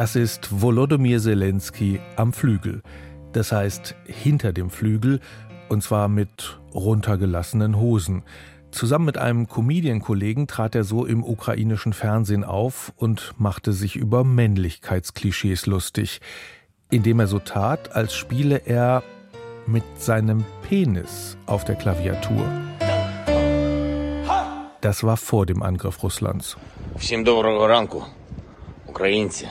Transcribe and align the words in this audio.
Das 0.00 0.16
ist 0.16 0.60
Volodymyr 0.60 1.20
Zelensky 1.20 2.00
am 2.16 2.32
Flügel. 2.32 2.82
Das 3.32 3.52
heißt 3.52 3.94
hinter 4.04 4.52
dem 4.52 4.70
Flügel 4.70 5.20
und 5.68 5.82
zwar 5.82 6.08
mit 6.08 6.58
runtergelassenen 6.74 7.76
Hosen. 7.76 8.22
Zusammen 8.70 9.06
mit 9.06 9.18
einem 9.18 9.48
Comedian-Kollegen 9.48 10.46
trat 10.46 10.74
er 10.74 10.84
so 10.84 11.06
im 11.06 11.24
ukrainischen 11.24 11.92
Fernsehen 11.92 12.44
auf 12.44 12.92
und 12.96 13.34
machte 13.38 13.72
sich 13.72 13.96
über 13.96 14.22
Männlichkeitsklischees 14.24 15.66
lustig, 15.66 16.20
indem 16.90 17.20
er 17.20 17.26
so 17.26 17.38
tat, 17.38 17.96
als 17.96 18.14
spiele 18.14 18.58
er 18.66 19.02
mit 19.66 19.84
seinem 19.98 20.44
Penis 20.62 21.36
auf 21.46 21.64
der 21.64 21.76
Klaviatur. 21.76 22.46
Das 24.80 25.02
war 25.02 25.16
vor 25.16 25.46
dem 25.46 25.62
Angriff 25.62 26.02
Russlands. 26.02 26.56
Всім 26.98 27.24
доброго 27.24 27.66
ранку, 27.66 28.04
українці. 28.86 29.48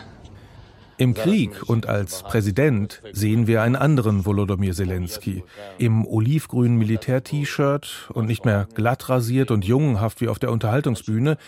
Im 1.01 1.15
Krieg 1.15 1.63
und 1.67 1.87
als 1.87 2.23
Präsident 2.23 3.01
sehen 3.13 3.47
wir 3.47 3.63
einen 3.63 3.75
anderen 3.75 4.27
Volodymyr 4.27 4.75
Zelensky. 4.75 5.43
Im 5.79 6.07
olivgrünen 6.07 6.77
Militär-T-Shirt 6.77 8.11
und 8.13 8.27
nicht 8.27 8.45
mehr 8.45 8.69
glatt 8.75 9.09
rasiert 9.09 9.51
und 9.51 9.65
jungenhaft 9.65 10.21
wie 10.21 10.29
auf 10.29 10.39
der 10.39 10.53
Unterhaltungsbühne, 10.53 11.39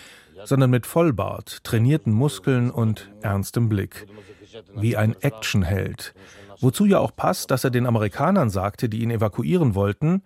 sondern 0.45 0.71
mit 0.71 0.87
Vollbart, 0.87 1.63
trainierten 1.65 2.15
Muskeln 2.15 2.71
und 2.71 3.13
ernstem 3.21 3.69
Blick. 3.69 4.07
Wie 4.75 4.97
ein 4.97 5.15
Actionheld. 5.21 6.15
Wozu 6.61 6.87
ja 6.87 6.99
auch 6.99 7.15
passt, 7.15 7.51
dass 7.51 7.65
er 7.65 7.71
den 7.71 7.85
Amerikanern 7.85 8.49
sagte, 8.49 8.89
die 8.89 9.03
ihn 9.03 9.11
evakuieren 9.11 9.75
wollten, 9.75 10.23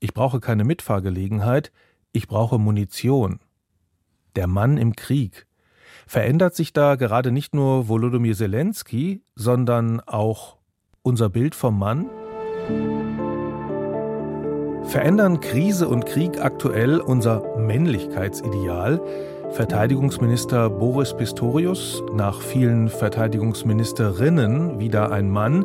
ich 0.00 0.14
brauche 0.14 0.40
keine 0.40 0.64
Mitfahrgelegenheit, 0.64 1.72
ich 2.12 2.26
brauche 2.26 2.58
Munition. 2.58 3.40
Der 4.34 4.46
Mann 4.46 4.78
im 4.78 4.96
Krieg. 4.96 5.46
Verändert 6.12 6.54
sich 6.54 6.74
da 6.74 6.96
gerade 6.96 7.32
nicht 7.32 7.54
nur 7.54 7.88
Volodymyr 7.88 8.34
Zelensky, 8.34 9.22
sondern 9.34 10.00
auch 10.00 10.58
unser 11.00 11.30
Bild 11.30 11.54
vom 11.54 11.78
Mann? 11.78 12.04
Verändern 14.84 15.40
Krise 15.40 15.88
und 15.88 16.04
Krieg 16.04 16.38
aktuell 16.38 17.00
unser 17.00 17.56
Männlichkeitsideal? 17.56 19.00
Verteidigungsminister 19.52 20.68
Boris 20.68 21.14
Pistorius, 21.16 22.02
nach 22.14 22.42
vielen 22.42 22.90
Verteidigungsministerinnen 22.90 24.78
wieder 24.78 25.12
ein 25.12 25.30
Mann, 25.30 25.64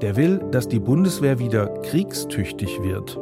der 0.00 0.16
will, 0.16 0.38
dass 0.50 0.66
die 0.66 0.80
Bundeswehr 0.80 1.38
wieder 1.38 1.66
kriegstüchtig 1.82 2.82
wird. 2.82 3.18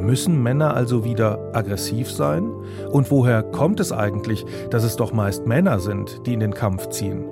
Müssen 0.00 0.42
Männer 0.42 0.74
also 0.74 1.04
wieder 1.04 1.50
aggressiv 1.52 2.10
sein? 2.10 2.50
Und 2.90 3.10
woher 3.10 3.42
kommt 3.42 3.80
es 3.80 3.92
eigentlich, 3.92 4.44
dass 4.70 4.84
es 4.84 4.96
doch 4.96 5.12
meist 5.12 5.46
Männer 5.46 5.80
sind, 5.80 6.26
die 6.26 6.34
in 6.34 6.40
den 6.40 6.54
Kampf 6.54 6.88
ziehen? 6.88 7.24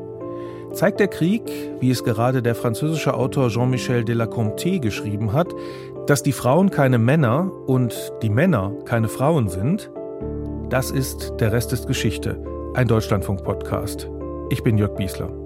Zeigt 0.73 0.98
der 0.98 1.09
Krieg, 1.09 1.42
wie 1.79 1.91
es 1.91 2.03
gerade 2.03 2.42
der 2.42 2.55
französische 2.55 3.15
Autor 3.15 3.48
Jean-Michel 3.48 4.03
Delaconté 4.03 4.81
geschrieben 4.81 5.33
hat, 5.33 5.55
dass 6.07 6.23
die 6.23 6.33
Frauen 6.33 6.70
keine 6.70 6.98
Männer 6.98 7.51
und 7.67 8.12
die 8.23 8.31
Männer 8.31 8.73
keine 8.85 9.09
Frauen 9.09 9.48
sind? 9.48 9.91
Das 10.70 10.91
ist 10.91 11.35
Der 11.39 11.53
Rest 11.53 11.73
ist 11.73 11.87
Geschichte, 11.87 12.42
ein 12.75 12.89
Deutschlandfunk-Podcast. 12.89 14.09
Ich 14.51 14.62
bin 14.62 14.77
Jörg 14.77 14.97
Biesler. 14.97 15.44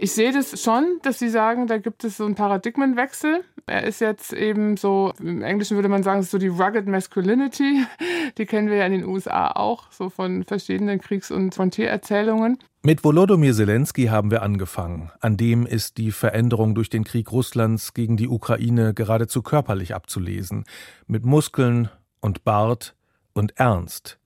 Ich 0.00 0.12
sehe 0.12 0.32
das 0.32 0.60
schon, 0.60 0.98
dass 1.02 1.18
Sie 1.18 1.28
sagen, 1.28 1.66
da 1.66 1.78
gibt 1.78 2.04
es 2.04 2.16
so 2.16 2.24
einen 2.24 2.34
Paradigmenwechsel. 2.34 3.44
Er 3.66 3.84
ist 3.84 4.00
jetzt 4.00 4.32
eben 4.32 4.76
so, 4.76 5.12
im 5.20 5.42
Englischen 5.42 5.76
würde 5.76 5.88
man 5.88 6.02
sagen, 6.02 6.22
so 6.22 6.36
die 6.36 6.48
Rugged 6.48 6.86
Masculinity. 6.86 7.84
Die 8.38 8.46
kennen 8.46 8.68
wir 8.68 8.76
ja 8.76 8.86
in 8.86 8.92
den 8.92 9.04
USA 9.04 9.52
auch, 9.52 9.90
so 9.92 10.10
von 10.10 10.42
verschiedenen 10.44 11.00
Kriegs- 11.00 11.30
und 11.30 11.54
Frontiererzählungen. 11.54 12.58
Mit 12.82 13.04
Volodymyr 13.04 13.54
Zelensky 13.54 14.06
haben 14.06 14.30
wir 14.30 14.42
angefangen. 14.42 15.10
An 15.20 15.36
dem 15.36 15.64
ist 15.64 15.96
die 15.96 16.10
Veränderung 16.10 16.74
durch 16.74 16.90
den 16.90 17.04
Krieg 17.04 17.32
Russlands 17.32 17.94
gegen 17.94 18.16
die 18.16 18.28
Ukraine 18.28 18.92
geradezu 18.92 19.40
körperlich 19.42 19.94
abzulesen. 19.94 20.64
Mit 21.06 21.24
Muskeln 21.24 21.88
und 22.20 22.44
Bart 22.44 22.94
und 23.32 23.56
Ernst. 23.56 24.18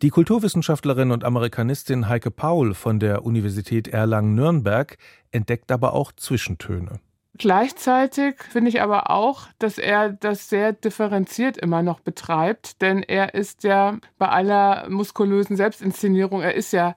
Die 0.00 0.10
Kulturwissenschaftlerin 0.10 1.10
und 1.10 1.24
Amerikanistin 1.24 2.08
Heike 2.08 2.30
Paul 2.30 2.74
von 2.74 3.00
der 3.00 3.24
Universität 3.24 3.88
Erlangen-Nürnberg 3.88 4.96
entdeckt 5.32 5.72
aber 5.72 5.92
auch 5.92 6.12
Zwischentöne. 6.12 7.00
Gleichzeitig 7.36 8.40
finde 8.44 8.68
ich 8.68 8.80
aber 8.80 9.10
auch, 9.10 9.48
dass 9.58 9.76
er 9.76 10.10
das 10.12 10.48
sehr 10.48 10.72
differenziert 10.72 11.58
immer 11.58 11.82
noch 11.82 11.98
betreibt, 11.98 12.80
denn 12.80 13.02
er 13.02 13.34
ist 13.34 13.64
ja 13.64 13.98
bei 14.18 14.28
aller 14.28 14.88
muskulösen 14.88 15.56
Selbstinszenierung, 15.56 16.42
er 16.42 16.54
ist 16.54 16.72
ja 16.72 16.94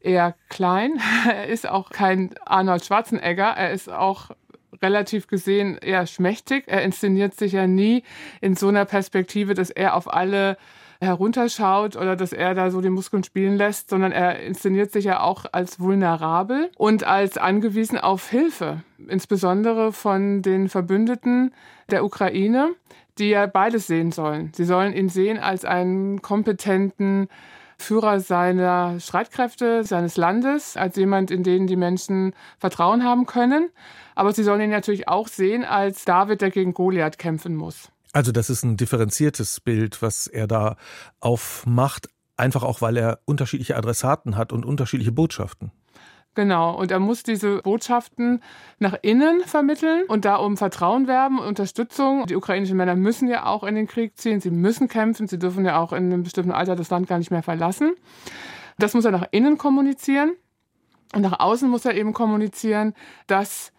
eher 0.00 0.34
klein, 0.48 1.00
er 1.28 1.46
ist 1.46 1.68
auch 1.68 1.90
kein 1.90 2.34
Arnold 2.44 2.84
Schwarzenegger, 2.84 3.50
er 3.56 3.70
ist 3.70 3.88
auch 3.88 4.32
relativ 4.82 5.28
gesehen 5.28 5.78
eher 5.78 6.08
schmächtig, 6.08 6.64
er 6.66 6.82
inszeniert 6.82 7.34
sich 7.34 7.52
ja 7.52 7.68
nie 7.68 8.02
in 8.40 8.56
so 8.56 8.66
einer 8.66 8.84
Perspektive, 8.84 9.54
dass 9.54 9.70
er 9.70 9.94
auf 9.94 10.12
alle 10.12 10.56
herunterschaut 11.02 11.96
oder 11.96 12.14
dass 12.14 12.32
er 12.32 12.54
da 12.54 12.70
so 12.70 12.80
die 12.80 12.88
Muskeln 12.88 13.24
spielen 13.24 13.56
lässt, 13.56 13.90
sondern 13.90 14.12
er 14.12 14.40
inszeniert 14.40 14.92
sich 14.92 15.04
ja 15.04 15.20
auch 15.20 15.44
als 15.50 15.80
vulnerabel 15.80 16.70
und 16.76 17.04
als 17.04 17.38
angewiesen 17.38 17.98
auf 17.98 18.30
Hilfe, 18.30 18.82
insbesondere 19.08 19.92
von 19.92 20.42
den 20.42 20.68
Verbündeten 20.68 21.52
der 21.90 22.04
Ukraine, 22.04 22.70
die 23.18 23.30
ja 23.30 23.46
beides 23.46 23.88
sehen 23.88 24.12
sollen. 24.12 24.52
Sie 24.54 24.64
sollen 24.64 24.94
ihn 24.94 25.08
sehen 25.08 25.38
als 25.38 25.64
einen 25.64 26.22
kompetenten 26.22 27.28
Führer 27.78 28.20
seiner 28.20 29.00
Streitkräfte, 29.00 29.84
seines 29.84 30.16
Landes, 30.16 30.76
als 30.76 30.96
jemand, 30.96 31.30
in 31.30 31.42
den 31.42 31.66
die 31.66 31.76
Menschen 31.76 32.32
Vertrauen 32.58 33.04
haben 33.04 33.26
können. 33.26 33.70
Aber 34.14 34.32
sie 34.32 34.44
sollen 34.44 34.60
ihn 34.60 34.70
natürlich 34.70 35.08
auch 35.08 35.26
sehen 35.26 35.64
als 35.64 36.04
David, 36.04 36.40
der 36.42 36.50
gegen 36.50 36.74
Goliath 36.74 37.18
kämpfen 37.18 37.56
muss. 37.56 37.91
Also 38.12 38.30
das 38.32 38.50
ist 38.50 38.62
ein 38.62 38.76
differenziertes 38.76 39.60
Bild, 39.60 40.02
was 40.02 40.26
er 40.26 40.46
da 40.46 40.76
aufmacht, 41.20 42.08
einfach 42.36 42.62
auch 42.62 42.82
weil 42.82 42.96
er 42.96 43.20
unterschiedliche 43.24 43.76
Adressaten 43.76 44.36
hat 44.36 44.52
und 44.52 44.66
unterschiedliche 44.66 45.12
Botschaften. 45.12 45.72
Genau, 46.34 46.74
und 46.74 46.90
er 46.90 46.98
muss 46.98 47.22
diese 47.22 47.58
Botschaften 47.58 48.42
nach 48.78 48.96
innen 49.02 49.42
vermitteln 49.42 50.04
und 50.08 50.24
da 50.24 50.36
um 50.36 50.56
Vertrauen 50.56 51.06
werben, 51.06 51.38
Unterstützung. 51.38 52.26
Die 52.26 52.36
ukrainischen 52.36 52.78
Männer 52.78 52.96
müssen 52.96 53.28
ja 53.28 53.44
auch 53.44 53.64
in 53.64 53.74
den 53.74 53.86
Krieg 53.86 54.16
ziehen, 54.16 54.40
sie 54.40 54.50
müssen 54.50 54.88
kämpfen, 54.88 55.26
sie 55.26 55.38
dürfen 55.38 55.66
ja 55.66 55.78
auch 55.78 55.92
in 55.92 56.04
einem 56.04 56.22
bestimmten 56.22 56.52
Alter 56.52 56.74
das 56.74 56.88
Land 56.88 57.06
gar 57.06 57.18
nicht 57.18 57.30
mehr 57.30 57.42
verlassen. 57.42 57.92
Das 58.78 58.94
muss 58.94 59.04
er 59.04 59.10
nach 59.10 59.26
innen 59.30 59.58
kommunizieren 59.58 60.32
und 61.14 61.20
nach 61.20 61.38
außen 61.38 61.68
muss 61.68 61.84
er 61.84 61.94
eben 61.94 62.14
kommunizieren, 62.14 62.94
dass 63.26 63.71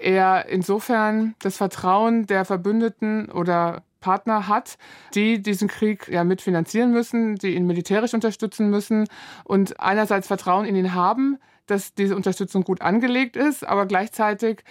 er 0.00 0.48
insofern 0.48 1.34
das 1.40 1.56
Vertrauen 1.56 2.26
der 2.26 2.44
Verbündeten 2.44 3.30
oder 3.30 3.82
Partner 4.00 4.48
hat, 4.48 4.78
die 5.14 5.42
diesen 5.42 5.68
Krieg 5.68 6.08
ja 6.08 6.24
mitfinanzieren 6.24 6.90
müssen, 6.90 7.36
die 7.36 7.54
ihn 7.54 7.66
militärisch 7.66 8.14
unterstützen 8.14 8.70
müssen 8.70 9.06
und 9.44 9.78
einerseits 9.78 10.26
Vertrauen 10.26 10.64
in 10.64 10.74
ihn 10.74 10.94
haben, 10.94 11.38
dass 11.66 11.94
diese 11.94 12.16
Unterstützung 12.16 12.64
gut 12.64 12.80
angelegt 12.80 13.36
ist, 13.36 13.66
aber 13.66 13.86
gleichzeitig 13.86 14.64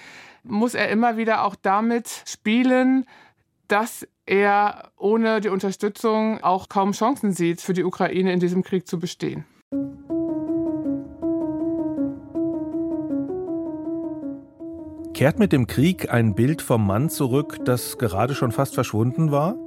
muss 0.44 0.73
er 0.73 0.89
immer 0.89 1.16
wieder 1.16 1.44
auch 1.44 1.56
damit 1.56 2.23
spielen, 2.25 3.06
dass 3.68 4.07
er 4.25 4.91
ohne 4.97 5.41
die 5.41 5.50
Unterstützung 5.50 6.44
auch 6.44 6.69
kaum 6.69 6.91
Chancen 6.91 7.31
sieht, 7.31 7.62
für 7.62 7.73
die 7.73 7.84
Ukraine 7.84 8.34
in 8.34 8.39
diesem 8.39 8.63
Krieg 8.63 8.88
zu 8.88 9.00
bestehen. 9.00 9.45
Kehrt 15.19 15.38
mit 15.38 15.52
dem 15.52 15.68
Krieg 15.68 16.13
ein 16.13 16.34
Bild 16.34 16.62
vom 16.62 16.88
Mann 16.88 17.09
zurück, 17.09 17.57
das 17.66 17.97
gerade 17.97 18.34
schon 18.34 18.53
fast 18.53 18.74
verschwunden 18.74 19.33
war? 19.33 19.57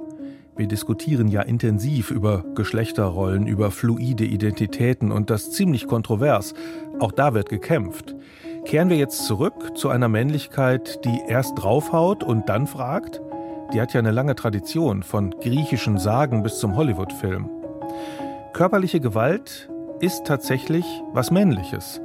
Wir 0.57 0.67
diskutieren 0.67 1.27
ja 1.27 1.43
intensiv 1.43 2.09
über 2.09 2.43
Geschlechterrollen, 2.55 3.45
über 3.45 3.69
fluide 3.69 4.25
Identitäten 4.25 5.11
und 5.11 5.29
das 5.29 5.51
ziemlich 5.51 5.85
kontrovers. 5.85 6.55
Auch 6.99 7.11
da 7.11 7.35
wird 7.35 7.49
gekämpft. 7.49 8.15
Kehren 8.65 8.89
wir 8.89 8.97
jetzt 8.97 9.27
zurück 9.27 9.77
zu 9.77 9.89
einer 9.89 10.09
Männlichkeit, 10.09 11.05
die 11.05 11.21
erst 11.27 11.53
draufhaut 11.61 12.23
und 12.23 12.49
dann 12.49 12.65
fragt? 12.65 13.21
Die 13.75 13.79
hat 13.79 13.93
ja 13.93 13.99
eine 13.99 14.09
lange 14.09 14.33
Tradition, 14.33 15.03
von 15.03 15.35
griechischen 15.39 15.99
Sagen 15.99 16.41
bis 16.41 16.57
zum 16.57 16.75
Hollywood-Film. 16.75 17.47
Körperliche 18.53 18.99
Gewalt 18.99 19.69
ist 19.99 20.25
tatsächlich 20.25 20.85
was 21.13 21.29
Männliches. 21.29 22.01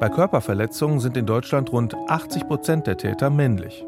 Bei 0.00 0.08
Körperverletzungen 0.08 0.98
sind 0.98 1.18
in 1.18 1.26
Deutschland 1.26 1.72
rund 1.72 1.94
80 1.94 2.48
Prozent 2.48 2.86
der 2.86 2.96
Täter 2.96 3.28
männlich. 3.28 3.84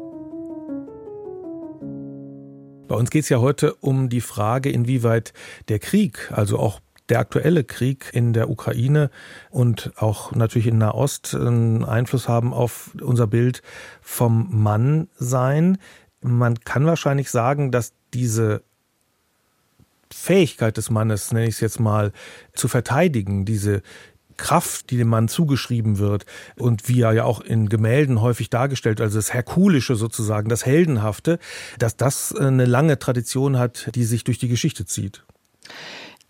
Bei 2.87 2.93
uns 2.93 3.09
geht 3.09 3.23
es 3.23 3.29
ja 3.29 3.39
heute 3.39 3.73
um 3.73 4.09
die 4.09 4.21
Frage, 4.21 4.69
inwieweit 4.69 5.33
der 5.69 5.79
Krieg, 5.79 6.31
also 6.31 6.59
auch 6.59 6.81
der 7.09 7.17
aktuelle 7.17 7.63
Krieg 7.63 8.11
in 8.13 8.31
der 8.31 8.51
Ukraine 8.51 9.09
und 9.49 9.91
auch 9.95 10.33
natürlich 10.33 10.67
in 10.67 10.77
Nahost 10.77 11.33
einen 11.33 11.83
Einfluss 11.83 12.29
haben 12.29 12.53
auf 12.53 12.91
unser 13.01 13.25
Bild 13.25 13.63
vom 13.99 14.49
Mann 14.51 15.07
sein. 15.15 15.79
Man 16.21 16.59
kann 16.59 16.85
wahrscheinlich 16.85 17.31
sagen, 17.31 17.71
dass 17.71 17.93
diese 18.13 18.61
Fähigkeit 20.13 20.77
des 20.77 20.91
Mannes, 20.91 21.31
nenne 21.31 21.47
ich 21.47 21.55
es 21.55 21.59
jetzt 21.59 21.79
mal, 21.79 22.11
zu 22.53 22.67
verteidigen, 22.67 23.45
diese 23.45 23.81
Kraft, 24.33 24.89
die 24.89 24.97
dem 24.97 25.07
Mann 25.07 25.27
zugeschrieben 25.27 25.97
wird 25.97 26.25
und 26.57 26.87
wie 26.89 27.01
er 27.01 27.13
ja 27.13 27.23
auch 27.23 27.41
in 27.41 27.69
Gemälden 27.69 28.21
häufig 28.21 28.49
dargestellt, 28.49 29.01
also 29.01 29.17
das 29.17 29.33
Herkulische 29.33 29.95
sozusagen, 29.95 30.49
das 30.49 30.65
Heldenhafte, 30.65 31.39
dass 31.79 31.97
das 31.97 32.35
eine 32.35 32.65
lange 32.65 32.99
Tradition 32.99 33.57
hat, 33.57 33.89
die 33.95 34.03
sich 34.03 34.23
durch 34.23 34.37
die 34.37 34.47
Geschichte 34.47 34.85
zieht. 34.85 35.23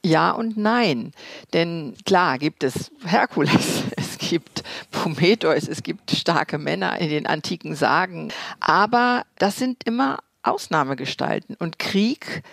Ja 0.06 0.32
und 0.32 0.58
nein. 0.58 1.14
Denn 1.54 1.96
klar 2.06 2.38
gibt 2.38 2.64
es 2.64 2.92
Herkules, 3.06 3.84
es 3.96 4.18
gibt 4.18 4.64
Prometheus, 4.92 5.68
es 5.68 5.82
gibt 5.82 6.12
starke 6.12 6.58
Männer 6.58 7.00
in 7.00 7.10
den 7.10 7.26
antiken 7.26 7.76
Sagen. 7.76 8.32
Aber 8.60 9.24
das 9.38 9.56
sind 9.56 9.84
immer 9.86 10.20
Ausnahmegestalten. 10.44 11.56
Und 11.58 11.80
Krieg 11.80 12.44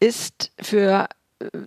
ist 0.00 0.50
für, 0.60 1.02
äh, 1.02 1.08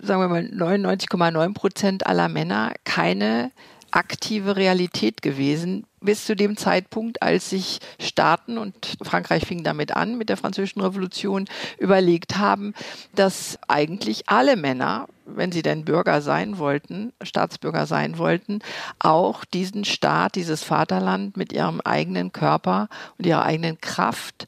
sagen 0.02 0.22
wir 0.22 0.28
mal, 0.28 0.44
99,9 0.44 1.54
Prozent 1.54 2.08
aller 2.08 2.30
Männer 2.30 2.74
keine 2.84 3.52
aktive 3.92 4.56
Realität 4.56 5.22
gewesen 5.22 5.86
bis 6.02 6.26
zu 6.26 6.36
dem 6.36 6.58
Zeitpunkt, 6.58 7.22
als 7.22 7.50
sich 7.50 7.80
Staaten 8.00 8.58
und 8.58 8.98
Frankreich 9.02 9.46
fing 9.46 9.64
damit 9.64 9.96
an 9.96 10.18
mit 10.18 10.30
der 10.30 10.38
französischen 10.38 10.82
Revolution 10.82 11.46
überlegt 11.80 12.38
haben, 12.38 12.74
dass 13.16 13.58
eigentlich 13.68 14.30
alle 14.30 14.56
Männer, 14.56 15.08
wenn 15.26 15.52
sie 15.52 15.64
denn 15.64 15.86
Bürger 15.86 16.22
sein 16.22 16.60
wollten, 16.60 17.14
Staatsbürger 17.24 17.88
sein 17.88 18.18
wollten, 18.18 18.60
auch 19.00 19.44
diesen 19.46 19.86
Staat, 19.86 20.36
dieses 20.36 20.64
Vaterland 20.64 21.36
mit 21.36 21.52
ihrem 21.52 21.82
eigenen 21.82 22.32
Körper 22.32 22.90
und 23.18 23.26
ihrer 23.26 23.44
eigenen 23.44 23.82
Kraft 23.82 24.48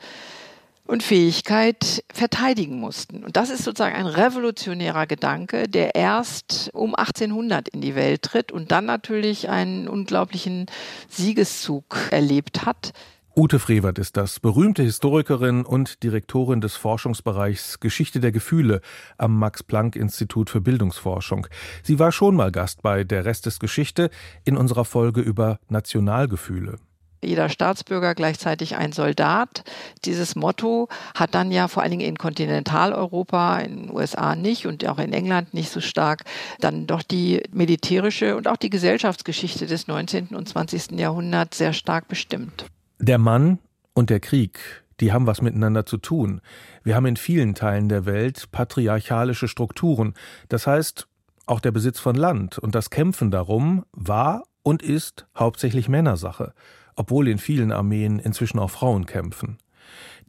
und 0.89 1.03
Fähigkeit 1.03 2.03
verteidigen 2.11 2.79
mussten. 2.79 3.23
Und 3.23 3.37
das 3.37 3.51
ist 3.51 3.63
sozusagen 3.63 3.95
ein 3.95 4.07
revolutionärer 4.07 5.05
Gedanke, 5.05 5.67
der 5.67 5.93
erst 5.93 6.71
um 6.73 6.95
1800 6.95 7.69
in 7.69 7.81
die 7.81 7.93
Welt 7.93 8.23
tritt 8.23 8.51
und 8.51 8.71
dann 8.71 8.85
natürlich 8.85 9.49
einen 9.49 9.87
unglaublichen 9.87 10.65
Siegeszug 11.07 11.95
erlebt 12.09 12.65
hat. 12.65 12.93
Ute 13.35 13.59
Frevert 13.59 13.99
ist 13.99 14.17
das, 14.17 14.39
berühmte 14.39 14.81
Historikerin 14.81 15.63
und 15.63 16.01
Direktorin 16.01 16.59
des 16.59 16.75
Forschungsbereichs 16.75 17.79
Geschichte 17.79 18.19
der 18.19 18.31
Gefühle 18.31 18.81
am 19.19 19.37
Max-Planck-Institut 19.37 20.49
für 20.49 20.59
Bildungsforschung. 20.59 21.45
Sie 21.83 21.99
war 21.99 22.11
schon 22.11 22.35
mal 22.35 22.51
Gast 22.51 22.81
bei 22.81 23.03
Der 23.03 23.25
Rest 23.25 23.45
ist 23.45 23.59
Geschichte 23.59 24.09
in 24.43 24.57
unserer 24.57 24.85
Folge 24.85 25.21
über 25.21 25.59
Nationalgefühle 25.69 26.79
jeder 27.21 27.49
Staatsbürger 27.49 28.15
gleichzeitig 28.15 28.75
ein 28.75 28.91
Soldat. 28.91 29.63
Dieses 30.05 30.35
Motto 30.35 30.87
hat 31.15 31.35
dann 31.35 31.51
ja 31.51 31.67
vor 31.67 31.83
allen 31.83 31.91
Dingen 31.91 32.07
in 32.07 32.17
Kontinentaleuropa, 32.17 33.59
in 33.59 33.87
den 33.87 33.91
USA 33.91 34.35
nicht 34.35 34.65
und 34.67 34.87
auch 34.87 34.99
in 34.99 35.13
England 35.13 35.53
nicht 35.53 35.69
so 35.69 35.81
stark, 35.81 36.23
dann 36.59 36.87
doch 36.87 37.03
die 37.03 37.43
militärische 37.51 38.35
und 38.35 38.47
auch 38.47 38.57
die 38.57 38.69
Gesellschaftsgeschichte 38.69 39.65
des 39.65 39.87
19. 39.87 40.27
und 40.27 40.47
20. 40.47 40.91
Jahrhunderts 40.91 41.57
sehr 41.57 41.73
stark 41.73 42.07
bestimmt. 42.07 42.65
Der 42.99 43.17
Mann 43.17 43.59
und 43.93 44.09
der 44.09 44.19
Krieg, 44.19 44.59
die 44.99 45.11
haben 45.11 45.27
was 45.27 45.41
miteinander 45.41 45.85
zu 45.85 45.97
tun. 45.97 46.41
Wir 46.83 46.95
haben 46.95 47.05
in 47.05 47.17
vielen 47.17 47.55
Teilen 47.55 47.89
der 47.89 48.05
Welt 48.05 48.51
patriarchalische 48.51 49.47
Strukturen. 49.47 50.13
Das 50.47 50.67
heißt, 50.67 51.07
auch 51.45 51.59
der 51.59 51.71
Besitz 51.71 51.99
von 51.99 52.15
Land 52.15 52.57
und 52.59 52.75
das 52.75 52.89
Kämpfen 52.89 53.31
darum 53.31 53.83
war 53.91 54.43
und 54.61 54.83
ist 54.83 55.25
hauptsächlich 55.37 55.89
Männersache 55.89 56.53
obwohl 56.99 57.29
in 57.29 57.37
vielen 57.37 57.71
Armeen 57.71 58.19
inzwischen 58.19 58.59
auch 58.59 58.69
Frauen 58.69 59.05
kämpfen. 59.05 59.57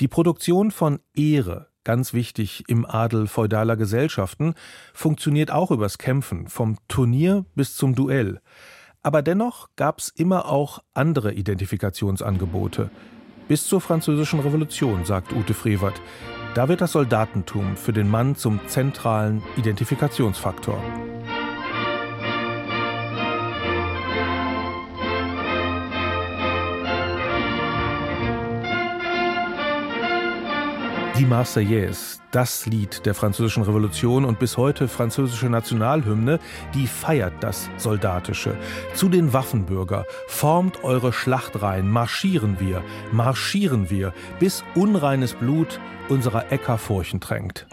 Die 0.01 0.07
Produktion 0.07 0.71
von 0.71 1.01
Ehre, 1.15 1.67
ganz 1.83 2.15
wichtig 2.15 2.63
im 2.69 2.87
Adel 2.87 3.27
feudaler 3.27 3.77
Gesellschaften, 3.77 4.55
funktioniert 4.95 5.51
auch 5.51 5.73
übers 5.73 5.99
Kämpfen, 5.99 6.47
vom 6.47 6.77
Turnier 6.87 7.45
bis 7.57 7.75
zum 7.75 7.97
Duell. 7.97 8.41
Aber 9.03 9.21
dennoch 9.21 9.69
gab 9.75 9.99
es 9.99 10.11
immer 10.11 10.47
auch 10.47 10.79
andere 10.95 11.33
Identifikationsangebote. 11.35 12.91
Bis 13.49 13.67
zur 13.67 13.81
Französischen 13.81 14.39
Revolution, 14.39 15.05
sagt 15.05 15.33
Ute 15.33 15.55
Frevert. 15.55 16.01
Da 16.55 16.69
wird 16.69 16.83
das 16.83 16.93
Soldatentum 16.93 17.77
für 17.77 17.93
den 17.93 18.09
Mann 18.09 18.37
zum 18.37 18.61
zentralen 18.69 19.43
Identifikationsfaktor. 19.57 20.81
Die 31.21 31.27
Marseillaise, 31.27 32.19
das 32.31 32.65
Lied 32.65 33.05
der 33.05 33.15
französischen 33.15 33.63
Revolution 33.63 34.25
und 34.25 34.39
bis 34.39 34.57
heute 34.57 34.89
französische 34.89 35.51
Nationalhymne, 35.51 36.39
die 36.73 36.87
feiert 36.87 37.35
das 37.41 37.69
Soldatische. 37.77 38.57
Zu 38.95 39.11
den 39.11 39.35
Waffenbürger, 39.35 40.07
formt 40.29 40.83
eure 40.83 41.13
Schlachtreihen, 41.13 41.91
marschieren 41.91 42.59
wir, 42.59 42.83
marschieren 43.13 43.91
wir, 43.91 44.15
bis 44.39 44.65
unreines 44.75 45.35
Blut 45.35 45.79
unserer 46.09 46.51
Äcker 46.51 46.79
Furchen 46.79 47.21
tränkt. 47.21 47.67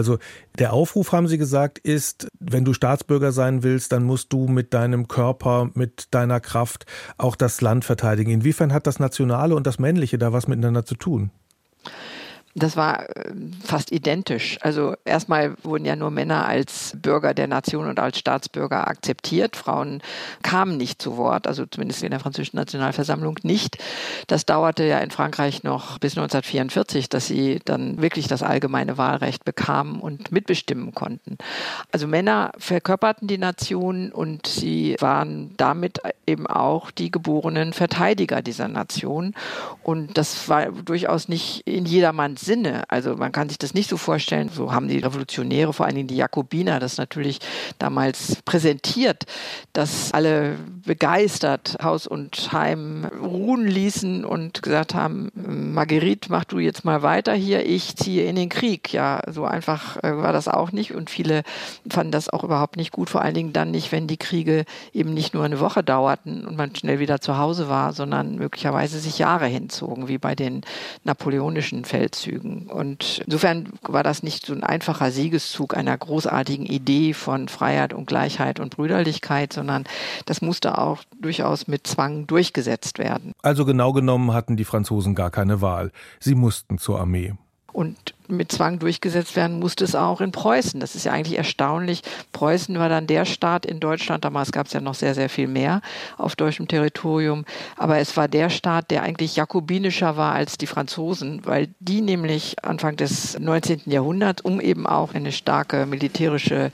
Also 0.00 0.18
der 0.58 0.72
Aufruf, 0.72 1.12
haben 1.12 1.28
Sie 1.28 1.36
gesagt, 1.36 1.78
ist, 1.78 2.26
wenn 2.38 2.64
du 2.64 2.72
Staatsbürger 2.72 3.32
sein 3.32 3.62
willst, 3.62 3.92
dann 3.92 4.02
musst 4.02 4.32
du 4.32 4.48
mit 4.48 4.72
deinem 4.72 5.08
Körper, 5.08 5.68
mit 5.74 6.08
deiner 6.10 6.40
Kraft 6.40 6.86
auch 7.18 7.36
das 7.36 7.60
Land 7.60 7.84
verteidigen. 7.84 8.30
Inwiefern 8.30 8.72
hat 8.72 8.86
das 8.86 8.98
Nationale 8.98 9.54
und 9.54 9.66
das 9.66 9.78
Männliche 9.78 10.16
da 10.16 10.32
was 10.32 10.48
miteinander 10.48 10.86
zu 10.86 10.94
tun? 10.94 11.30
Das 12.56 12.76
war 12.76 13.08
äh, 13.16 13.32
fast 13.64 13.92
identisch. 13.92 14.58
Also 14.60 14.94
erstmal 15.04 15.54
wurden 15.62 15.84
ja 15.84 15.94
nur 15.94 16.10
Männer 16.10 16.46
als 16.46 16.96
Bürger 17.00 17.32
der 17.32 17.46
Nation 17.46 17.86
und 17.86 18.00
als 18.00 18.18
Staatsbürger 18.18 18.88
akzeptiert. 18.88 19.54
Frauen 19.54 20.02
kamen 20.42 20.76
nicht 20.76 21.00
zu 21.00 21.16
Wort, 21.16 21.46
also 21.46 21.64
zumindest 21.66 22.02
in 22.02 22.10
der 22.10 22.18
französischen 22.18 22.56
Nationalversammlung 22.56 23.38
nicht. 23.44 23.78
Das 24.26 24.46
dauerte 24.46 24.82
ja 24.82 24.98
in 24.98 25.12
Frankreich 25.12 25.62
noch 25.62 25.98
bis 25.98 26.18
1944, 26.18 27.08
dass 27.08 27.28
sie 27.28 27.60
dann 27.64 28.02
wirklich 28.02 28.26
das 28.26 28.42
allgemeine 28.42 28.98
Wahlrecht 28.98 29.44
bekamen 29.44 30.00
und 30.00 30.32
mitbestimmen 30.32 30.92
konnten. 30.92 31.38
Also 31.92 32.08
Männer 32.08 32.50
verkörperten 32.58 33.28
die 33.28 33.38
Nation 33.38 34.10
und 34.10 34.48
sie 34.48 34.96
waren 34.98 35.54
damit 35.56 36.00
eben 36.26 36.48
auch 36.48 36.90
die 36.90 37.12
geborenen 37.12 37.72
Verteidiger 37.72 38.42
dieser 38.42 38.66
Nation. 38.66 39.34
Und 39.84 40.18
das 40.18 40.48
war 40.48 40.72
durchaus 40.72 41.28
nicht 41.28 41.62
in 41.64 41.86
jedermanns 41.86 42.39
Sinne. 42.40 42.84
Also 42.88 43.16
man 43.16 43.32
kann 43.32 43.48
sich 43.48 43.58
das 43.58 43.74
nicht 43.74 43.88
so 43.88 43.96
vorstellen, 43.96 44.50
so 44.52 44.72
haben 44.72 44.88
die 44.88 44.98
Revolutionäre, 44.98 45.72
vor 45.72 45.86
allen 45.86 45.94
Dingen 45.94 46.08
die 46.08 46.16
Jakobiner, 46.16 46.80
das 46.80 46.98
natürlich 46.98 47.40
damals 47.78 48.36
präsentiert, 48.44 49.26
dass 49.72 50.12
alle 50.12 50.56
begeistert 50.84 51.78
Haus 51.82 52.06
und 52.06 52.52
Heim 52.52 53.06
ruhen 53.22 53.66
ließen 53.66 54.24
und 54.24 54.62
gesagt 54.62 54.94
haben, 54.94 55.30
Marguerite, 55.34 56.30
mach 56.30 56.44
du 56.44 56.58
jetzt 56.58 56.84
mal 56.84 57.02
weiter 57.02 57.34
hier, 57.34 57.66
ich 57.66 57.96
ziehe 57.96 58.24
in 58.24 58.36
den 58.36 58.48
Krieg. 58.48 58.92
Ja, 58.92 59.22
so 59.30 59.44
einfach 59.44 60.02
äh, 60.02 60.16
war 60.16 60.32
das 60.32 60.48
auch 60.48 60.72
nicht 60.72 60.94
und 60.94 61.10
viele 61.10 61.42
fanden 61.88 62.12
das 62.12 62.28
auch 62.28 62.44
überhaupt 62.44 62.76
nicht 62.76 62.92
gut, 62.92 63.10
vor 63.10 63.22
allen 63.22 63.34
Dingen 63.34 63.52
dann 63.52 63.70
nicht, 63.70 63.92
wenn 63.92 64.06
die 64.06 64.16
Kriege 64.16 64.64
eben 64.92 65.14
nicht 65.14 65.34
nur 65.34 65.44
eine 65.44 65.60
Woche 65.60 65.82
dauerten 65.82 66.46
und 66.46 66.56
man 66.56 66.74
schnell 66.74 66.98
wieder 66.98 67.20
zu 67.20 67.38
Hause 67.38 67.68
war, 67.68 67.92
sondern 67.92 68.36
möglicherweise 68.36 68.98
sich 68.98 69.18
Jahre 69.18 69.46
hinzogen, 69.46 70.08
wie 70.08 70.18
bei 70.18 70.34
den 70.34 70.62
napoleonischen 71.04 71.84
Feldzügen. 71.84 72.29
Feldzügen. 72.30 72.66
Und 72.68 73.22
insofern 73.26 73.68
war 73.82 74.02
das 74.02 74.22
nicht 74.22 74.46
so 74.46 74.52
ein 74.52 74.62
einfacher 74.62 75.10
Siegeszug 75.10 75.76
einer 75.76 75.96
großartigen 75.96 76.66
Idee 76.66 77.12
von 77.12 77.48
Freiheit 77.48 77.92
und 77.92 78.06
Gleichheit 78.06 78.60
und 78.60 78.76
Brüderlichkeit, 78.76 79.52
sondern 79.52 79.84
das 80.26 80.42
musste 80.42 80.78
auch 80.78 81.02
durchaus 81.20 81.66
mit 81.66 81.86
Zwang 81.86 82.26
durchgesetzt 82.26 82.98
werden. 82.98 83.32
Also 83.42 83.64
genau 83.64 83.92
genommen 83.92 84.32
hatten 84.32 84.56
die 84.56 84.64
Franzosen 84.64 85.14
gar 85.14 85.30
keine 85.30 85.60
Wahl. 85.60 85.90
Sie 86.18 86.34
mussten 86.34 86.78
zur 86.78 87.00
Armee. 87.00 87.34
Und 87.72 88.09
mit 88.30 88.52
Zwang 88.52 88.78
durchgesetzt 88.78 89.36
werden 89.36 89.58
musste 89.58 89.84
es 89.84 89.94
auch 89.94 90.20
in 90.20 90.32
Preußen. 90.32 90.80
Das 90.80 90.94
ist 90.94 91.04
ja 91.04 91.12
eigentlich 91.12 91.38
erstaunlich. 91.38 92.02
Preußen 92.32 92.78
war 92.78 92.88
dann 92.88 93.06
der 93.06 93.24
Staat 93.24 93.66
in 93.66 93.80
Deutschland, 93.80 94.24
damals 94.24 94.52
gab 94.52 94.66
es 94.66 94.72
ja 94.72 94.80
noch 94.80 94.94
sehr, 94.94 95.14
sehr 95.14 95.28
viel 95.28 95.48
mehr 95.48 95.82
auf 96.16 96.36
deutschem 96.36 96.68
Territorium, 96.68 97.44
aber 97.76 97.98
es 97.98 98.16
war 98.16 98.28
der 98.28 98.50
Staat, 98.50 98.90
der 98.90 99.02
eigentlich 99.02 99.36
jakobinischer 99.36 100.16
war 100.16 100.34
als 100.34 100.58
die 100.58 100.66
Franzosen, 100.66 101.42
weil 101.44 101.68
die 101.80 102.00
nämlich 102.00 102.56
Anfang 102.64 102.96
des 102.96 103.38
19. 103.38 103.82
Jahrhunderts, 103.86 104.42
um 104.42 104.60
eben 104.60 104.86
auch 104.86 105.14
eine 105.14 105.32
starke 105.32 105.86
militärische 105.86 106.72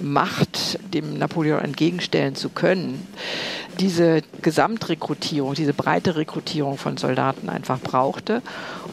Macht 0.00 0.78
dem 0.94 1.18
Napoleon 1.18 1.60
entgegenstellen 1.60 2.34
zu 2.34 2.48
können, 2.48 3.06
diese 3.78 4.22
Gesamtrekrutierung, 4.42 5.54
diese 5.54 5.72
breite 5.72 6.16
Rekrutierung 6.16 6.78
von 6.78 6.96
Soldaten 6.96 7.48
einfach 7.48 7.80
brauchte. 7.80 8.42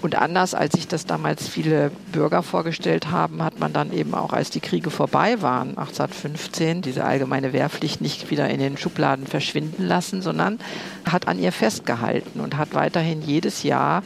Und 0.01 0.15
anders 0.15 0.53
als 0.53 0.73
sich 0.73 0.87
das 0.87 1.05
damals 1.05 1.47
viele 1.47 1.91
Bürger 2.15 2.43
vorgestellt 2.43 3.11
haben, 3.11 3.43
hat 3.43 3.59
man 3.59 3.73
dann 3.73 3.91
eben 3.91 4.13
auch, 4.13 4.31
als 4.31 4.49
die 4.49 4.61
Kriege 4.61 4.89
vorbei 4.89 5.41
waren, 5.41 5.77
1815, 5.77 6.81
diese 6.81 7.03
allgemeine 7.03 7.51
Wehrpflicht 7.51 7.99
nicht 7.99 8.31
wieder 8.31 8.49
in 8.49 8.59
den 8.59 8.77
Schubladen 8.77 9.27
verschwinden 9.27 9.85
lassen, 9.85 10.21
sondern 10.21 10.59
hat 11.03 11.27
an 11.27 11.37
ihr 11.37 11.51
festgehalten 11.51 12.39
und 12.39 12.55
hat 12.55 12.73
weiterhin 12.73 13.21
jedes 13.21 13.63
Jahr 13.63 14.01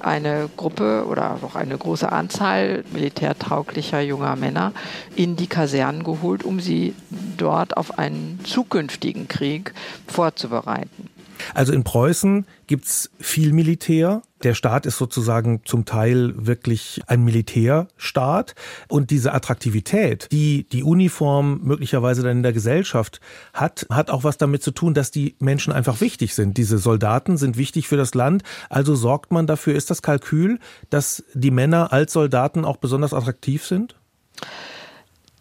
eine 0.00 0.50
Gruppe 0.56 1.06
oder 1.06 1.38
auch 1.40 1.54
eine 1.54 1.78
große 1.78 2.10
Anzahl 2.10 2.82
militärtauglicher 2.92 4.00
junger 4.00 4.34
Männer 4.34 4.72
in 5.14 5.36
die 5.36 5.46
Kasernen 5.46 6.02
geholt, 6.02 6.42
um 6.42 6.58
sie 6.58 6.96
dort 7.36 7.76
auf 7.76 7.96
einen 7.96 8.40
zukünftigen 8.42 9.28
Krieg 9.28 9.72
vorzubereiten. 10.08 11.11
Also 11.54 11.72
in 11.72 11.84
Preußen 11.84 12.46
gibt's 12.66 13.10
viel 13.18 13.52
Militär. 13.52 14.22
Der 14.42 14.54
Staat 14.54 14.86
ist 14.86 14.98
sozusagen 14.98 15.62
zum 15.64 15.84
Teil 15.84 16.32
wirklich 16.36 17.00
ein 17.06 17.22
Militärstaat. 17.22 18.54
Und 18.88 19.10
diese 19.10 19.32
Attraktivität, 19.32 20.28
die 20.32 20.64
die 20.68 20.82
Uniform 20.82 21.60
möglicherweise 21.62 22.22
dann 22.22 22.38
in 22.38 22.42
der 22.42 22.52
Gesellschaft 22.52 23.20
hat, 23.52 23.86
hat 23.90 24.10
auch 24.10 24.24
was 24.24 24.38
damit 24.38 24.62
zu 24.62 24.72
tun, 24.72 24.94
dass 24.94 25.10
die 25.10 25.36
Menschen 25.38 25.72
einfach 25.72 26.00
wichtig 26.00 26.34
sind. 26.34 26.56
Diese 26.56 26.78
Soldaten 26.78 27.36
sind 27.36 27.56
wichtig 27.56 27.88
für 27.88 27.96
das 27.96 28.14
Land. 28.14 28.42
Also 28.68 28.94
sorgt 28.94 29.32
man 29.32 29.46
dafür, 29.46 29.74
ist 29.74 29.90
das 29.90 30.02
Kalkül, 30.02 30.58
dass 30.90 31.24
die 31.34 31.50
Männer 31.50 31.92
als 31.92 32.12
Soldaten 32.12 32.64
auch 32.64 32.78
besonders 32.78 33.14
attraktiv 33.14 33.64
sind? 33.64 33.96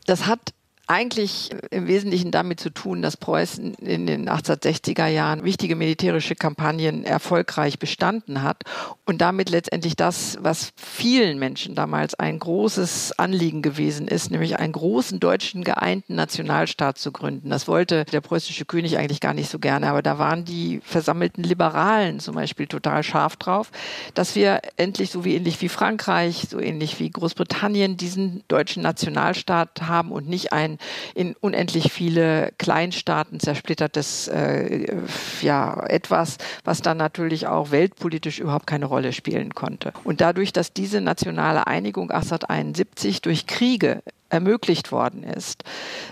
Das 0.06 0.28
hat 0.28 0.54
eigentlich 0.92 1.52
im 1.70 1.88
Wesentlichen 1.88 2.32
damit 2.32 2.60
zu 2.60 2.70
tun, 2.70 3.02
dass 3.02 3.16
Preußen 3.16 3.76
in 3.76 4.06
den 4.06 4.30
1860er 4.30 5.08
Jahren 5.08 5.46
wichtige 5.46 5.78
militärische 5.78 6.36
Kampagnen 6.36 7.06
erfolgreich 7.06 7.80
bestanden 7.80 8.44
hat 8.44 8.64
und 9.06 9.22
damit 9.22 9.50
letztendlich 9.50 9.96
das, 9.96 10.38
was 10.42 10.74
vielen 10.76 11.40
Menschen 11.40 11.76
damals 11.76 12.16
ein 12.16 12.38
großes 12.40 13.18
Anliegen 13.18 13.62
gewesen 13.62 14.10
ist, 14.10 14.32
nämlich 14.32 14.60
einen 14.60 14.74
großen 14.74 15.22
deutschen 15.22 15.64
geeinten 15.64 16.16
Nationalstaat 16.16 16.98
zu 16.98 17.14
gründen. 17.14 17.50
Das 17.50 17.70
wollte 17.70 18.04
der 18.12 18.20
preußische 18.20 18.66
König 18.66 18.98
eigentlich 18.98 19.22
gar 19.22 19.34
nicht 19.34 19.50
so 19.50 19.60
gerne, 19.60 19.88
aber 19.88 20.02
da 20.02 20.20
waren 20.20 20.44
die 20.44 20.82
versammelten 20.84 21.44
Liberalen 21.44 22.20
zum 22.20 22.36
Beispiel 22.36 22.68
total 22.68 23.04
scharf 23.04 23.38
drauf, 23.38 23.72
dass 24.14 24.36
wir 24.36 24.60
endlich 24.76 25.10
so 25.10 25.24
wie 25.24 25.36
ähnlich 25.36 25.62
wie 25.62 25.70
Frankreich, 25.70 26.48
so 26.50 26.60
ähnlich 26.60 27.00
wie 27.00 27.10
Großbritannien 27.10 27.96
diesen 27.96 28.44
deutschen 28.50 28.84
Nationalstaat 28.84 29.84
haben 29.84 30.12
und 30.12 30.28
nicht 30.28 30.52
ein 30.52 30.80
in 31.16 31.36
unendlich 31.40 31.92
viele 31.92 32.52
Kleinstaaten 32.58 33.40
zersplittertes 33.40 34.28
äh, 34.28 34.96
ja 35.42 35.84
etwas, 35.88 36.38
was 36.64 36.82
dann 36.82 36.98
natürlich 36.98 37.48
auch 37.48 37.72
weltpolitisch 37.72 38.40
überhaupt 38.40 38.68
keine 38.68 38.86
Rolle 38.86 39.14
spielen 39.14 39.54
konnte. 39.56 39.94
Und 40.04 40.22
dadurch, 40.22 40.54
dass 40.54 40.74
diese 40.74 41.02
nationale 41.02 41.68
Einigung 41.68 42.12
1871 42.12 43.22
durch 43.22 43.48
Kriege 43.48 44.02
ermöglicht 44.32 44.92
worden 44.92 45.24
ist. 45.24 45.64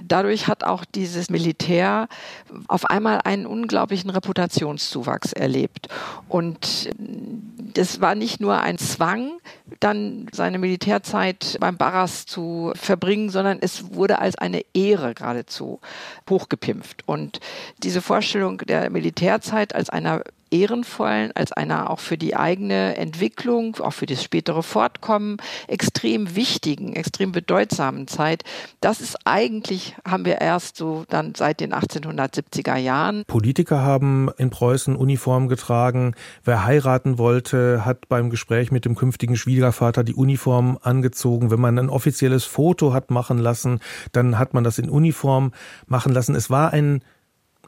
Dadurch 0.04 0.48
hat 0.48 0.64
auch 0.64 0.86
dieses 0.86 1.30
Militär 1.30 2.08
auf 2.68 2.86
einmal 2.86 3.22
einen 3.24 3.46
unglaublichen 3.46 4.10
Reputationszuwachs 4.10 5.34
erlebt. 5.34 5.88
Und 6.28 6.90
das 7.74 8.02
war 8.02 8.16
nicht 8.16 8.42
nur 8.42 8.60
ein 8.62 8.78
Zwang, 8.78 9.40
dann 9.80 10.28
seine 10.34 10.60
Militärzeit 10.60 11.58
beim 11.60 11.78
Barras 11.78 12.26
zu 12.26 12.74
verbringen, 12.76 13.30
sondern 13.30 13.60
es 13.62 13.94
wurde 13.94 14.20
als 14.20 14.38
eine 14.38 14.64
Ehre 14.74 15.14
geradezu 15.14 15.80
hochgepimpft. 16.30 17.08
Und 17.08 17.40
diese 17.84 18.02
Vorstellung 18.02 18.58
der 18.60 18.90
Militärzeit 18.90 19.74
als 19.74 19.90
einer 19.90 20.24
ehrenvollen, 20.52 21.32
als 21.36 21.52
einer 21.52 21.90
auch 21.90 22.00
für 22.00 22.18
die 22.18 22.36
eigene 22.36 22.96
Entwicklung, 22.98 23.76
auch 23.78 23.94
für 23.94 24.06
das 24.06 24.24
spätere 24.24 24.64
Fortkommen 24.64 25.38
extrem 25.68 26.36
wichtigen, 26.36 26.94
extrem 26.94 27.32
bedeutsamen 27.32 28.08
Zeit. 28.08 28.44
Das 28.82 29.02
ist 29.02 29.18
eigentlich, 29.26 29.96
haben 30.08 30.26
wir 30.26 30.42
erst 30.42 30.78
so 30.78 31.06
dann 31.10 31.36
seit 31.36 31.60
den 31.60 31.74
1870er 31.74 32.78
Jahren. 32.78 33.24
Politiker 33.26 33.82
haben 33.82 34.30
in 34.38 34.50
Preußen 34.50 34.96
Uniform 34.96 35.48
getragen. 35.48 36.16
Wer 36.44 36.66
heiraten 36.66 37.18
wollte, 37.18 37.86
hat 37.86 38.10
beim 38.10 38.30
Gespräch 38.30 38.72
mit 38.72 38.86
dem 38.86 38.96
künftigen 38.96 39.36
Schwiegervater 39.36 40.04
die 40.04 40.16
Uniform 40.16 40.78
angezogen. 40.82 41.52
Wenn 41.52 41.60
man 41.62 41.78
ein 41.78 41.90
offizielles 41.90 42.46
Foto 42.46 42.94
hat 42.94 43.12
machen 43.12 43.38
lassen, 43.38 43.80
dann 44.12 44.38
hat 44.40 44.54
man 44.54 44.64
das 44.64 44.80
in 44.80 44.90
Uniform 44.90 45.52
machen 45.88 46.14
lassen. 46.14 46.36
Es 46.36 46.50
war 46.50 46.74
ein, 46.74 47.04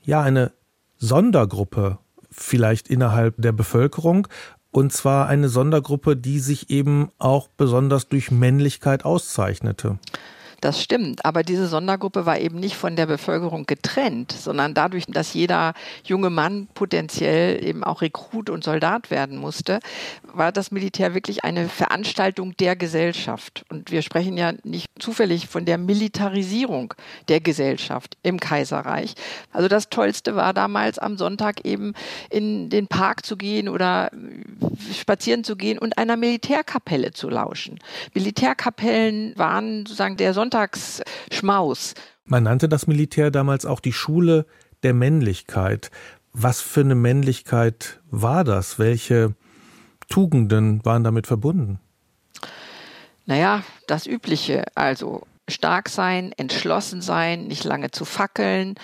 ja, 0.03 0.21
eine 0.21 0.51
Sondergruppe 0.97 1.97
vielleicht 2.31 2.87
innerhalb 2.87 3.35
der 3.37 3.51
Bevölkerung. 3.51 4.27
Und 4.71 4.93
zwar 4.93 5.27
eine 5.27 5.49
Sondergruppe, 5.49 6.15
die 6.15 6.39
sich 6.39 6.69
eben 6.69 7.09
auch 7.17 7.49
besonders 7.49 8.07
durch 8.07 8.31
Männlichkeit 8.31 9.03
auszeichnete. 9.03 9.99
Das 10.61 10.79
stimmt, 10.79 11.25
aber 11.25 11.41
diese 11.41 11.65
Sondergruppe 11.65 12.27
war 12.27 12.37
eben 12.37 12.59
nicht 12.59 12.75
von 12.75 12.95
der 12.95 13.07
Bevölkerung 13.07 13.65
getrennt, 13.65 14.31
sondern 14.31 14.75
dadurch, 14.75 15.07
dass 15.07 15.33
jeder 15.33 15.73
junge 16.03 16.29
Mann 16.29 16.67
potenziell 16.75 17.63
eben 17.65 17.83
auch 17.83 18.03
Rekrut 18.03 18.47
und 18.51 18.63
Soldat 18.63 19.09
werden 19.09 19.39
musste, 19.39 19.79
war 20.21 20.51
das 20.51 20.69
Militär 20.69 21.15
wirklich 21.15 21.43
eine 21.43 21.67
Veranstaltung 21.67 22.55
der 22.57 22.75
Gesellschaft. 22.75 23.65
Und 23.69 23.89
wir 23.89 24.03
sprechen 24.03 24.37
ja 24.37 24.53
nicht 24.63 24.87
zufällig 24.99 25.47
von 25.47 25.65
der 25.65 25.79
Militarisierung 25.79 26.93
der 27.27 27.39
Gesellschaft 27.39 28.15
im 28.21 28.39
Kaiserreich. 28.39 29.15
Also 29.51 29.67
das 29.67 29.89
Tollste 29.89 30.35
war 30.35 30.53
damals 30.53 30.99
am 30.99 31.17
Sonntag 31.17 31.65
eben 31.65 31.95
in 32.29 32.69
den 32.69 32.85
Park 32.85 33.25
zu 33.25 33.35
gehen 33.35 33.67
oder 33.67 34.11
spazieren 34.95 35.43
zu 35.43 35.55
gehen 35.55 35.79
und 35.79 35.97
einer 35.97 36.17
Militärkapelle 36.17 37.13
zu 37.13 37.29
lauschen. 37.29 37.79
Militärkapellen 38.13 39.33
waren 39.37 39.87
sozusagen 39.87 40.17
der 40.17 40.35
Sonntag 40.35 40.50
Sonntagsschmaus. 40.51 41.93
Man 42.25 42.43
nannte 42.43 42.69
das 42.69 42.87
Militär 42.87 43.31
damals 43.31 43.65
auch 43.65 43.79
die 43.79 43.93
Schule 43.93 44.45
der 44.83 44.93
Männlichkeit. 44.93 45.91
Was 46.33 46.61
für 46.61 46.81
eine 46.81 46.95
Männlichkeit 46.95 47.99
war 48.09 48.43
das? 48.43 48.77
Welche 48.79 49.33
Tugenden 50.09 50.83
waren 50.85 51.03
damit 51.03 51.27
verbunden? 51.27 51.79
Naja, 53.25 53.63
das 53.87 54.07
Übliche, 54.07 54.65
also 54.75 55.23
stark 55.49 55.89
sein, 55.89 56.31
entschlossen 56.37 57.01
sein, 57.01 57.47
nicht 57.47 57.63
lange 57.63 57.91
zu 57.91 58.05
fackeln, 58.05 58.75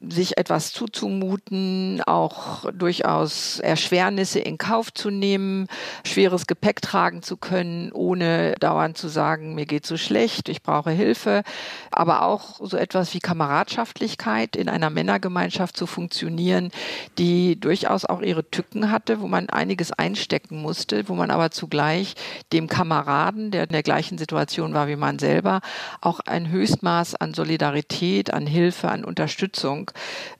sich 0.00 0.38
etwas 0.38 0.72
zuzumuten, 0.72 2.00
auch 2.06 2.70
durchaus 2.72 3.58
Erschwernisse 3.58 4.38
in 4.38 4.56
Kauf 4.56 4.94
zu 4.94 5.10
nehmen, 5.10 5.66
schweres 6.06 6.46
Gepäck 6.46 6.80
tragen 6.80 7.22
zu 7.22 7.36
können, 7.36 7.90
ohne 7.92 8.54
dauernd 8.60 8.96
zu 8.96 9.08
sagen, 9.08 9.54
mir 9.54 9.66
geht 9.66 9.86
so 9.86 9.96
schlecht, 9.96 10.48
ich 10.48 10.62
brauche 10.62 10.90
Hilfe, 10.90 11.42
aber 11.90 12.22
auch 12.22 12.60
so 12.60 12.76
etwas 12.76 13.12
wie 13.14 13.18
Kameradschaftlichkeit 13.18 14.54
in 14.54 14.68
einer 14.68 14.90
Männergemeinschaft 14.90 15.76
zu 15.76 15.86
funktionieren, 15.86 16.70
die 17.18 17.58
durchaus 17.58 18.04
auch 18.04 18.22
ihre 18.22 18.48
Tücken 18.48 18.92
hatte, 18.92 19.20
wo 19.20 19.26
man 19.26 19.50
einiges 19.50 19.92
einstecken 19.92 20.62
musste, 20.62 21.08
wo 21.08 21.14
man 21.14 21.32
aber 21.32 21.50
zugleich 21.50 22.14
dem 22.52 22.68
Kameraden, 22.68 23.50
der 23.50 23.64
in 23.64 23.72
der 23.72 23.82
gleichen 23.82 24.16
Situation 24.16 24.74
war 24.74 24.86
wie 24.86 24.96
man 24.96 25.18
selber, 25.18 25.60
auch 26.00 26.20
ein 26.20 26.50
Höchstmaß 26.50 27.16
an 27.16 27.34
Solidarität, 27.34 28.32
an 28.32 28.46
Hilfe, 28.46 28.90
an 28.90 29.04
Unterstützung 29.04 29.87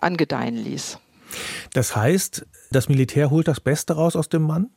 angedeihen 0.01 0.57
ließ. 0.57 0.99
Das 1.73 1.95
heißt, 1.95 2.47
das 2.71 2.89
Militär 2.89 3.31
holt 3.31 3.49
das 3.49 3.61
Beste 3.61 3.95
raus 3.95 4.17
aus 4.17 4.29
dem 4.29 4.43
Mann? 4.43 4.71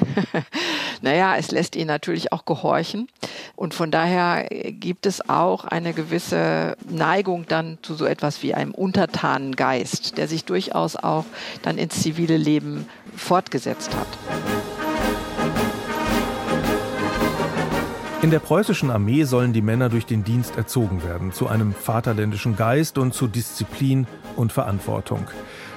naja, 1.02 1.36
es 1.36 1.50
lässt 1.50 1.76
ihn 1.76 1.86
natürlich 1.86 2.32
auch 2.32 2.44
gehorchen. 2.44 3.08
Und 3.56 3.74
von 3.74 3.90
daher 3.90 4.46
gibt 4.48 5.06
es 5.06 5.28
auch 5.28 5.64
eine 5.64 5.92
gewisse 5.92 6.76
Neigung 6.88 7.46
dann 7.46 7.78
zu 7.82 7.94
so 7.94 8.06
etwas 8.06 8.42
wie 8.42 8.54
einem 8.54 8.72
untertanen 8.72 9.54
Geist, 9.54 10.16
der 10.16 10.28
sich 10.28 10.44
durchaus 10.44 10.96
auch 10.96 11.24
dann 11.62 11.78
ins 11.78 12.02
zivile 12.02 12.36
Leben 12.36 12.88
fortgesetzt 13.14 13.94
hat. 13.94 14.71
In 18.22 18.30
der 18.30 18.38
preußischen 18.38 18.92
Armee 18.92 19.24
sollen 19.24 19.52
die 19.52 19.62
Männer 19.62 19.88
durch 19.88 20.06
den 20.06 20.22
Dienst 20.22 20.56
erzogen 20.56 21.02
werden, 21.02 21.32
zu 21.32 21.48
einem 21.48 21.74
vaterländischen 21.74 22.54
Geist 22.54 22.96
und 22.96 23.12
zu 23.14 23.26
Disziplin 23.26 24.06
und 24.36 24.52
Verantwortung. 24.52 25.26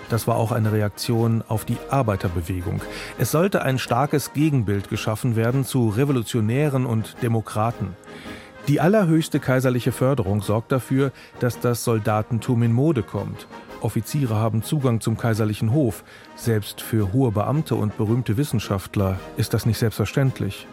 Das 0.09 0.27
war 0.27 0.35
auch 0.35 0.51
eine 0.51 0.71
Reaktion 0.71 1.43
auf 1.47 1.65
die 1.65 1.77
Arbeiterbewegung. 1.89 2.81
Es 3.17 3.31
sollte 3.31 3.63
ein 3.63 3.79
starkes 3.79 4.33
Gegenbild 4.33 4.89
geschaffen 4.89 5.35
werden 5.35 5.65
zu 5.65 5.89
Revolutionären 5.89 6.85
und 6.85 7.15
Demokraten. 7.23 7.95
Die 8.67 8.79
allerhöchste 8.79 9.39
kaiserliche 9.39 9.91
Förderung 9.91 10.43
sorgt 10.43 10.71
dafür, 10.71 11.11
dass 11.39 11.59
das 11.59 11.83
Soldatentum 11.83 12.61
in 12.61 12.73
Mode 12.73 13.01
kommt. 13.01 13.47
Offiziere 13.81 14.35
haben 14.35 14.61
Zugang 14.61 15.01
zum 15.01 15.17
kaiserlichen 15.17 15.73
Hof. 15.73 16.03
Selbst 16.35 16.81
für 16.81 17.11
hohe 17.11 17.31
Beamte 17.31 17.73
und 17.73 17.97
berühmte 17.97 18.37
Wissenschaftler 18.37 19.19
ist 19.35 19.55
das 19.55 19.65
nicht 19.65 19.79
selbstverständlich. 19.79 20.67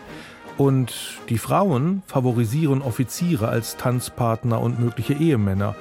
Und 0.58 0.94
die 1.28 1.38
Frauen 1.38 2.02
favorisieren 2.06 2.82
Offiziere 2.82 3.48
als 3.48 3.76
Tanzpartner 3.76 4.60
und 4.60 4.78
mögliche 4.78 5.14
Ehemänner. 5.14 5.74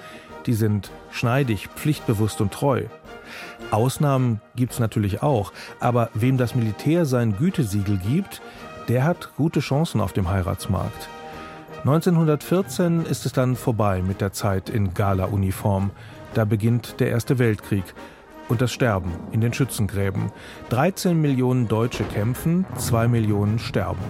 Die 0.45 0.53
sind 0.53 0.91
schneidig, 1.11 1.67
pflichtbewusst 1.75 2.41
und 2.41 2.51
treu. 2.51 2.83
Ausnahmen 3.69 4.41
gibt's 4.55 4.79
natürlich 4.79 5.21
auch, 5.21 5.53
aber 5.79 6.09
wem 6.13 6.37
das 6.37 6.55
Militär 6.55 7.05
sein 7.05 7.37
Gütesiegel 7.37 7.97
gibt, 7.97 8.41
der 8.87 9.03
hat 9.03 9.35
gute 9.37 9.59
Chancen 9.59 10.01
auf 10.01 10.13
dem 10.13 10.29
Heiratsmarkt. 10.29 11.07
1914 11.83 13.05
ist 13.05 13.25
es 13.25 13.33
dann 13.33 13.55
vorbei 13.55 14.01
mit 14.01 14.21
der 14.21 14.33
Zeit 14.33 14.69
in 14.69 14.93
Gala-Uniform. 14.93 15.91
Da 16.33 16.45
beginnt 16.45 16.99
der 16.99 17.09
Erste 17.09 17.39
Weltkrieg 17.39 17.83
und 18.49 18.61
das 18.61 18.71
Sterben 18.71 19.11
in 19.31 19.41
den 19.41 19.53
Schützengräben. 19.53 20.31
13 20.69 21.19
Millionen 21.19 21.67
Deutsche 21.67 22.03
kämpfen, 22.03 22.65
2 22.77 23.07
Millionen 23.07 23.59
sterben. 23.59 24.03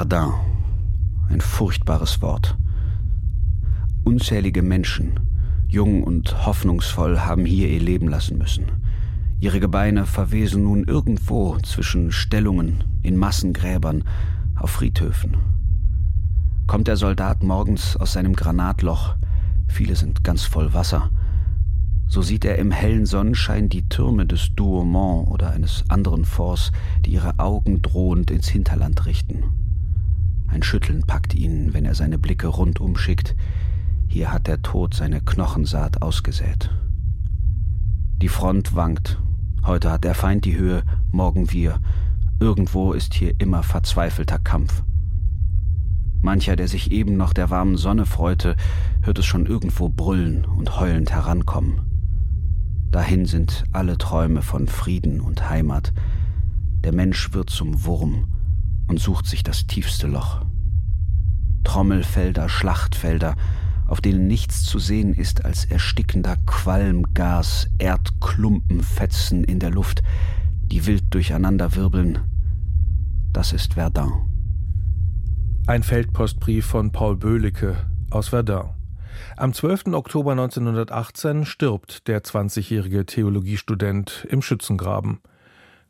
Verdun. 0.00 0.32
Ein 1.28 1.42
furchtbares 1.42 2.22
Wort. 2.22 2.56
Unzählige 4.02 4.62
Menschen, 4.62 5.20
jung 5.68 6.04
und 6.04 6.46
hoffnungsvoll, 6.46 7.20
haben 7.20 7.44
hier 7.44 7.68
ihr 7.68 7.80
Leben 7.80 8.08
lassen 8.08 8.38
müssen. 8.38 8.64
Ihre 9.40 9.60
Gebeine 9.60 10.06
verwesen 10.06 10.62
nun 10.62 10.84
irgendwo 10.84 11.58
zwischen 11.58 12.12
Stellungen, 12.12 12.82
in 13.02 13.18
Massengräbern, 13.18 14.04
auf 14.56 14.70
Friedhöfen. 14.70 15.36
Kommt 16.66 16.88
der 16.88 16.96
Soldat 16.96 17.42
morgens 17.42 17.98
aus 17.98 18.14
seinem 18.14 18.32
Granatloch, 18.32 19.16
viele 19.68 19.96
sind 19.96 20.24
ganz 20.24 20.44
voll 20.44 20.72
Wasser, 20.72 21.10
so 22.06 22.22
sieht 22.22 22.46
er 22.46 22.56
im 22.56 22.70
hellen 22.70 23.04
Sonnenschein 23.04 23.68
die 23.68 23.86
Türme 23.90 24.24
des 24.24 24.54
Douaumont 24.56 25.28
oder 25.28 25.50
eines 25.50 25.84
anderen 25.90 26.24
Forts, 26.24 26.72
die 27.04 27.10
ihre 27.10 27.38
Augen 27.38 27.82
drohend 27.82 28.30
ins 28.30 28.48
Hinterland 28.48 29.04
richten. 29.04 29.69
Ein 30.50 30.64
Schütteln 30.64 31.02
packt 31.06 31.34
ihn, 31.34 31.72
wenn 31.72 31.84
er 31.84 31.94
seine 31.94 32.18
Blicke 32.18 32.48
rundum 32.48 32.96
schickt. 32.96 33.36
Hier 34.08 34.32
hat 34.32 34.48
der 34.48 34.62
Tod 34.62 34.94
seine 34.94 35.20
Knochensaat 35.20 36.02
ausgesät. 36.02 36.70
Die 38.20 38.28
Front 38.28 38.74
wankt. 38.74 39.20
Heute 39.64 39.92
hat 39.92 40.02
der 40.02 40.14
Feind 40.14 40.44
die 40.44 40.56
Höhe, 40.56 40.82
morgen 41.12 41.52
wir. 41.52 41.80
Irgendwo 42.40 42.92
ist 42.92 43.14
hier 43.14 43.34
immer 43.38 43.62
verzweifelter 43.62 44.38
Kampf. 44.40 44.82
Mancher, 46.20 46.56
der 46.56 46.66
sich 46.66 46.90
eben 46.90 47.16
noch 47.16 47.32
der 47.32 47.50
warmen 47.50 47.76
Sonne 47.76 48.04
freute, 48.04 48.56
hört 49.02 49.20
es 49.20 49.26
schon 49.26 49.46
irgendwo 49.46 49.88
brüllen 49.88 50.44
und 50.44 50.80
heulend 50.80 51.12
herankommen. 51.12 51.80
Dahin 52.90 53.24
sind 53.24 53.64
alle 53.72 53.96
Träume 53.98 54.42
von 54.42 54.66
Frieden 54.66 55.20
und 55.20 55.48
Heimat. 55.48 55.92
Der 56.82 56.92
Mensch 56.92 57.32
wird 57.32 57.50
zum 57.50 57.84
Wurm 57.84 58.26
und 58.90 58.98
sucht 58.98 59.26
sich 59.26 59.44
das 59.44 59.68
tiefste 59.68 60.08
Loch. 60.08 60.44
Trommelfelder, 61.62 62.48
Schlachtfelder, 62.48 63.36
auf 63.86 64.00
denen 64.00 64.26
nichts 64.26 64.64
zu 64.64 64.80
sehen 64.80 65.14
ist 65.14 65.44
als 65.44 65.64
erstickender 65.64 66.34
Qualm, 66.44 67.14
Gas, 67.14 67.68
Erdklumpenfetzen 67.78 69.44
in 69.44 69.60
der 69.60 69.70
Luft, 69.70 70.02
die 70.62 70.86
wild 70.86 71.04
durcheinander 71.14 71.76
wirbeln. 71.76 72.18
Das 73.32 73.52
ist 73.52 73.74
Verdun. 73.74 74.12
Ein 75.68 75.84
Feldpostbrief 75.84 76.66
von 76.66 76.90
Paul 76.90 77.16
Böhlicke 77.16 77.76
aus 78.10 78.28
Verdun. 78.28 78.70
Am 79.36 79.52
12. 79.52 79.86
Oktober 79.92 80.32
1918 80.32 81.44
stirbt 81.44 82.08
der 82.08 82.24
20-jährige 82.24 83.06
Theologiestudent 83.06 84.26
im 84.28 84.42
Schützengraben. 84.42 85.20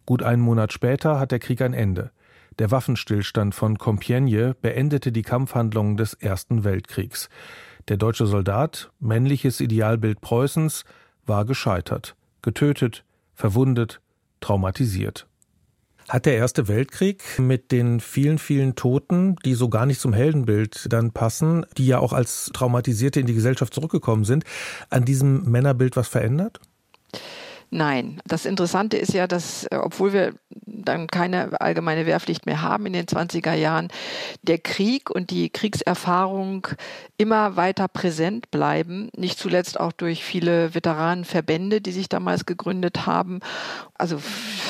Gut 0.04 0.22
einen 0.22 0.42
Monat 0.42 0.74
später 0.74 1.18
hat 1.18 1.30
der 1.30 1.38
Krieg 1.38 1.62
ein 1.62 1.72
Ende. 1.72 2.10
Der 2.60 2.70
Waffenstillstand 2.70 3.54
von 3.54 3.78
Compiègne 3.78 4.52
beendete 4.52 5.12
die 5.12 5.22
Kampfhandlungen 5.22 5.96
des 5.96 6.12
Ersten 6.12 6.62
Weltkriegs. 6.62 7.30
Der 7.88 7.96
deutsche 7.96 8.26
Soldat, 8.26 8.90
männliches 9.00 9.62
Idealbild 9.62 10.20
Preußens, 10.20 10.84
war 11.24 11.46
gescheitert, 11.46 12.16
getötet, 12.42 13.06
verwundet, 13.32 14.02
traumatisiert. 14.40 15.26
Hat 16.10 16.26
der 16.26 16.34
Erste 16.36 16.68
Weltkrieg 16.68 17.38
mit 17.38 17.72
den 17.72 17.98
vielen, 17.98 18.36
vielen 18.36 18.74
Toten, 18.74 19.36
die 19.36 19.54
so 19.54 19.70
gar 19.70 19.86
nicht 19.86 19.98
zum 19.98 20.12
Heldenbild 20.12 20.92
dann 20.92 21.12
passen, 21.12 21.64
die 21.78 21.86
ja 21.86 21.98
auch 21.98 22.12
als 22.12 22.50
Traumatisierte 22.52 23.20
in 23.20 23.26
die 23.26 23.34
Gesellschaft 23.34 23.72
zurückgekommen 23.72 24.26
sind, 24.26 24.44
an 24.90 25.06
diesem 25.06 25.50
Männerbild 25.50 25.96
was 25.96 26.08
verändert? 26.08 26.60
Nein. 27.70 28.20
Das 28.26 28.46
Interessante 28.46 28.96
ist 28.96 29.12
ja, 29.12 29.28
dass, 29.28 29.64
äh, 29.66 29.76
obwohl 29.76 30.12
wir 30.12 30.34
dann 30.50 31.06
keine 31.06 31.60
allgemeine 31.60 32.04
Wehrpflicht 32.04 32.46
mehr 32.46 32.62
haben 32.62 32.86
in 32.86 32.92
den 32.92 33.06
20er 33.06 33.54
Jahren, 33.54 33.88
der 34.42 34.58
Krieg 34.58 35.08
und 35.10 35.30
die 35.30 35.50
Kriegserfahrung 35.50 36.66
immer 37.16 37.56
weiter 37.56 37.86
präsent 37.86 38.50
bleiben, 38.50 39.10
nicht 39.16 39.38
zuletzt 39.38 39.78
auch 39.78 39.92
durch 39.92 40.24
viele 40.24 40.74
Veteranenverbände, 40.74 41.80
die 41.80 41.92
sich 41.92 42.08
damals 42.08 42.44
gegründet 42.44 43.06
haben. 43.06 43.40
Also 43.94 44.20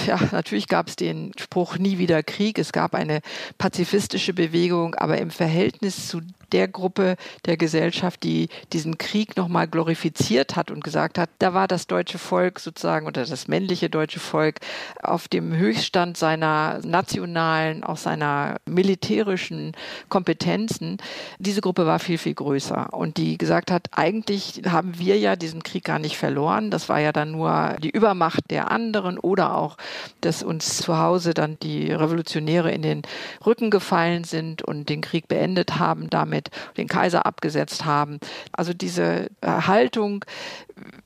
ja, 0.07 0.19
natürlich 0.33 0.69
gab 0.69 0.89
es 0.89 0.97
den 0.97 1.33
Spruch 1.39 1.79
nie 1.79 1.97
wieder 1.99 2.23
Krieg, 2.23 2.59
es 2.59 2.73
gab 2.73 2.95
eine 2.95 3.21
pazifistische 3.57 4.35
Bewegung, 4.35 4.95
aber 4.95 5.19
im 5.19 5.31
Verhältnis 5.31 6.09
zu 6.09 6.21
der 6.53 6.69
Gruppe 6.69 7.17
der 7.47 7.57
Gesellschaft, 7.57 8.23
die 8.23 8.49
diesen 8.73 8.99
Krieg 8.99 9.37
nochmal 9.37 9.69
glorifiziert 9.69 10.57
hat 10.57 10.71
und 10.71 10.85
gesagt 10.85 11.19
hat, 11.19 11.31
da 11.39 11.55
war 11.55 11.69
das 11.69 11.87
deutsche 11.87 12.19
Volk 12.19 12.61
sozusagen 12.61 13.07
oder 13.07 13.25
das 13.25 13.49
männliche 13.49 13.91
deutsche 13.91 14.21
Volk 14.21 14.61
auf 15.03 15.29
dem 15.29 15.57
Höchststand 15.57 16.17
seiner 16.17 16.81
nationalen, 16.85 17.85
auch 17.85 17.97
seiner 17.97 18.57
militärischen 18.67 19.73
Kompetenzen. 20.09 20.99
Diese 21.39 21.61
Gruppe 21.61 21.87
war 21.87 21.99
viel, 21.99 22.19
viel 22.19 22.35
größer 22.35 22.93
und 22.93 23.17
die 23.17 23.39
gesagt 23.39 23.71
hat, 23.71 23.89
eigentlich 23.93 24.63
haben 24.67 24.99
wir 24.99 25.19
ja 25.19 25.37
diesen 25.37 25.63
Krieg 25.63 25.85
gar 25.85 25.99
nicht 25.99 26.17
verloren. 26.17 26.71
Das 26.71 26.89
war 26.89 27.01
ja 27.01 27.13
dann 27.13 27.33
nur 27.33 27.77
die 27.83 27.91
Übermacht 27.91 28.51
der 28.51 28.71
anderen 28.71 29.19
oder 29.19 29.57
auch, 29.57 29.77
dass 30.21 30.43
uns 30.43 30.79
zu 30.79 30.99
Hause 30.99 31.35
dann 31.35 31.59
die 31.61 31.93
Revolutionäre 31.93 32.73
in 32.73 32.83
den 32.83 33.03
Rücken 33.45 33.71
gefallen 33.71 34.25
sind 34.25 34.63
und 34.63 34.89
den 34.89 35.01
Krieg 35.01 35.29
beendet 35.29 35.79
haben 35.79 36.11
damit 36.11 36.40
damit 36.41 36.51
den 36.77 36.89
Kaiser 36.89 37.27
abgesetzt 37.27 37.85
haben. 37.85 38.19
Also 38.53 38.73
diese 38.73 39.31
Haltung, 39.45 40.25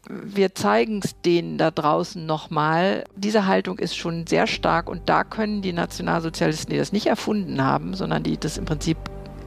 wir 0.09 0.55
zeigen 0.55 1.01
es 1.03 1.21
denen 1.23 1.59
da 1.59 1.71
draußen 1.71 2.25
nochmal. 2.25 3.05
Diese 3.17 3.47
Haltung 3.47 3.79
ist 3.79 3.97
schon 3.97 4.27
sehr 4.27 4.47
stark 4.47 4.89
und 4.89 5.09
da 5.09 5.25
können 5.25 5.63
die 5.63 5.73
Nationalsozialisten, 5.73 6.71
die 6.71 6.79
das 6.79 6.93
nicht 6.93 7.07
erfunden 7.07 7.63
haben, 7.63 7.95
sondern 7.95 8.23
die 8.23 8.39
das 8.39 8.59
im 8.59 8.65
Prinzip 8.65 8.97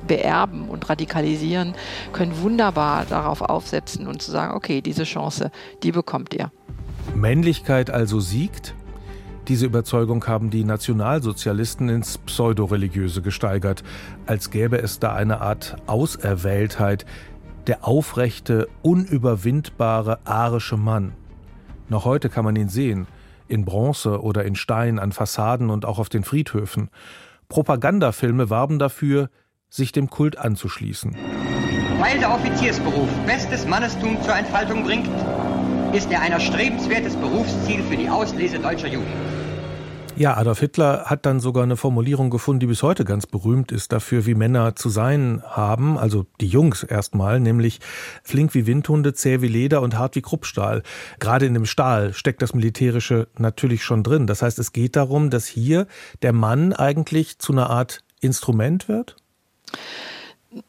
beerben 0.08 0.70
und 0.70 0.90
radikalisieren, 0.90 1.76
können 2.14 2.42
wunderbar 2.42 3.06
darauf 3.06 3.42
aufsetzen 3.42 4.08
und 4.08 4.22
zu 4.22 4.32
sagen, 4.32 4.56
okay, 4.56 4.82
diese 4.82 5.04
Chance, 5.04 5.52
die 5.84 5.92
bekommt 5.92 6.34
ihr. 6.34 6.50
Männlichkeit 7.14 7.90
also 7.90 8.22
siegt? 8.22 8.74
Diese 9.48 9.66
Überzeugung 9.66 10.28
haben 10.28 10.50
die 10.50 10.66
Nationalsozialisten 10.66 11.88
ins 11.88 12.18
Pseudoreligiöse 12.18 13.22
gesteigert, 13.22 13.82
als 14.26 14.52
gäbe 14.52 14.78
es 14.78 15.00
da 15.00 15.14
eine 15.14 15.40
Art 15.40 15.78
Auserwähltheit, 15.88 17.06
der 17.66 17.88
aufrechte, 17.88 18.68
unüberwindbare 18.82 20.20
arische 20.26 20.76
Mann. 20.76 21.14
Noch 21.88 22.04
heute 22.04 22.28
kann 22.28 22.44
man 22.44 22.58
ihn 22.58 22.68
sehen, 22.68 23.08
in 23.48 23.64
Bronze 23.64 24.22
oder 24.22 24.44
in 24.44 24.56
Stein 24.56 25.00
an 25.00 25.14
Fassaden 25.14 25.70
und 25.70 25.86
auch 25.86 26.00
auf 26.00 26.10
den 26.10 26.26
Friedhöfen. 26.26 26.90
Propagandafilme 27.48 28.50
warben 28.50 28.80
dafür, 28.80 29.30
sich 29.70 29.94
dem 29.94 30.10
Kult 30.10 30.38
anzuschließen. 30.38 31.16
Weil 32.00 32.20
der 32.20 32.34
Offiziersberuf 32.34 33.10
bestes 33.26 33.66
Mannestum 33.66 34.22
zur 34.24 34.36
Entfaltung 34.36 34.84
bringt, 34.84 35.10
ist 35.94 36.12
er 36.12 36.22
ein 36.22 36.34
erstrebenswertes 36.34 37.16
Berufsziel 37.16 37.82
für 37.84 37.96
die 37.96 38.10
Auslese 38.10 38.60
deutscher 38.60 38.90
Jugend. 38.90 39.37
Ja, 40.18 40.36
Adolf 40.36 40.62
Hitler 40.62 41.06
hat 41.06 41.28
dann 41.28 41.40
sogar 41.40 41.62
eine 41.62 41.78
Formulierung 41.78 42.32
gefunden, 42.32 42.62
die 42.62 42.66
bis 42.66 42.82
heute 42.82 43.06
ganz 43.06 43.28
berühmt 43.28 43.72
ist 43.72 43.92
dafür, 43.92 44.26
wie 44.26 44.34
Männer 44.34 44.76
zu 44.76 44.90
sein 44.90 45.44
haben, 45.46 45.96
also 45.96 46.26
die 46.42 46.48
Jungs 46.48 46.82
erstmal, 46.82 47.40
nämlich 47.40 47.82
flink 48.24 48.56
wie 48.56 48.66
Windhunde, 48.66 49.14
zäh 49.14 49.42
wie 49.42 49.48
Leder 49.48 49.84
und 49.84 49.96
hart 49.96 50.16
wie 50.16 50.24
Kruppstahl. 50.24 50.82
Gerade 51.20 51.46
in 51.46 51.54
dem 51.54 51.68
Stahl 51.68 52.14
steckt 52.14 52.42
das 52.42 52.56
Militärische 52.56 53.28
natürlich 53.38 53.84
schon 53.84 54.02
drin. 54.02 54.26
Das 54.26 54.42
heißt, 54.42 54.58
es 54.58 54.74
geht 54.74 54.96
darum, 54.96 55.30
dass 55.30 55.46
hier 55.46 55.86
der 56.24 56.34
Mann 56.34 56.74
eigentlich 56.74 57.38
zu 57.38 57.54
einer 57.54 57.70
Art 57.70 58.04
Instrument 58.20 58.88
wird? 58.88 59.18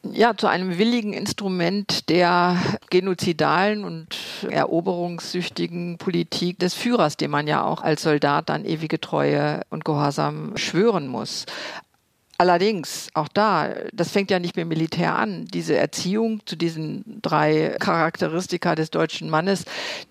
Ja, 0.03 0.35
zu 0.35 0.47
einem 0.47 0.77
willigen 0.77 1.13
Instrument 1.13 2.09
der 2.09 2.57
genozidalen 2.89 3.85
und 3.85 4.17
eroberungssüchtigen 4.49 5.97
Politik 5.97 6.59
des 6.59 6.73
Führers, 6.73 7.17
dem 7.17 7.31
man 7.31 7.47
ja 7.47 7.63
auch 7.63 7.81
als 7.81 8.03
Soldat 8.03 8.49
dann 8.49 8.65
ewige 8.65 8.99
Treue 8.99 9.61
und 9.69 9.85
Gehorsam 9.85 10.57
schwören 10.57 11.07
muss. 11.07 11.45
Allerdings, 12.41 13.09
auch 13.15 13.27
da, 13.27 13.67
das 13.91 14.11
fängt 14.11 14.31
ja 14.31 14.39
nicht 14.39 14.55
mit 14.55 14.65
Militär 14.65 15.17
an. 15.17 15.43
Diese 15.53 15.75
Erziehung 15.75 16.39
zu 16.45 16.55
diesen 16.55 17.19
drei 17.21 17.75
Charakteristika 17.81 18.75
des 18.75 18.91
deutschen 18.91 19.29
Mannes, 19.29 19.65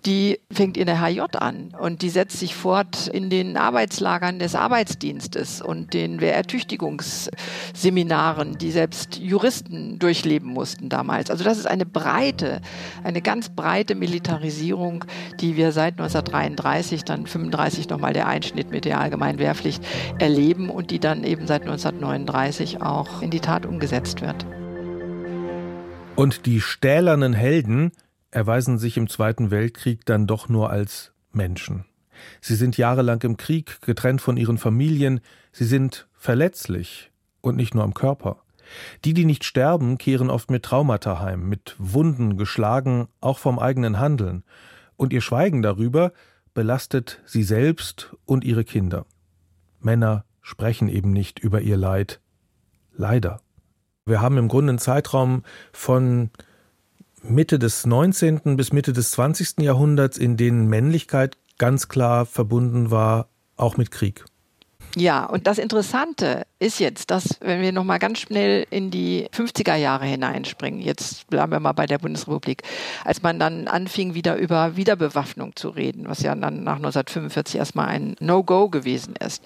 die 0.05 0.39
fängt 0.51 0.77
in 0.77 0.85
der 0.85 1.01
HJ 1.01 1.21
an 1.39 1.75
und 1.79 2.03
die 2.03 2.11
setzt 2.11 2.37
sich 2.37 2.53
fort 2.53 3.07
in 3.07 3.31
den 3.31 3.57
Arbeitslagern 3.57 4.37
des 4.37 4.53
Arbeitsdienstes 4.53 5.59
und 5.59 5.95
den 5.95 6.21
Wehrertüchtigungsseminaren, 6.21 8.59
die 8.59 8.69
selbst 8.69 9.17
Juristen 9.17 9.97
durchleben 9.97 10.53
mussten 10.53 10.87
damals. 10.87 11.31
Also 11.31 11.43
das 11.43 11.57
ist 11.57 11.65
eine 11.65 11.87
breite, 11.87 12.61
eine 13.03 13.23
ganz 13.23 13.49
breite 13.49 13.95
Militarisierung, 13.95 15.03
die 15.39 15.57
wir 15.57 15.71
seit 15.71 15.93
1933, 15.93 17.05
dann 17.05 17.25
35 17.25 17.89
nochmal 17.89 18.13
der 18.13 18.27
Einschnitt 18.27 18.69
mit 18.69 18.85
der 18.85 18.99
allgemeinen 18.99 19.39
Wehrpflicht 19.39 19.83
erleben 20.19 20.69
und 20.69 20.91
die 20.91 20.99
dann 20.99 21.23
eben 21.23 21.47
seit 21.47 21.63
1939 21.63 22.18
1939 22.27 22.81
auch 22.81 23.21
in 23.21 23.29
die 23.29 23.39
Tat 23.39 23.65
umgesetzt 23.65 24.21
wird. 24.21 24.45
Und 26.15 26.45
die 26.45 26.61
stählernen 26.61 27.33
Helden 27.33 27.91
erweisen 28.31 28.77
sich 28.77 28.97
im 28.97 29.07
Zweiten 29.07 29.51
Weltkrieg 29.51 30.05
dann 30.05 30.27
doch 30.27 30.49
nur 30.49 30.69
als 30.69 31.13
Menschen. 31.31 31.85
Sie 32.41 32.55
sind 32.55 32.77
jahrelang 32.77 33.21
im 33.21 33.37
Krieg, 33.37 33.81
getrennt 33.81 34.21
von 34.21 34.37
ihren 34.37 34.57
Familien, 34.57 35.21
sie 35.51 35.65
sind 35.65 36.07
verletzlich 36.13 37.11
und 37.41 37.55
nicht 37.55 37.73
nur 37.73 37.83
am 37.83 37.93
Körper. 37.93 38.43
Die, 39.03 39.13
die 39.13 39.25
nicht 39.25 39.45
sterben, 39.45 39.97
kehren 39.97 40.29
oft 40.29 40.51
mit 40.51 40.63
Traumata 40.63 41.19
heim, 41.19 41.47
mit 41.47 41.75
Wunden 41.79 42.37
geschlagen, 42.37 43.07
auch 43.21 43.39
vom 43.39 43.57
eigenen 43.57 43.99
Handeln. 43.99 44.43
Und 44.95 45.13
ihr 45.13 45.21
Schweigen 45.21 45.61
darüber 45.61 46.11
belastet 46.53 47.21
sie 47.25 47.43
selbst 47.43 48.15
und 48.25 48.43
ihre 48.43 48.63
Kinder. 48.63 49.05
Männer, 49.79 50.25
sprechen 50.49 50.89
eben 50.89 51.13
nicht 51.13 51.37
über 51.37 51.61
ihr 51.61 51.77
Leid. 51.77 52.19
Leider. 52.97 53.41
Wir 54.07 54.19
haben 54.19 54.37
im 54.37 54.47
Grunde 54.47 54.71
einen 54.71 54.79
Zeitraum 54.79 55.43
von 55.71 56.31
Mitte 57.21 57.59
des 57.59 57.85
19. 57.85 58.57
bis 58.57 58.73
Mitte 58.73 58.91
des 58.91 59.11
20. 59.11 59.61
Jahrhunderts, 59.61 60.17
in 60.17 60.37
denen 60.37 60.67
Männlichkeit 60.67 61.37
ganz 61.59 61.87
klar 61.87 62.25
verbunden 62.25 62.89
war, 62.89 63.27
auch 63.57 63.77
mit 63.77 63.91
Krieg. 63.91 64.25
Ja, 64.95 65.25
und 65.25 65.45
das 65.45 65.59
Interessante 65.59 66.47
ist 66.59 66.79
jetzt, 66.79 67.09
dass 67.09 67.37
wenn 67.39 67.61
wir 67.61 67.71
nochmal 67.71 67.99
ganz 67.99 68.19
schnell 68.19 68.67
in 68.69 68.91
die 68.91 69.27
50er 69.33 69.75
Jahre 69.75 70.05
hineinspringen, 70.05 70.81
jetzt 70.81 71.27
bleiben 71.27 71.53
wir 71.53 71.59
mal 71.61 71.71
bei 71.71 71.85
der 71.85 71.99
Bundesrepublik, 71.99 72.63
als 73.05 73.21
man 73.21 73.39
dann 73.39 73.67
anfing, 73.67 74.13
wieder 74.13 74.35
über 74.35 74.75
Wiederbewaffnung 74.75 75.55
zu 75.55 75.69
reden, 75.69 76.07
was 76.07 76.21
ja 76.21 76.35
dann 76.35 76.63
nach 76.63 76.75
1945 76.75 77.55
erstmal 77.55 77.87
ein 77.87 78.15
No-Go 78.19 78.69
gewesen 78.69 79.15
ist, 79.15 79.41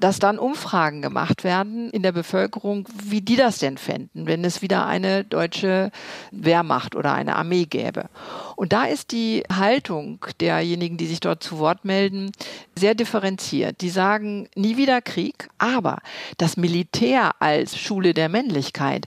dass 0.00 0.18
dann 0.18 0.38
Umfragen 0.38 1.02
gemacht 1.02 1.44
werden 1.44 1.90
in 1.90 2.02
der 2.02 2.12
Bevölkerung, 2.12 2.88
wie 3.02 3.20
die 3.20 3.36
das 3.36 3.58
denn 3.58 3.78
fänden, 3.78 4.26
wenn 4.26 4.44
es 4.44 4.62
wieder 4.62 4.86
eine 4.86 5.24
deutsche 5.24 5.90
Wehrmacht 6.30 6.94
oder 6.94 7.12
eine 7.12 7.36
Armee 7.36 7.64
gäbe. 7.64 8.08
Und 8.56 8.72
da 8.72 8.84
ist 8.84 9.12
die 9.12 9.42
Haltung 9.52 10.24
derjenigen, 10.40 10.96
die 10.96 11.06
sich 11.06 11.20
dort 11.20 11.42
zu 11.42 11.58
Wort 11.58 11.84
melden, 11.84 12.32
sehr 12.76 12.94
differenziert. 12.94 13.80
Die 13.80 13.90
sagen, 13.90 14.48
nie 14.54 14.76
wieder 14.76 15.02
Krieg, 15.02 15.48
aber 15.58 15.98
das 16.38 16.56
Militär 16.56 17.32
als 17.40 17.76
Schule 17.78 18.14
der 18.14 18.28
Männlichkeit, 18.28 19.06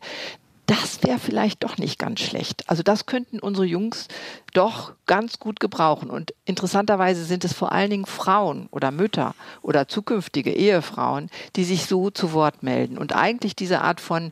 das 0.67 1.04
wäre 1.04 1.20
vielleicht 1.20 1.63
doch 1.63 1.78
nicht 1.78 2.00
ganz 2.00 2.22
schlecht. 2.22 2.63
Also 2.70 2.82
das 2.82 3.06
könnten 3.06 3.39
unsere 3.39 3.65
Jungs 3.65 4.08
doch 4.54 4.94
ganz 5.06 5.38
gut 5.38 5.60
gebrauchen. 5.60 6.10
Und 6.10 6.34
interessanterweise 6.46 7.26
sind 7.26 7.44
es 7.44 7.52
vor 7.52 7.74
allen 7.74 7.89
Dingen 7.89 8.06
Frauen 8.06 8.70
oder 8.72 8.91
Mütter 8.91 9.36
oder 9.62 9.89
zukünftige 9.89 10.54
Ehefrauen, 10.54 11.30
die 11.58 11.65
sich 11.65 11.88
so 11.88 12.10
zu 12.10 12.32
Wort 12.32 12.63
melden 12.63 12.98
und 12.98 13.13
eigentlich 13.13 13.56
diese 13.56 13.82
Art 13.82 14.00
von 14.00 14.32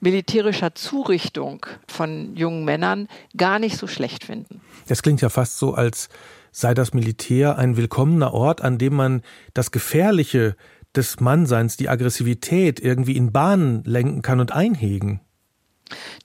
militärischer 0.00 0.74
Zurichtung 0.74 1.64
von 1.86 2.34
jungen 2.36 2.64
Männern 2.64 3.08
gar 3.36 3.58
nicht 3.58 3.76
so 3.76 3.86
schlecht 3.86 4.24
finden. 4.24 4.60
Das 4.88 5.02
klingt 5.02 5.20
ja 5.20 5.28
fast 5.28 5.58
so, 5.58 5.74
als 5.74 6.08
sei 6.50 6.74
das 6.74 6.94
Militär 6.94 7.58
ein 7.58 7.76
willkommener 7.76 8.32
Ort, 8.32 8.60
an 8.60 8.78
dem 8.78 8.94
man 8.94 9.22
das 9.54 9.70
Gefährliche 9.70 10.56
des 10.96 11.20
Mannseins, 11.20 11.76
die 11.76 11.88
Aggressivität 11.88 12.80
irgendwie 12.80 13.16
in 13.16 13.32
Bahnen 13.32 13.82
lenken 13.84 14.22
kann 14.22 14.40
und 14.40 14.52
einhegen. 14.52 15.20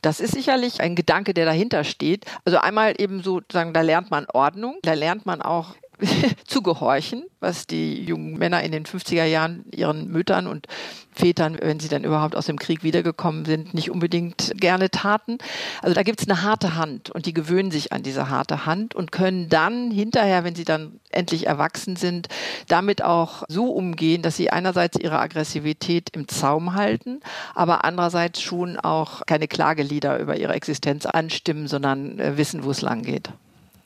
Das 0.02 0.20
ist 0.20 0.34
sicherlich 0.34 0.82
ein 0.82 0.96
Gedanke, 0.96 1.34
der 1.34 1.46
dahinter 1.46 1.84
steht. 1.84 2.26
Also 2.46 2.58
einmal 2.58 2.96
eben 2.98 3.22
so 3.22 3.42
sagen, 3.52 3.74
da 3.74 3.82
lernt 3.82 4.10
man 4.10 4.26
Ordnung, 4.34 4.78
da 4.82 4.94
lernt 4.94 5.26
man 5.26 5.42
auch 5.42 5.76
zu 6.46 6.62
gehorchen, 6.62 7.24
was 7.40 7.68
die 7.68 8.04
jungen 8.04 8.38
Männer 8.38 8.64
in 8.64 8.72
den 8.72 8.86
50er 8.86 9.26
Jahren 9.26 9.66
ihren 9.72 10.10
Müttern 10.10 10.48
und 10.48 10.68
Vätern, 11.14 11.58
wenn 11.62 11.80
sie 11.80 11.90
dann 11.90 12.04
überhaupt 12.04 12.36
aus 12.36 12.46
dem 12.46 12.58
Krieg 12.58 12.84
wiedergekommen 12.84 13.46
sind, 13.46 13.74
nicht 13.74 13.92
unbedingt 13.92 14.54
gerne 14.56 14.90
taten. 14.90 15.38
Also 15.82 15.94
da 15.94 16.04
gibt 16.04 16.22
es 16.22 16.30
eine 16.30 16.42
harte 16.42 16.76
Hand 16.76 17.10
und 17.10 17.26
die 17.26 17.34
gewöhnen 17.34 17.70
sich 17.70 17.92
an 17.92 18.02
diese 18.02 18.30
harte 18.30 18.66
Hand 18.66 18.96
und 18.96 19.12
können 19.12 19.50
dann 19.50 19.92
hinterher, 19.92 20.44
wenn 20.44 20.56
sie 20.56 20.64
dann 20.64 21.00
endlich 21.10 21.48
erwachsen 21.48 21.98
sind, 21.98 22.30
damit 22.68 23.04
auch 23.04 23.44
so 23.50 23.72
umgehen, 23.72 24.22
dass 24.22 24.38
sie 24.38 24.50
einerseits 24.50 24.98
ihre 24.98 25.20
Aggressivität 25.20 26.10
im 26.14 26.28
Zaum 26.28 26.74
halten, 26.74 27.20
aber 27.54 27.84
andererseits 27.84 28.42
schon 28.42 28.78
auch 28.78 29.26
keine 29.26 29.48
Klagelieder 29.48 30.18
über 30.20 30.38
ihre 30.38 30.54
Existenz 30.54 31.06
anstimmen, 31.06 31.68
sondern 31.68 32.20
äh, 32.20 32.38
wissen, 32.38 32.64
wo 32.64 32.72
es 32.72 32.82
lang 32.82 33.04
geht. 33.04 33.30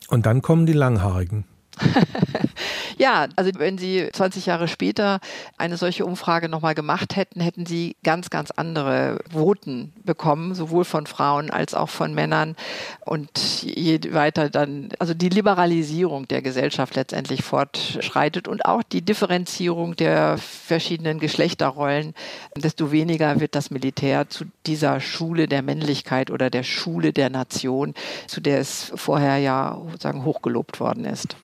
Und 0.08 0.26
dann 0.26 0.42
kommen 0.42 0.66
die 0.66 0.72
Langhaarigen. 0.72 1.44
ja, 2.98 3.26
also 3.36 3.50
wenn 3.58 3.78
Sie 3.78 4.08
20 4.12 4.46
Jahre 4.46 4.68
später 4.68 5.20
eine 5.58 5.76
solche 5.76 6.06
Umfrage 6.06 6.48
nochmal 6.48 6.74
gemacht 6.74 7.16
hätten, 7.16 7.40
hätten 7.40 7.66
Sie 7.66 7.96
ganz, 8.02 8.30
ganz 8.30 8.50
andere 8.50 9.18
Voten 9.30 9.92
bekommen, 10.04 10.54
sowohl 10.54 10.84
von 10.84 11.06
Frauen 11.06 11.50
als 11.50 11.74
auch 11.74 11.88
von 11.88 12.14
Männern. 12.14 12.56
Und 13.04 13.62
je 13.62 14.00
weiter 14.12 14.48
dann, 14.50 14.88
also 14.98 15.14
die 15.14 15.28
Liberalisierung 15.28 16.28
der 16.28 16.42
Gesellschaft 16.42 16.96
letztendlich 16.96 17.42
fortschreitet 17.42 18.48
und 18.48 18.64
auch 18.64 18.82
die 18.82 19.02
Differenzierung 19.02 19.96
der 19.96 20.38
verschiedenen 20.38 21.18
Geschlechterrollen, 21.18 22.14
desto 22.56 22.90
weniger 22.92 23.40
wird 23.40 23.54
das 23.54 23.70
Militär 23.70 24.28
zu 24.28 24.44
dieser 24.66 25.00
Schule 25.00 25.46
der 25.46 25.62
Männlichkeit 25.62 26.30
oder 26.30 26.50
der 26.50 26.62
Schule 26.62 27.12
der 27.12 27.30
Nation, 27.30 27.94
zu 28.26 28.40
der 28.40 28.60
es 28.60 28.92
vorher 28.94 29.38
ja 29.38 29.78
sozusagen 29.90 30.24
hochgelobt 30.24 30.80
worden 30.80 31.04
ist. 31.04 31.36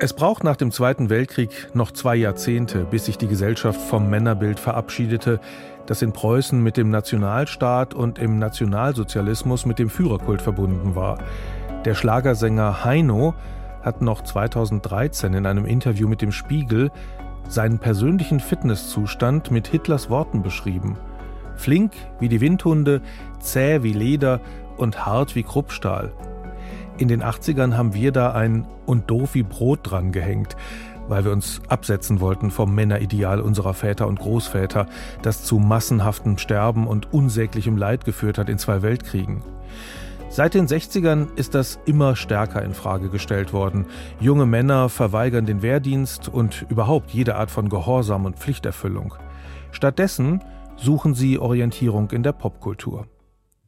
Es 0.00 0.12
braucht 0.12 0.44
nach 0.44 0.54
dem 0.54 0.70
Zweiten 0.70 1.10
Weltkrieg 1.10 1.74
noch 1.74 1.90
zwei 1.90 2.14
Jahrzehnte, 2.14 2.84
bis 2.84 3.06
sich 3.06 3.18
die 3.18 3.26
Gesellschaft 3.26 3.80
vom 3.80 4.08
Männerbild 4.08 4.60
verabschiedete, 4.60 5.40
das 5.86 6.02
in 6.02 6.12
Preußen 6.12 6.62
mit 6.62 6.76
dem 6.76 6.90
Nationalstaat 6.90 7.94
und 7.94 8.20
im 8.20 8.38
Nationalsozialismus 8.38 9.66
mit 9.66 9.80
dem 9.80 9.90
Führerkult 9.90 10.40
verbunden 10.40 10.94
war. 10.94 11.18
Der 11.84 11.96
Schlagersänger 11.96 12.84
Heino 12.84 13.34
hat 13.82 14.00
noch 14.00 14.22
2013 14.22 15.34
in 15.34 15.46
einem 15.46 15.64
Interview 15.64 16.06
mit 16.06 16.22
dem 16.22 16.30
Spiegel 16.30 16.92
seinen 17.48 17.80
persönlichen 17.80 18.38
Fitnesszustand 18.38 19.50
mit 19.50 19.66
Hitlers 19.66 20.08
Worten 20.10 20.42
beschrieben. 20.42 20.96
Flink 21.56 21.90
wie 22.20 22.28
die 22.28 22.40
Windhunde, 22.40 23.00
zäh 23.40 23.82
wie 23.82 23.94
Leder 23.94 24.40
und 24.76 25.06
hart 25.06 25.34
wie 25.34 25.42
Kruppstahl. 25.42 26.12
In 26.98 27.06
den 27.06 27.22
80ern 27.22 27.76
haben 27.76 27.94
wir 27.94 28.10
da 28.10 28.32
ein 28.32 28.66
und 28.84 29.08
doof 29.08 29.34
wie 29.34 29.44
Brot 29.44 29.80
dran 29.84 30.10
gehängt, 30.10 30.56
weil 31.06 31.24
wir 31.24 31.30
uns 31.30 31.62
absetzen 31.68 32.18
wollten 32.18 32.50
vom 32.50 32.74
Männerideal 32.74 33.40
unserer 33.40 33.72
Väter 33.72 34.08
und 34.08 34.18
Großväter, 34.18 34.86
das 35.22 35.44
zu 35.44 35.60
massenhaftem 35.60 36.38
Sterben 36.38 36.88
und 36.88 37.12
unsäglichem 37.12 37.76
Leid 37.76 38.04
geführt 38.04 38.36
hat 38.36 38.48
in 38.48 38.58
zwei 38.58 38.82
Weltkriegen. 38.82 39.44
Seit 40.28 40.54
den 40.54 40.66
60ern 40.66 41.28
ist 41.36 41.54
das 41.54 41.78
immer 41.86 42.16
stärker 42.16 42.62
in 42.62 42.74
Frage 42.74 43.10
gestellt 43.10 43.52
worden. 43.52 43.86
Junge 44.18 44.44
Männer 44.44 44.88
verweigern 44.88 45.46
den 45.46 45.62
Wehrdienst 45.62 46.28
und 46.28 46.66
überhaupt 46.68 47.12
jede 47.12 47.36
Art 47.36 47.52
von 47.52 47.68
Gehorsam 47.68 48.24
und 48.24 48.38
Pflichterfüllung. 48.38 49.14
Stattdessen 49.70 50.42
suchen 50.76 51.14
sie 51.14 51.38
Orientierung 51.38 52.10
in 52.10 52.24
der 52.24 52.32
Popkultur. 52.32 53.06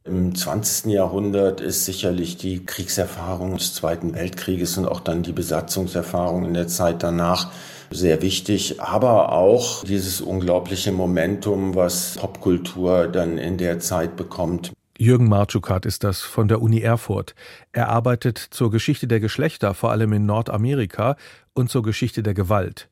Im 0.03 0.33
20. 0.33 0.91
Jahrhundert 0.91 1.61
ist 1.61 1.85
sicherlich 1.85 2.35
die 2.35 2.65
Kriegserfahrung 2.65 3.57
des 3.57 3.75
Zweiten 3.75 4.15
Weltkrieges 4.15 4.79
und 4.79 4.87
auch 4.87 4.99
dann 4.99 5.21
die 5.21 5.31
Besatzungserfahrung 5.31 6.43
in 6.43 6.55
der 6.55 6.67
Zeit 6.67 7.03
danach 7.03 7.51
sehr 7.91 8.23
wichtig, 8.23 8.81
aber 8.81 9.31
auch 9.31 9.83
dieses 9.83 10.19
unglaubliche 10.19 10.91
Momentum, 10.91 11.75
was 11.75 12.15
Popkultur 12.15 13.09
dann 13.09 13.37
in 13.37 13.59
der 13.59 13.79
Zeit 13.79 14.15
bekommt. 14.15 14.71
Jürgen 14.97 15.29
Marczukart 15.29 15.85
ist 15.85 16.03
das 16.03 16.21
von 16.21 16.47
der 16.47 16.63
Uni 16.63 16.79
Erfurt. 16.79 17.35
Er 17.71 17.89
arbeitet 17.89 18.39
zur 18.39 18.71
Geschichte 18.71 19.07
der 19.07 19.19
Geschlechter, 19.19 19.75
vor 19.75 19.91
allem 19.91 20.13
in 20.13 20.25
Nordamerika, 20.25 21.15
und 21.53 21.69
zur 21.69 21.83
Geschichte 21.83 22.23
der 22.23 22.33
Gewalt. 22.33 22.89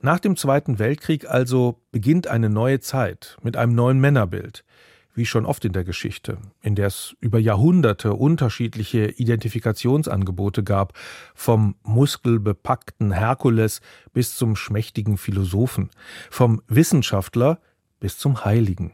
Nach 0.00 0.18
dem 0.18 0.34
Zweiten 0.36 0.80
Weltkrieg 0.80 1.28
also 1.28 1.76
beginnt 1.92 2.26
eine 2.26 2.50
neue 2.50 2.80
Zeit 2.80 3.36
mit 3.42 3.56
einem 3.56 3.74
neuen 3.74 4.00
Männerbild. 4.00 4.64
Wie 5.14 5.26
schon 5.26 5.46
oft 5.46 5.64
in 5.64 5.72
der 5.72 5.84
Geschichte, 5.84 6.38
in 6.62 6.74
der 6.74 6.86
es 6.86 7.14
über 7.20 7.38
Jahrhunderte 7.38 8.14
unterschiedliche 8.14 9.06
Identifikationsangebote 9.06 10.62
gab, 10.62 10.94
vom 11.34 11.74
muskelbepackten 11.82 13.12
Herkules 13.12 13.80
bis 14.12 14.36
zum 14.36 14.56
schmächtigen 14.56 15.16
Philosophen, 15.16 15.90
vom 16.30 16.62
Wissenschaftler 16.68 17.60
bis 17.98 18.18
zum 18.18 18.44
Heiligen. 18.44 18.92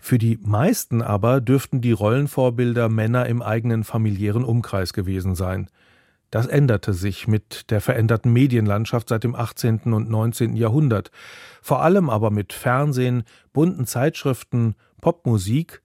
Für 0.00 0.18
die 0.18 0.38
meisten 0.42 1.02
aber 1.02 1.40
dürften 1.40 1.80
die 1.80 1.92
Rollenvorbilder 1.92 2.88
Männer 2.88 3.26
im 3.26 3.42
eigenen 3.42 3.84
familiären 3.84 4.44
Umkreis 4.44 4.92
gewesen 4.92 5.34
sein. 5.34 5.68
Das 6.30 6.46
änderte 6.46 6.94
sich 6.94 7.28
mit 7.28 7.70
der 7.70 7.80
veränderten 7.80 8.32
Medienlandschaft 8.32 9.08
seit 9.08 9.22
dem 9.22 9.36
18. 9.36 9.92
und 9.92 10.10
19. 10.10 10.56
Jahrhundert, 10.56 11.12
vor 11.62 11.82
allem 11.82 12.10
aber 12.10 12.30
mit 12.30 12.52
Fernsehen, 12.52 13.22
bunten 13.52 13.86
Zeitschriften, 13.86 14.74
Popmusik 15.04 15.82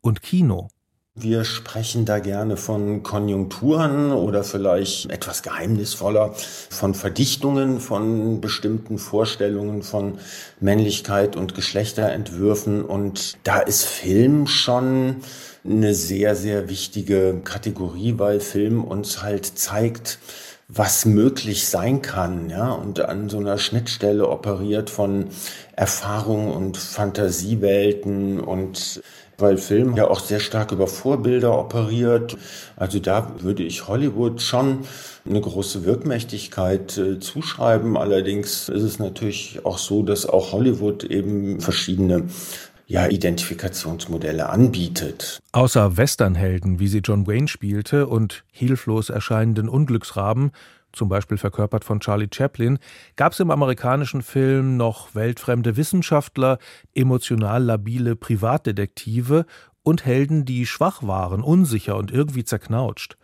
und 0.00 0.22
Kino. 0.22 0.68
Wir 1.16 1.42
sprechen 1.42 2.04
da 2.04 2.20
gerne 2.20 2.56
von 2.56 3.02
Konjunkturen 3.02 4.12
oder 4.12 4.44
vielleicht 4.44 5.10
etwas 5.10 5.42
geheimnisvoller 5.42 6.34
von 6.34 6.94
Verdichtungen 6.94 7.80
von 7.80 8.40
bestimmten 8.40 8.98
Vorstellungen 8.98 9.82
von 9.82 10.18
Männlichkeit 10.60 11.34
und 11.34 11.56
Geschlechterentwürfen. 11.56 12.84
Und 12.84 13.38
da 13.42 13.58
ist 13.58 13.82
Film 13.82 14.46
schon 14.46 15.16
eine 15.64 15.92
sehr, 15.92 16.36
sehr 16.36 16.68
wichtige 16.68 17.40
Kategorie, 17.42 18.14
weil 18.18 18.38
Film 18.38 18.84
uns 18.84 19.20
halt 19.20 19.46
zeigt, 19.46 20.20
was 20.72 21.04
möglich 21.04 21.66
sein 21.66 22.00
kann, 22.00 22.48
ja, 22.48 22.70
und 22.70 23.00
an 23.00 23.28
so 23.28 23.38
einer 23.38 23.58
Schnittstelle 23.58 24.28
operiert 24.28 24.88
von 24.88 25.30
Erfahrung 25.80 26.52
und 26.52 26.76
Fantasiewelten 26.76 28.38
und 28.38 29.00
weil 29.38 29.56
Film 29.56 29.96
ja 29.96 30.08
auch 30.08 30.20
sehr 30.20 30.38
stark 30.38 30.72
über 30.72 30.86
Vorbilder 30.86 31.58
operiert. 31.58 32.36
Also 32.76 32.98
da 32.98 33.32
würde 33.40 33.62
ich 33.62 33.88
Hollywood 33.88 34.42
schon 34.42 34.80
eine 35.24 35.40
große 35.40 35.86
Wirkmächtigkeit 35.86 36.98
äh, 36.98 37.18
zuschreiben. 37.18 37.96
Allerdings 37.96 38.68
ist 38.68 38.82
es 38.82 38.98
natürlich 38.98 39.60
auch 39.64 39.78
so, 39.78 40.02
dass 40.02 40.26
auch 40.26 40.52
Hollywood 40.52 41.04
eben 41.04 41.62
verschiedene 41.62 42.28
ja, 42.86 43.06
Identifikationsmodelle 43.06 44.50
anbietet. 44.50 45.38
Außer 45.52 45.96
Westernhelden, 45.96 46.78
wie 46.78 46.88
sie 46.88 46.98
John 46.98 47.26
Wayne 47.26 47.48
spielte, 47.48 48.06
und 48.06 48.44
hilflos 48.50 49.08
erscheinenden 49.08 49.70
Unglücksraben, 49.70 50.50
zum 50.92 51.08
Beispiel 51.08 51.38
verkörpert 51.38 51.84
von 51.84 52.00
Charlie 52.00 52.28
Chaplin, 52.32 52.78
gab 53.16 53.32
es 53.32 53.40
im 53.40 53.50
amerikanischen 53.50 54.22
Film 54.22 54.76
noch 54.76 55.14
weltfremde 55.14 55.76
Wissenschaftler, 55.76 56.58
emotional 56.94 57.62
labile 57.62 58.16
Privatdetektive 58.16 59.46
und 59.82 60.04
Helden, 60.04 60.44
die 60.44 60.66
schwach 60.66 61.02
waren, 61.02 61.42
unsicher 61.42 61.96
und 61.96 62.10
irgendwie 62.10 62.44
zerknautscht. 62.44 63.16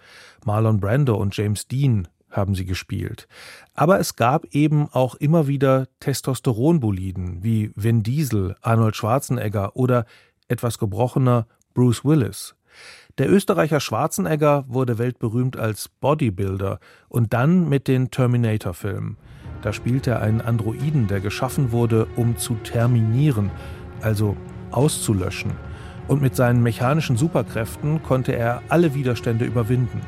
Marlon 0.44 0.81
Brando 0.81 1.16
und 1.16 1.37
James 1.37 1.68
Dean 1.68 2.09
haben 2.31 2.55
sie 2.55 2.64
gespielt. 2.64 3.29
Aber 3.74 3.98
es 3.98 4.16
gab 4.16 4.46
eben 4.55 4.88
auch 4.90 5.14
immer 5.14 5.46
wieder 5.46 5.87
Testosteronboliden 6.00 7.42
wie 7.42 7.72
Vin 7.74 8.02
Diesel, 8.02 8.55
Arnold 8.61 8.96
Schwarzenegger 8.96 9.76
oder 9.76 10.07
etwas 10.48 10.79
gebrochener 10.79 11.46
Bruce 11.74 12.05
Willis. 12.05 12.55
Der 13.18 13.31
Österreicher 13.31 13.81
Schwarzenegger 13.81 14.66
wurde 14.68 14.98
weltberühmt 14.98 15.57
als 15.57 15.88
Bodybuilder 15.88 16.81
und 17.09 17.33
dann 17.33 17.66
mit 17.66 17.88
den 17.88 18.11
Terminator-Filmen. 18.11 19.16
Da 19.62 19.72
spielte 19.72 20.11
er 20.11 20.20
einen 20.20 20.42
Androiden, 20.42 21.07
der 21.07 21.20
geschaffen 21.20 21.72
wurde, 21.72 22.09
um 22.16 22.37
zu 22.37 22.57
terminieren, 22.57 23.50
also 24.02 24.37
auszulöschen. 24.70 25.52
Und 26.09 26.20
mit 26.20 26.37
seinen 26.37 26.62
mechanischen 26.62 27.16
Superkräften 27.16 28.02
konnte 28.02 28.37
er 28.37 28.61
alle 28.68 28.94
Widerstände 28.94 29.46
überwinden. 29.46 30.02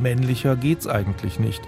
Männlicher 0.00 0.56
geht's 0.56 0.88
eigentlich 0.88 1.38
nicht. 1.38 1.62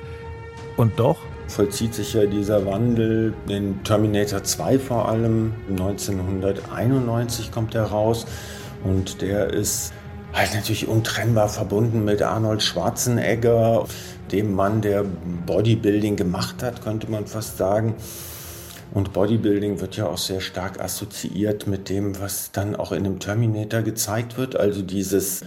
Und 0.76 0.98
doch 0.98 1.18
vollzieht 1.46 1.94
sich 1.94 2.14
ja 2.14 2.26
dieser 2.26 2.66
Wandel 2.66 3.33
in 3.46 3.83
Terminator 3.85 4.42
2 4.42 4.81
vor 4.81 5.09
allem. 5.09 5.53
1991 5.68 7.53
kommt 7.53 7.76
er 7.76 7.85
raus 7.85 8.26
und 8.83 9.22
der 9.22 9.53
ist 9.53 9.92
halt 10.33 10.55
natürlich 10.55 10.88
untrennbar 10.88 11.49
verbunden 11.49 12.05
mit 12.05 12.23
Arnold 12.23 12.62
Schwarzenegger, 12.62 13.87
dem 14.33 14.55
Mann, 14.55 14.81
der 14.81 15.05
Bodybuilding 15.47 16.16
gemacht 16.16 16.62
hat, 16.62 16.83
könnte 16.83 17.11
man 17.11 17.27
fast 17.27 17.59
sagen. 17.59 17.95
Und 18.93 19.12
Bodybuilding 19.12 19.81
wird 19.81 19.97
ja 19.97 20.07
auch 20.07 20.19
sehr 20.19 20.40
stark 20.40 20.81
assoziiert 20.81 21.66
mit 21.66 21.88
dem, 21.88 22.19
was 22.21 22.51
dann 22.53 22.75
auch 22.75 22.93
in 22.93 23.05
dem 23.05 23.21
Terminator 23.21 23.83
gezeigt 23.83 24.37
wird. 24.37 24.57
Also 24.57 24.83
dieses 24.83 25.43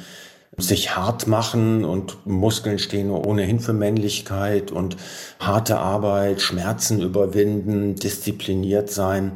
sich 0.57 0.95
hart 0.95 1.27
machen 1.27 1.83
und 1.83 2.25
Muskeln 2.25 2.77
stehen 2.77 3.09
ohnehin 3.09 3.59
für 3.59 3.73
Männlichkeit 3.73 4.71
und 4.71 4.97
harte 5.39 5.79
Arbeit, 5.79 6.41
Schmerzen 6.41 7.01
überwinden, 7.01 7.95
diszipliniert 7.95 8.91
sein. 8.91 9.33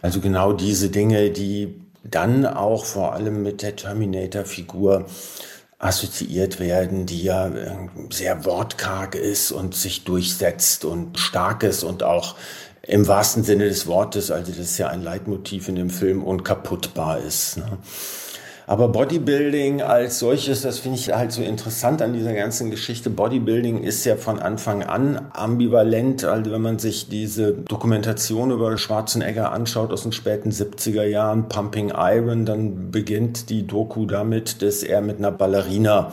Also 0.00 0.20
genau 0.20 0.52
diese 0.52 0.88
Dinge, 0.88 1.30
die 1.30 1.74
dann 2.02 2.46
auch 2.46 2.84
vor 2.84 3.12
allem 3.12 3.42
mit 3.42 3.62
der 3.62 3.76
Terminator-Figur 3.76 5.06
assoziiert 5.78 6.60
werden, 6.60 7.06
die 7.06 7.22
ja 7.22 7.48
äh, 7.48 7.76
sehr 8.10 8.44
wortkarg 8.44 9.14
ist 9.14 9.50
und 9.50 9.74
sich 9.74 10.04
durchsetzt 10.04 10.84
und 10.84 11.18
stark 11.18 11.62
ist 11.62 11.82
und 11.82 12.02
auch 12.02 12.36
im 12.82 13.08
wahrsten 13.08 13.44
Sinne 13.44 13.68
des 13.68 13.86
Wortes, 13.86 14.30
also 14.30 14.52
das 14.52 14.60
ist 14.60 14.78
ja 14.78 14.88
ein 14.88 15.02
Leitmotiv 15.02 15.68
in 15.68 15.76
dem 15.76 15.90
Film, 15.90 16.22
unkaputtbar 16.22 17.18
ist. 17.18 17.58
Ne? 17.58 17.78
Aber 18.70 18.86
Bodybuilding 18.86 19.82
als 19.82 20.20
solches, 20.20 20.62
das 20.62 20.78
finde 20.78 20.96
ich 20.96 21.12
halt 21.12 21.32
so 21.32 21.42
interessant 21.42 22.02
an 22.02 22.12
dieser 22.12 22.34
ganzen 22.34 22.70
Geschichte. 22.70 23.10
Bodybuilding 23.10 23.82
ist 23.82 24.04
ja 24.04 24.14
von 24.14 24.38
Anfang 24.38 24.84
an 24.84 25.32
ambivalent. 25.32 26.22
Also 26.24 26.52
wenn 26.52 26.62
man 26.62 26.78
sich 26.78 27.08
diese 27.08 27.52
Dokumentation 27.52 28.52
über 28.52 28.78
Schwarzenegger 28.78 29.50
anschaut 29.50 29.90
aus 29.90 30.04
den 30.04 30.12
späten 30.12 30.50
70er 30.52 31.02
Jahren, 31.02 31.48
Pumping 31.48 31.90
Iron, 31.96 32.46
dann 32.46 32.92
beginnt 32.92 33.50
die 33.50 33.66
Doku 33.66 34.06
damit, 34.06 34.62
dass 34.62 34.84
er 34.84 35.00
mit 35.00 35.18
einer 35.18 35.32
Ballerina 35.32 36.12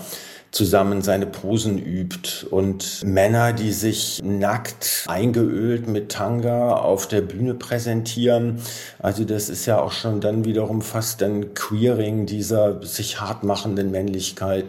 zusammen 0.52 1.02
seine 1.02 1.26
Posen 1.26 1.78
übt. 1.78 2.48
Und 2.50 3.04
Männer, 3.04 3.54
die 3.54 3.72
sich 3.72 4.22
nackt 4.24 5.06
eingeölt 5.08 5.88
mit 5.88 6.12
Tanga 6.12 6.76
auf 6.76 7.08
der 7.08 7.22
Bühne 7.22 7.54
präsentieren. 7.54 8.62
Also 9.00 9.24
das 9.24 9.50
ist 9.50 9.66
ja 9.66 9.80
auch 9.80 9.92
schon 9.92 10.22
dann 10.22 10.46
wiederum 10.46 10.82
fast 10.82 11.22
ein 11.24 11.54
Queering 11.54 12.26
dieser 12.26 12.84
sich 12.84 13.20
hart 13.20 13.44
machenden 13.44 13.92
Männlichkeit. 13.92 14.66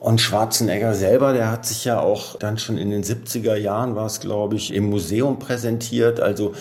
Und 0.00 0.20
Schwarzenegger 0.20 0.92
selber, 0.94 1.32
der 1.32 1.52
hat 1.52 1.64
sich 1.64 1.84
ja 1.84 2.00
auch 2.00 2.36
dann 2.36 2.58
schon 2.58 2.78
in 2.78 2.90
den 2.90 3.04
70er 3.04 3.54
Jahren, 3.54 3.94
war 3.94 4.06
es 4.06 4.18
glaube 4.18 4.56
ich, 4.56 4.74
im 4.74 4.90
Museum 4.90 5.38
präsentiert. 5.38 6.18
Also 6.18 6.54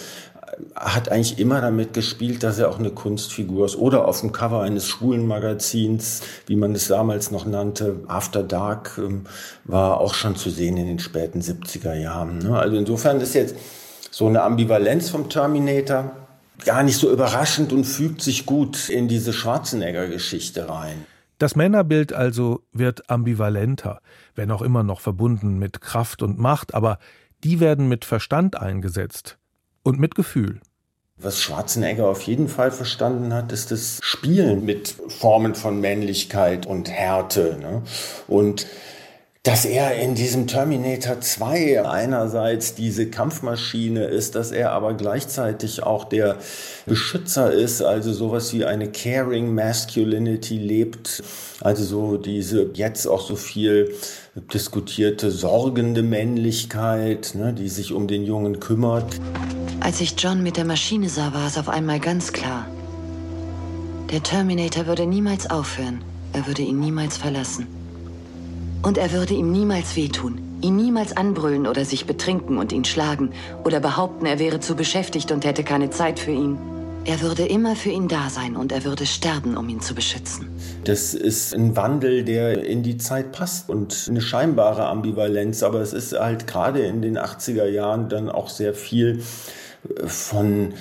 hat 0.75 1.09
eigentlich 1.09 1.39
immer 1.39 1.61
damit 1.61 1.93
gespielt, 1.93 2.43
dass 2.43 2.57
er 2.57 2.69
auch 2.69 2.79
eine 2.79 2.89
Kunstfigur 2.89 3.65
ist. 3.65 3.75
Oder 3.75 4.07
auf 4.07 4.21
dem 4.21 4.31
Cover 4.31 4.61
eines 4.61 4.87
schwulen 4.87 5.27
Magazins, 5.27 6.21
wie 6.47 6.55
man 6.55 6.73
es 6.73 6.87
damals 6.87 7.31
noch 7.31 7.45
nannte, 7.45 8.01
After 8.07 8.43
Dark, 8.43 8.97
ähm, 8.97 9.25
war 9.65 9.99
auch 9.99 10.13
schon 10.13 10.35
zu 10.35 10.49
sehen 10.49 10.77
in 10.77 10.87
den 10.87 10.99
späten 10.99 11.41
70er 11.41 11.93
Jahren. 11.93 12.39
Ne? 12.39 12.57
Also 12.57 12.75
insofern 12.77 13.21
ist 13.21 13.35
jetzt 13.35 13.55
so 14.09 14.27
eine 14.27 14.41
Ambivalenz 14.41 15.09
vom 15.09 15.29
Terminator 15.29 16.11
gar 16.65 16.81
nicht 16.81 16.97
so 16.97 17.11
überraschend 17.11 17.71
und 17.71 17.83
fügt 17.83 18.21
sich 18.21 18.47
gut 18.47 18.89
in 18.89 19.07
diese 19.07 19.33
Schwarzenegger-Geschichte 19.33 20.69
rein. 20.69 21.05
Das 21.37 21.55
Männerbild 21.55 22.13
also 22.13 22.63
wird 22.73 23.11
ambivalenter, 23.11 24.01
wenn 24.33 24.49
auch 24.49 24.63
immer 24.63 24.81
noch 24.81 25.01
verbunden 25.01 25.59
mit 25.59 25.81
Kraft 25.81 26.23
und 26.23 26.39
Macht, 26.39 26.73
aber 26.73 26.97
die 27.43 27.59
werden 27.59 27.87
mit 27.87 28.05
Verstand 28.05 28.59
eingesetzt 28.59 29.37
und 29.87 29.99
mit 29.99 30.15
Gefühl. 30.15 30.59
Was 31.19 31.41
Schwarzenegger 31.41 32.07
auf 32.07 32.21
jeden 32.23 32.47
Fall 32.47 32.71
verstanden 32.71 33.33
hat, 33.33 33.51
ist 33.51 33.71
das 33.71 33.99
Spielen 34.03 34.65
mit 34.65 34.89
Formen 35.07 35.55
von 35.55 35.81
Männlichkeit 35.81 36.67
und 36.67 36.91
Härte. 36.91 37.57
Ne? 37.59 37.81
Und 38.27 38.67
dass 39.47 39.63
er 39.63 39.95
in 39.95 40.13
diesem 40.13 40.45
Terminator 40.45 41.21
2 41.21 41.85
einerseits 41.85 42.75
diese 42.75 43.09
Kampfmaschine 43.09 44.03
ist, 44.03 44.35
dass 44.35 44.51
er 44.51 44.73
aber 44.73 44.93
gleichzeitig 44.93 45.83
auch 45.83 46.03
der 46.03 46.35
Beschützer 46.85 47.53
ist, 47.53 47.81
also 47.81 48.11
sowas 48.11 48.51
wie 48.51 48.65
eine 48.65 48.91
caring 48.91 49.55
Masculinity 49.55 50.57
lebt, 50.57 51.23
also 51.61 51.85
so 51.85 52.17
diese 52.17 52.71
jetzt 52.73 53.07
auch 53.07 53.21
so 53.21 53.37
viel 53.37 53.95
diskutierte 54.53 55.31
sorgende 55.31 56.03
Männlichkeit, 56.03 57.31
ne, 57.33 57.53
die 57.53 57.69
sich 57.69 57.93
um 57.93 58.09
den 58.09 58.25
Jungen 58.25 58.59
kümmert. 58.59 59.15
Als 59.79 60.01
ich 60.01 60.15
John 60.17 60.43
mit 60.43 60.57
der 60.57 60.65
Maschine 60.65 61.07
sah, 61.07 61.33
war 61.33 61.47
es 61.47 61.57
auf 61.57 61.69
einmal 61.69 62.01
ganz 62.01 62.33
klar. 62.33 62.67
Der 64.11 64.21
Terminator 64.21 64.87
würde 64.87 65.05
niemals 65.05 65.49
aufhören. 65.49 66.01
Er 66.33 66.45
würde 66.47 66.63
ihn 66.63 66.81
niemals 66.81 67.15
verlassen. 67.15 67.76
Und 68.81 68.97
er 68.97 69.11
würde 69.11 69.33
ihm 69.33 69.51
niemals 69.51 69.95
wehtun, 69.95 70.39
ihn 70.61 70.75
niemals 70.75 71.15
anbrüllen 71.15 71.67
oder 71.67 71.83
sich 71.83 72.05
betrinken 72.05 72.57
und 72.57 72.71
ihn 72.71 72.85
schlagen 72.85 73.31
oder 73.63 73.79
behaupten, 73.79 74.25
er 74.25 74.39
wäre 74.39 74.59
zu 74.59 74.75
beschäftigt 74.75 75.31
und 75.31 75.45
hätte 75.45 75.63
keine 75.63 75.89
Zeit 75.89 76.19
für 76.19 76.31
ihn. 76.31 76.57
Er 77.05 77.21
würde 77.21 77.45
immer 77.45 77.77
für 77.77 77.89
ihn 77.89 78.09
da 78.09 78.29
sein 78.29 78.57
und 78.57 78.73
er 78.73 78.83
würde 78.83 79.05
sterben, 79.05 79.55
um 79.55 79.69
ihn 79.69 79.79
zu 79.79 79.95
beschützen. 79.95 80.49
Das 80.83 81.13
ist 81.13 81.55
ein 81.55 81.75
Wandel, 81.77 82.25
der 82.25 82.65
in 82.65 82.83
die 82.83 82.97
Zeit 82.97 83.31
passt 83.31 83.69
und 83.69 84.07
eine 84.09 84.19
scheinbare 84.19 84.85
Ambivalenz, 84.87 85.63
aber 85.63 85.79
es 85.79 85.93
ist 85.93 86.19
halt 86.19 86.47
gerade 86.47 86.81
in 86.81 87.01
den 87.01 87.17
80er 87.17 87.65
Jahren 87.65 88.09
dann 88.09 88.29
auch 88.29 88.49
sehr 88.49 88.73
viel 88.73 89.23
von 90.05 90.73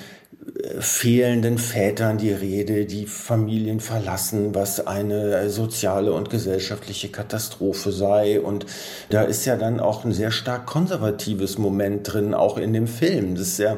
fehlenden 0.79 1.59
Vätern 1.59 2.19
die 2.19 2.33
Rede, 2.33 2.87
die 2.87 3.07
Familien 3.07 3.81
verlassen, 3.81 4.55
was 4.55 4.87
eine 4.87 5.51
soziale 5.51 6.13
und 6.13 6.31
gesellschaftliche 6.31 7.09
Katastrophe 7.09 7.91
sei. 7.91 8.41
Und 8.41 8.67
da 9.11 9.23
ist 9.23 9.45
ja 9.45 9.57
dann 9.57 9.81
auch 9.81 10.05
ein 10.05 10.13
sehr 10.13 10.31
stark 10.31 10.67
konservatives 10.67 11.59
Moment 11.59 12.13
drin, 12.13 12.35
auch 12.35 12.59
in 12.59 12.73
dem 12.73 12.87
Film. 12.87 13.35
Das 13.35 13.49
ist 13.49 13.59
ja 13.59 13.77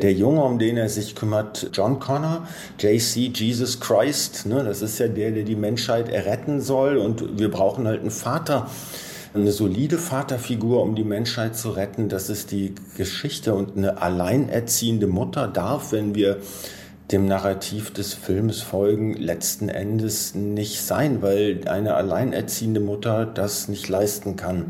der 0.00 0.12
Junge, 0.12 0.42
um 0.44 0.58
den 0.58 0.76
er 0.76 0.88
sich 0.88 1.14
kümmert, 1.14 1.70
John 1.72 1.98
Connor, 1.98 2.46
JC, 2.78 3.32
Jesus 3.34 3.80
Christ. 3.80 4.46
Ne? 4.46 4.64
Das 4.64 4.82
ist 4.82 4.98
ja 4.98 5.08
der, 5.08 5.30
der 5.30 5.44
die 5.44 5.56
Menschheit 5.56 6.08
erretten 6.08 6.60
soll. 6.60 6.98
Und 6.98 7.38
wir 7.38 7.50
brauchen 7.50 7.86
halt 7.86 8.00
einen 8.00 8.10
Vater, 8.10 8.68
eine 9.34 9.52
solide 9.52 9.98
Vaterfigur, 9.98 10.82
um 10.82 10.94
die 10.94 11.04
Menschheit 11.04 11.56
zu 11.56 11.70
retten. 11.70 12.08
Das 12.08 12.28
ist 12.28 12.50
die 12.50 12.74
Geschichte 12.96 13.54
und 13.54 13.76
eine 13.76 14.02
alleinerziehende 14.02 15.06
Mutter 15.06 15.48
darf, 15.48 15.92
wenn 15.92 16.14
wir 16.14 16.38
dem 17.10 17.26
Narrativ 17.26 17.92
des 17.92 18.14
Filmes 18.14 18.62
folgen, 18.62 19.14
letzten 19.14 19.68
Endes 19.68 20.34
nicht 20.34 20.80
sein, 20.82 21.20
weil 21.20 21.60
eine 21.66 21.94
alleinerziehende 21.94 22.80
Mutter 22.80 23.26
das 23.26 23.68
nicht 23.68 23.88
leisten 23.88 24.36
kann. 24.36 24.66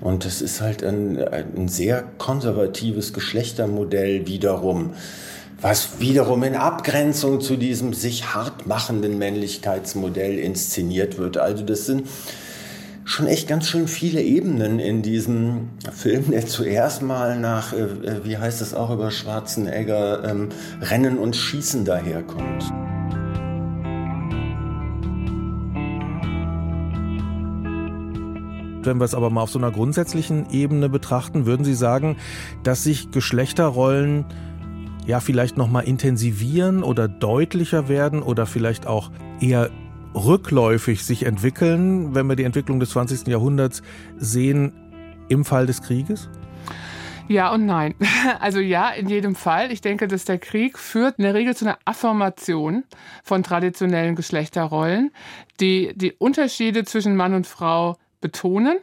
Und 0.00 0.24
es 0.24 0.40
ist 0.40 0.60
halt 0.60 0.82
ein, 0.82 1.18
ein 1.18 1.68
sehr 1.68 2.02
konservatives 2.18 3.12
Geschlechtermodell 3.12 4.26
wiederum 4.26 4.92
was 5.62 6.00
wiederum 6.00 6.42
in 6.42 6.56
Abgrenzung 6.56 7.40
zu 7.40 7.56
diesem 7.56 7.94
sich 7.94 8.34
hart 8.34 8.66
machenden 8.66 9.16
Männlichkeitsmodell 9.16 10.36
inszeniert 10.36 11.18
wird. 11.18 11.38
Also 11.38 11.62
das 11.62 11.86
sind 11.86 12.08
schon 13.04 13.26
echt 13.26 13.48
ganz 13.48 13.68
schön 13.68 13.88
viele 13.88 14.22
Ebenen 14.22 14.78
in 14.78 15.02
diesem 15.02 15.70
Film, 15.92 16.30
der 16.30 16.46
zuerst 16.46 17.02
mal 17.02 17.38
nach, 17.38 17.72
äh, 17.72 17.82
äh, 17.82 18.24
wie 18.24 18.38
heißt 18.38 18.62
es 18.62 18.74
auch 18.74 18.90
über 18.90 19.10
Schwarzenegger, 19.10 20.24
ähm, 20.24 20.48
Rennen 20.80 21.18
und 21.18 21.36
Schießen 21.36 21.84
daherkommt. 21.84 22.72
Wenn 28.84 28.98
wir 28.98 29.04
es 29.04 29.14
aber 29.14 29.30
mal 29.30 29.42
auf 29.42 29.50
so 29.50 29.60
einer 29.60 29.70
grundsätzlichen 29.70 30.50
Ebene 30.50 30.88
betrachten, 30.88 31.46
würden 31.46 31.64
Sie 31.64 31.74
sagen, 31.74 32.16
dass 32.64 32.82
sich 32.82 33.12
Geschlechterrollen 33.12 34.24
ja 35.06 35.20
vielleicht 35.20 35.56
noch 35.56 35.68
mal 35.68 35.80
intensivieren 35.80 36.82
oder 36.82 37.08
deutlicher 37.08 37.88
werden 37.88 38.22
oder 38.22 38.46
vielleicht 38.46 38.86
auch 38.86 39.10
eher 39.40 39.70
rückläufig 40.14 41.04
sich 41.04 41.24
entwickeln, 41.24 42.14
wenn 42.14 42.26
wir 42.26 42.36
die 42.36 42.44
Entwicklung 42.44 42.80
des 42.80 42.90
20. 42.90 43.26
Jahrhunderts 43.28 43.82
sehen, 44.16 44.72
im 45.28 45.44
Fall 45.44 45.66
des 45.66 45.82
Krieges? 45.82 46.28
Ja 47.28 47.52
und 47.52 47.66
nein. 47.66 47.94
Also 48.40 48.60
ja, 48.60 48.90
in 48.90 49.08
jedem 49.08 49.34
Fall. 49.34 49.72
Ich 49.72 49.80
denke, 49.80 50.08
dass 50.08 50.24
der 50.24 50.38
Krieg 50.38 50.78
führt 50.78 51.18
in 51.18 51.24
der 51.24 51.34
Regel 51.34 51.56
zu 51.56 51.64
einer 51.64 51.78
Affirmation 51.84 52.84
von 53.22 53.42
traditionellen 53.42 54.16
Geschlechterrollen, 54.16 55.10
die 55.60 55.92
die 55.94 56.12
Unterschiede 56.12 56.84
zwischen 56.84 57.16
Mann 57.16 57.34
und 57.34 57.46
Frau 57.46 57.96
betonen. 58.20 58.78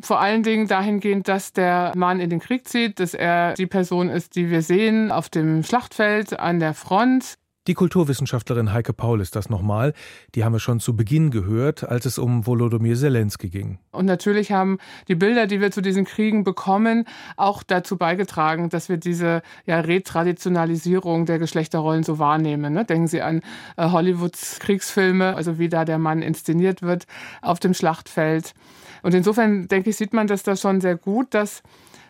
Vor 0.00 0.20
allen 0.20 0.42
Dingen 0.42 0.66
dahingehend, 0.66 1.28
dass 1.28 1.52
der 1.52 1.92
Mann 1.96 2.20
in 2.20 2.30
den 2.30 2.40
Krieg 2.40 2.66
zieht, 2.68 3.00
dass 3.00 3.14
er 3.14 3.54
die 3.54 3.66
Person 3.66 4.08
ist, 4.08 4.36
die 4.36 4.50
wir 4.50 4.62
sehen 4.62 5.10
auf 5.10 5.28
dem 5.28 5.62
Schlachtfeld, 5.62 6.38
an 6.38 6.60
der 6.60 6.74
Front, 6.74 7.38
die 7.68 7.74
Kulturwissenschaftlerin 7.74 8.72
Heike 8.72 8.94
Paul 8.94 9.20
ist 9.20 9.36
das 9.36 9.50
nochmal. 9.50 9.92
Die 10.34 10.42
haben 10.42 10.54
wir 10.54 10.58
schon 10.58 10.80
zu 10.80 10.96
Beginn 10.96 11.30
gehört, 11.30 11.84
als 11.84 12.06
es 12.06 12.18
um 12.18 12.46
Volodymyr 12.46 12.96
Zelensky 12.96 13.50
ging. 13.50 13.78
Und 13.90 14.06
natürlich 14.06 14.50
haben 14.52 14.78
die 15.06 15.14
Bilder, 15.14 15.46
die 15.46 15.60
wir 15.60 15.70
zu 15.70 15.82
diesen 15.82 16.06
Kriegen 16.06 16.44
bekommen, 16.44 17.04
auch 17.36 17.62
dazu 17.62 17.98
beigetragen, 17.98 18.70
dass 18.70 18.88
wir 18.88 18.96
diese 18.96 19.42
ja, 19.66 19.80
Retraditionalisierung 19.80 21.26
der 21.26 21.38
Geschlechterrollen 21.38 22.04
so 22.04 22.18
wahrnehmen. 22.18 22.72
Ne? 22.72 22.86
Denken 22.86 23.06
Sie 23.06 23.20
an 23.20 23.42
äh, 23.76 23.90
Hollywoods 23.90 24.60
Kriegsfilme, 24.60 25.36
also 25.36 25.58
wie 25.58 25.68
da 25.68 25.84
der 25.84 25.98
Mann 25.98 26.22
inszeniert 26.22 26.80
wird 26.80 27.04
auf 27.42 27.60
dem 27.60 27.74
Schlachtfeld. 27.74 28.54
Und 29.02 29.14
insofern, 29.14 29.68
denke 29.68 29.90
ich, 29.90 29.96
sieht 29.96 30.14
man 30.14 30.26
das 30.26 30.42
da 30.42 30.56
schon 30.56 30.80
sehr 30.80 30.96
gut, 30.96 31.34
dass 31.34 31.62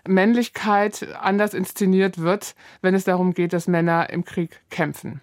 Männlichkeit 0.06 1.08
anders 1.20 1.52
inszeniert 1.52 2.18
wird, 2.18 2.54
wenn 2.80 2.94
es 2.94 3.02
darum 3.04 3.34
geht, 3.34 3.52
dass 3.52 3.66
Männer 3.66 4.08
im 4.10 4.24
Krieg 4.24 4.60
kämpfen 4.70 5.20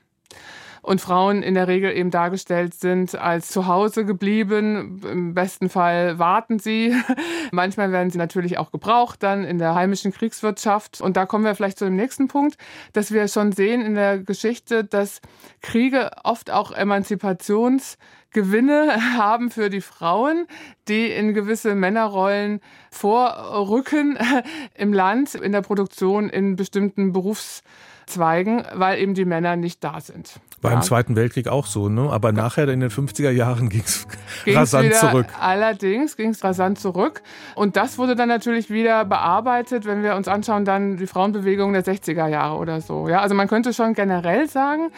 und 0.85 1.01
Frauen 1.01 1.41
in 1.41 1.55
der 1.55 1.67
Regel 1.67 1.91
eben 1.91 2.11
dargestellt 2.11 2.75
sind 2.75 3.15
als 3.15 3.49
zu 3.49 3.65
Hause 3.65 4.05
geblieben. 4.05 5.01
Im 5.03 5.33
besten 5.33 5.67
Fall 5.69 6.19
warten 6.19 6.59
sie. 6.59 6.93
Manchmal 7.51 7.91
werden 7.91 8.11
sie 8.11 8.19
natürlich 8.19 8.59
auch 8.59 8.71
gebraucht 8.71 9.23
dann 9.23 9.45
in 9.45 9.57
der 9.57 9.73
heimischen 9.73 10.13
Kriegswirtschaft. 10.13 11.01
Und 11.01 11.17
da 11.17 11.25
kommen 11.25 11.43
wir 11.43 11.55
vielleicht 11.55 11.79
zu 11.79 11.85
dem 11.85 11.95
nächsten 11.95 12.27
Punkt, 12.27 12.59
dass 12.93 13.11
wir 13.11 13.27
schon 13.27 13.51
sehen 13.51 13.81
in 13.81 13.95
der 13.95 14.19
Geschichte, 14.19 14.83
dass 14.83 15.21
Kriege 15.63 16.11
oft 16.23 16.51
auch 16.51 16.71
Emanzipationsgewinne 16.71 18.95
haben 19.17 19.49
für 19.49 19.71
die 19.71 19.81
Frauen, 19.81 20.45
die 20.88 21.07
in 21.07 21.33
gewisse 21.33 21.73
Männerrollen 21.73 22.61
vorrücken 22.91 24.19
im 24.75 24.93
Land, 24.93 25.33
in 25.33 25.51
der 25.51 25.61
Produktion, 25.61 26.29
in 26.29 26.55
bestimmten 26.55 27.11
Berufs 27.11 27.63
Zweigen, 28.08 28.63
weil 28.74 29.00
eben 29.00 29.13
die 29.13 29.26
Männer 29.26 29.56
nicht 29.56 29.84
da 29.84 30.00
sind. 30.02 30.39
War 30.62 30.72
ja. 30.72 30.78
im 30.78 30.84
Zweiten 30.84 31.15
Weltkrieg 31.15 31.48
auch 31.48 31.65
so, 31.65 31.89
ne? 31.89 32.10
aber 32.10 32.32
nachher 32.32 32.68
in 32.70 32.80
den 32.80 32.89
50er 32.89 33.30
Jahren 33.30 33.70
ging 33.70 33.84
es 33.86 34.08
rasant 34.48 34.86
wieder, 34.86 34.96
zurück. 34.96 35.28
Allerdings 35.39 36.18
ging 36.18 36.30
es 36.30 36.44
rasant 36.44 36.80
zurück. 36.80 37.22
Und 37.56 37.76
das 37.76 37.98
wurde 37.98 38.15
dann 38.15 38.30
natürlich 38.30 38.70
wieder 38.70 39.06
bearbeitet, 39.06 39.86
wenn 39.86 40.04
wir 40.04 40.15
uns 40.15 40.28
anschauen, 40.28 40.65
dann 40.65 40.98
die 40.98 41.08
Frauenbewegung 41.08 41.74
der 41.74 41.84
60er 41.84 42.28
Jahre 42.28 42.58
oder 42.58 42.82
so. 42.82 43.08
Ja? 43.10 43.22
Also 43.22 43.36
man 43.36 43.48
könnte 43.48 43.74
schon 43.74 43.94
generell 43.94 44.48
sagen, 44.50 44.91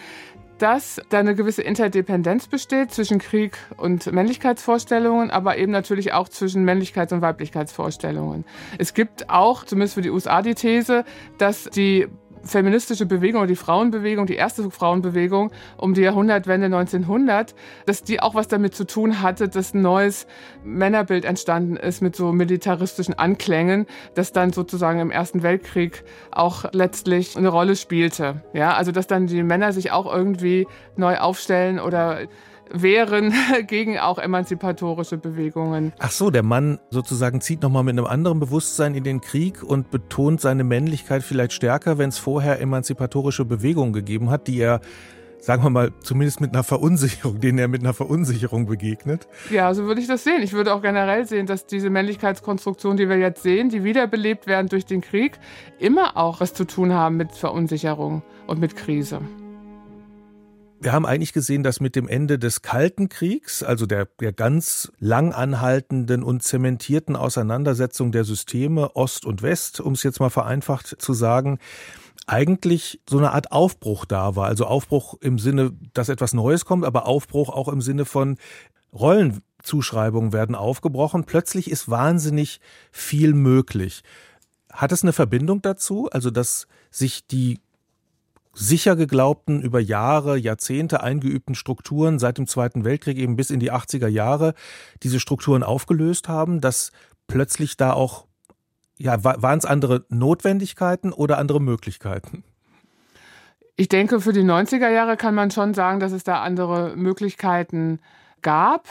dass 0.57 0.99
da 1.09 1.19
eine 1.19 1.35
gewisse 1.35 1.61
Interdependenz 1.61 2.47
besteht 2.47 2.91
zwischen 2.91 3.19
Krieg 3.19 3.57
und 3.77 4.11
Männlichkeitsvorstellungen, 4.11 5.31
aber 5.31 5.57
eben 5.57 5.71
natürlich 5.71 6.13
auch 6.13 6.29
zwischen 6.29 6.67
Männlichkeits- 6.67 7.13
und 7.13 7.21
Weiblichkeitsvorstellungen. 7.21 8.45
Es 8.77 8.93
gibt 8.93 9.29
auch, 9.29 9.63
zumindest 9.65 9.95
für 9.95 10.01
die 10.01 10.09
USA, 10.09 10.41
die 10.41 10.55
These, 10.55 11.05
dass 11.37 11.65
die 11.65 12.07
feministische 12.43 13.05
Bewegung 13.05 13.41
oder 13.41 13.47
die 13.47 13.55
Frauenbewegung, 13.55 14.25
die 14.25 14.35
erste 14.35 14.69
Frauenbewegung 14.69 15.51
um 15.77 15.93
die 15.93 16.01
Jahrhundertwende 16.01 16.65
1900, 16.65 17.55
dass 17.85 18.03
die 18.03 18.19
auch 18.19 18.35
was 18.35 18.47
damit 18.47 18.75
zu 18.75 18.85
tun 18.85 19.21
hatte, 19.21 19.49
dass 19.49 19.73
ein 19.73 19.81
neues 19.81 20.27
Männerbild 20.63 21.25
entstanden 21.25 21.77
ist 21.77 22.01
mit 22.01 22.15
so 22.15 22.31
militaristischen 22.31 23.13
Anklängen, 23.13 23.85
das 24.15 24.31
dann 24.31 24.53
sozusagen 24.53 24.99
im 24.99 25.11
Ersten 25.11 25.43
Weltkrieg 25.43 26.03
auch 26.31 26.65
letztlich 26.71 27.37
eine 27.37 27.49
Rolle 27.49 27.75
spielte. 27.75 28.41
Ja, 28.53 28.73
also 28.73 28.91
dass 28.91 29.07
dann 29.07 29.27
die 29.27 29.43
Männer 29.43 29.73
sich 29.73 29.91
auch 29.91 30.11
irgendwie 30.11 30.67
neu 30.95 31.17
aufstellen 31.17 31.79
oder 31.79 32.27
wehren 32.71 33.33
gegen 33.67 33.97
auch 33.99 34.17
emanzipatorische 34.17 35.17
Bewegungen. 35.17 35.93
Ach 35.99 36.11
so, 36.11 36.29
der 36.29 36.43
Mann 36.43 36.79
sozusagen 36.89 37.41
zieht 37.41 37.61
nochmal 37.61 37.83
mit 37.83 37.97
einem 37.97 38.05
anderen 38.05 38.39
Bewusstsein 38.39 38.95
in 38.95 39.03
den 39.03 39.21
Krieg 39.21 39.63
und 39.63 39.91
betont 39.91 40.41
seine 40.41 40.63
Männlichkeit 40.63 41.23
vielleicht 41.23 41.53
stärker, 41.53 41.97
wenn 41.97 42.09
es 42.09 42.17
vorher 42.17 42.61
emanzipatorische 42.61 43.45
Bewegungen 43.45 43.93
gegeben 43.93 44.29
hat, 44.29 44.47
die 44.47 44.59
er 44.59 44.81
sagen 45.39 45.63
wir 45.63 45.69
mal, 45.69 45.91
zumindest 46.01 46.41
mit 46.41 46.53
einer 46.53 46.63
Verunsicherung, 46.63 47.39
denen 47.41 47.57
er 47.57 47.67
mit 47.67 47.81
einer 47.81 47.93
Verunsicherung 47.93 48.65
begegnet. 48.65 49.27
Ja, 49.49 49.73
so 49.73 49.85
würde 49.85 50.01
ich 50.01 50.07
das 50.07 50.23
sehen. 50.23 50.41
Ich 50.41 50.53
würde 50.53 50.73
auch 50.73 50.81
generell 50.81 51.25
sehen, 51.25 51.45
dass 51.45 51.65
diese 51.65 51.89
Männlichkeitskonstruktionen, 51.89 52.97
die 52.97 53.09
wir 53.09 53.17
jetzt 53.17 53.43
sehen, 53.43 53.69
die 53.69 53.83
wiederbelebt 53.83 54.47
werden 54.47 54.67
durch 54.67 54.85
den 54.85 55.01
Krieg, 55.01 55.39
immer 55.79 56.17
auch 56.17 56.41
was 56.41 56.53
zu 56.53 56.65
tun 56.65 56.93
haben 56.93 57.17
mit 57.17 57.31
Verunsicherung 57.33 58.23
und 58.47 58.59
mit 58.59 58.75
Krise. 58.75 59.21
Wir 60.79 60.93
haben 60.93 61.07
eigentlich 61.07 61.33
gesehen, 61.33 61.63
dass 61.63 61.79
mit 61.79 61.95
dem 61.95 62.07
Ende 62.07 62.37
des 62.37 62.61
Kalten 62.61 63.09
Kriegs, 63.09 63.63
also 63.63 63.87
der, 63.87 64.07
der 64.19 64.31
ganz 64.31 64.91
lang 64.99 65.33
anhaltenden 65.33 66.21
und 66.21 66.43
zementierten 66.43 67.15
Auseinandersetzung 67.15 68.11
der 68.11 68.23
Systeme 68.23 68.95
Ost 68.95 69.25
und 69.25 69.41
West, 69.41 69.79
um 69.79 69.93
es 69.93 70.03
jetzt 70.03 70.19
mal 70.19 70.29
vereinfacht 70.29 71.01
zu 71.01 71.13
sagen, 71.13 71.57
eigentlich 72.27 73.01
so 73.09 73.17
eine 73.17 73.31
Art 73.31 73.51
Aufbruch 73.51 74.05
da 74.05 74.35
war. 74.35 74.47
Also 74.47 74.65
Aufbruch 74.65 75.15
im 75.21 75.39
Sinne, 75.39 75.71
dass 75.93 76.09
etwas 76.09 76.33
Neues 76.33 76.65
kommt, 76.65 76.85
aber 76.85 77.07
Aufbruch 77.07 77.49
auch 77.49 77.69
im 77.69 77.81
Sinne 77.81 78.05
von 78.05 78.37
Rollenzuschreibungen 78.93 80.31
werden 80.31 80.53
aufgebrochen. 80.53 81.23
Plötzlich 81.23 81.71
ist 81.71 81.89
wahnsinnig 81.89 82.59
viel 82.91 83.33
möglich. 83.33 84.03
Hat 84.71 84.91
es 84.91 85.01
eine 85.01 85.13
Verbindung 85.13 85.61
dazu? 85.61 86.09
Also, 86.11 86.29
dass 86.29 86.67
sich 86.91 87.25
die 87.25 87.59
sicher 88.59 88.95
geglaubten, 88.95 89.61
über 89.61 89.79
Jahre, 89.79 90.37
Jahrzehnte 90.37 91.01
eingeübten 91.01 91.55
Strukturen 91.55 92.17
seit 92.17 92.37
dem 92.37 92.47
Zweiten 92.47 92.83
Weltkrieg 92.83 93.17
eben 93.17 93.35
bis 93.35 93.51
in 93.51 93.59
die 93.59 93.71
80er 93.71 94.07
Jahre 94.07 94.53
diese 95.03 95.19
Strukturen 95.19 95.63
aufgelöst 95.63 96.27
haben, 96.27 96.59
dass 96.59 96.91
plötzlich 97.27 97.77
da 97.77 97.93
auch, 97.93 98.25
ja, 98.97 99.23
waren 99.23 99.59
es 99.59 99.65
andere 99.65 100.05
Notwendigkeiten 100.09 101.13
oder 101.13 101.37
andere 101.37 101.61
Möglichkeiten? 101.61 102.43
Ich 103.75 103.89
denke, 103.89 104.19
für 104.21 104.33
die 104.33 104.41
90er 104.41 104.89
Jahre 104.89 105.17
kann 105.17 105.35
man 105.35 105.51
schon 105.51 105.75
sagen, 105.75 105.99
dass 105.99 106.11
es 106.11 106.23
da 106.23 106.41
andere 106.41 106.95
Möglichkeiten 106.95 107.99
gab. 108.41 108.87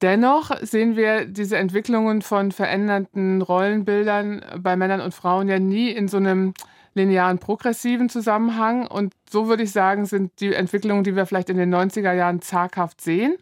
Dennoch 0.00 0.52
sehen 0.62 0.96
wir 0.96 1.24
diese 1.24 1.56
Entwicklungen 1.56 2.22
von 2.22 2.52
verändernden 2.52 3.42
Rollenbildern 3.42 4.44
bei 4.58 4.76
Männern 4.76 5.00
und 5.00 5.12
Frauen 5.12 5.48
ja 5.48 5.58
nie 5.58 5.90
in 5.90 6.06
so 6.06 6.18
einem 6.18 6.54
linearen 6.94 7.38
progressiven 7.38 8.08
Zusammenhang. 8.08 8.86
Und 8.86 9.14
so 9.28 9.48
würde 9.48 9.62
ich 9.62 9.72
sagen, 9.72 10.06
sind 10.06 10.40
die 10.40 10.54
Entwicklungen, 10.54 11.04
die 11.04 11.16
wir 11.16 11.26
vielleicht 11.26 11.50
in 11.50 11.56
den 11.56 11.74
90er 11.74 12.12
Jahren 12.12 12.40
zaghaft 12.40 13.00
sehen, 13.00 13.36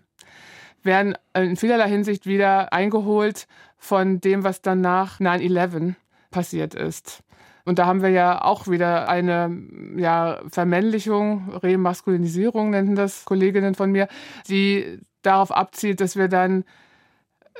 werden 0.82 1.14
in 1.34 1.56
vielerlei 1.56 1.88
Hinsicht 1.88 2.26
wieder 2.26 2.72
eingeholt 2.72 3.46
von 3.76 4.20
dem, 4.20 4.44
was 4.44 4.62
dann 4.62 4.80
nach 4.80 5.20
9-11 5.20 5.94
passiert 6.30 6.74
ist. 6.74 7.22
Und 7.64 7.78
da 7.78 7.86
haben 7.86 8.02
wir 8.02 8.08
ja 8.08 8.42
auch 8.42 8.66
wieder 8.66 9.08
eine 9.08 9.56
ja, 9.96 10.40
Vermännlichung, 10.48 11.50
Remaskulinisierung 11.62 12.70
nennen 12.70 12.96
das 12.96 13.24
Kolleginnen 13.24 13.74
von 13.74 13.92
mir, 13.92 14.08
die 14.48 14.98
darauf 15.22 15.52
abzielt, 15.52 16.00
dass 16.00 16.16
wir 16.16 16.28
dann 16.28 16.64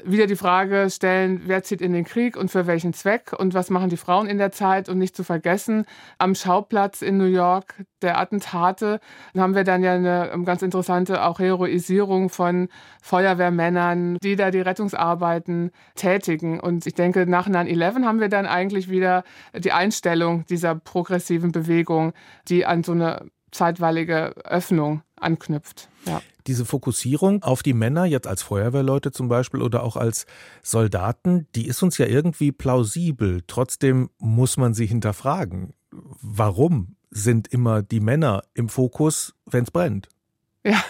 wieder 0.04 0.26
die 0.26 0.36
Frage 0.36 0.88
stellen, 0.90 1.42
wer 1.46 1.62
zieht 1.62 1.82
in 1.82 1.92
den 1.92 2.04
Krieg 2.04 2.36
und 2.36 2.50
für 2.50 2.66
welchen 2.66 2.92
Zweck 2.92 3.32
und 3.36 3.54
was 3.54 3.70
machen 3.70 3.90
die 3.90 3.96
Frauen 3.96 4.26
in 4.26 4.38
der 4.38 4.52
Zeit 4.52 4.88
und 4.88 4.98
nicht 4.98 5.14
zu 5.14 5.24
vergessen, 5.24 5.84
am 6.18 6.34
Schauplatz 6.34 7.02
in 7.02 7.18
New 7.18 7.26
York 7.26 7.74
der 8.00 8.18
Attentate 8.18 9.00
haben 9.36 9.54
wir 9.54 9.64
dann 9.64 9.82
ja 9.82 9.94
eine 9.94 10.30
ganz 10.44 10.62
interessante 10.62 11.24
auch 11.24 11.38
Heroisierung 11.38 12.30
von 12.30 12.68
Feuerwehrmännern, 13.02 14.18
die 14.22 14.36
da 14.36 14.50
die 14.50 14.60
Rettungsarbeiten 14.60 15.70
tätigen. 15.94 16.58
Und 16.58 16.86
ich 16.86 16.94
denke, 16.94 17.26
nach 17.26 17.48
9-11 17.48 18.04
haben 18.04 18.20
wir 18.20 18.28
dann 18.28 18.46
eigentlich 18.46 18.88
wieder 18.90 19.22
die 19.54 19.72
Einstellung 19.72 20.44
dieser 20.46 20.74
progressiven 20.74 21.52
Bewegung, 21.52 22.12
die 22.48 22.66
an 22.66 22.82
so 22.82 22.92
eine 22.92 23.26
zeitweilige 23.52 24.34
Öffnung 24.44 25.02
anknüpft. 25.22 25.88
Ja 26.06 26.20
diese 26.46 26.64
Fokussierung 26.64 27.42
auf 27.42 27.62
die 27.62 27.74
Männer, 27.74 28.04
jetzt 28.04 28.26
als 28.26 28.42
Feuerwehrleute 28.42 29.12
zum 29.12 29.28
Beispiel 29.28 29.62
oder 29.62 29.82
auch 29.82 29.96
als 29.96 30.26
Soldaten, 30.62 31.46
die 31.54 31.66
ist 31.66 31.82
uns 31.82 31.98
ja 31.98 32.06
irgendwie 32.06 32.52
plausibel. 32.52 33.42
Trotzdem 33.46 34.10
muss 34.18 34.56
man 34.56 34.74
sie 34.74 34.86
hinterfragen. 34.86 35.74
Warum 35.90 36.96
sind 37.10 37.48
immer 37.48 37.82
die 37.82 38.00
Männer 38.00 38.42
im 38.54 38.68
Fokus, 38.68 39.34
wenn 39.46 39.64
es 39.64 39.70
brennt? 39.70 40.08
Ja, 40.64 40.80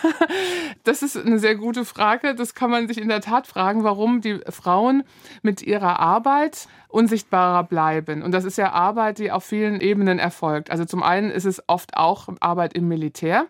das 0.84 1.02
ist 1.02 1.16
eine 1.16 1.38
sehr 1.38 1.54
gute 1.54 1.84
Frage. 1.84 2.34
Das 2.34 2.54
kann 2.54 2.70
man 2.70 2.88
sich 2.88 2.98
in 2.98 3.08
der 3.08 3.20
Tat 3.20 3.46
fragen, 3.46 3.84
warum 3.84 4.20
die 4.20 4.40
Frauen 4.48 5.04
mit 5.42 5.62
ihrer 5.62 6.00
Arbeit 6.00 6.66
unsichtbarer 6.88 7.64
bleiben. 7.64 8.22
Und 8.22 8.32
das 8.32 8.44
ist 8.44 8.58
ja 8.58 8.72
Arbeit, 8.72 9.18
die 9.18 9.30
auf 9.30 9.44
vielen 9.44 9.80
Ebenen 9.80 10.18
erfolgt. 10.18 10.70
Also 10.70 10.84
zum 10.84 11.02
einen 11.02 11.30
ist 11.30 11.44
es 11.44 11.62
oft 11.68 11.96
auch 11.96 12.28
Arbeit 12.40 12.74
im 12.74 12.88
Militär. 12.88 13.46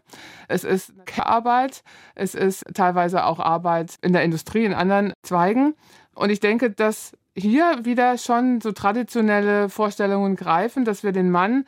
Es 0.48 0.64
ist 0.64 0.92
Arbeit. 1.18 1.82
Es 2.14 2.34
ist 2.34 2.64
teilweise 2.74 3.24
auch 3.24 3.40
Arbeit 3.40 3.96
in 4.02 4.12
der 4.12 4.22
Industrie, 4.22 4.64
in 4.64 4.74
anderen 4.74 5.12
Zweigen. 5.22 5.74
Und 6.14 6.30
ich 6.30 6.40
denke, 6.40 6.70
dass 6.70 7.12
hier 7.34 7.84
wieder 7.84 8.18
schon 8.18 8.60
so 8.60 8.72
traditionelle 8.72 9.68
Vorstellungen 9.70 10.36
greifen, 10.36 10.84
dass 10.84 11.02
wir 11.02 11.12
den 11.12 11.30
Mann 11.30 11.64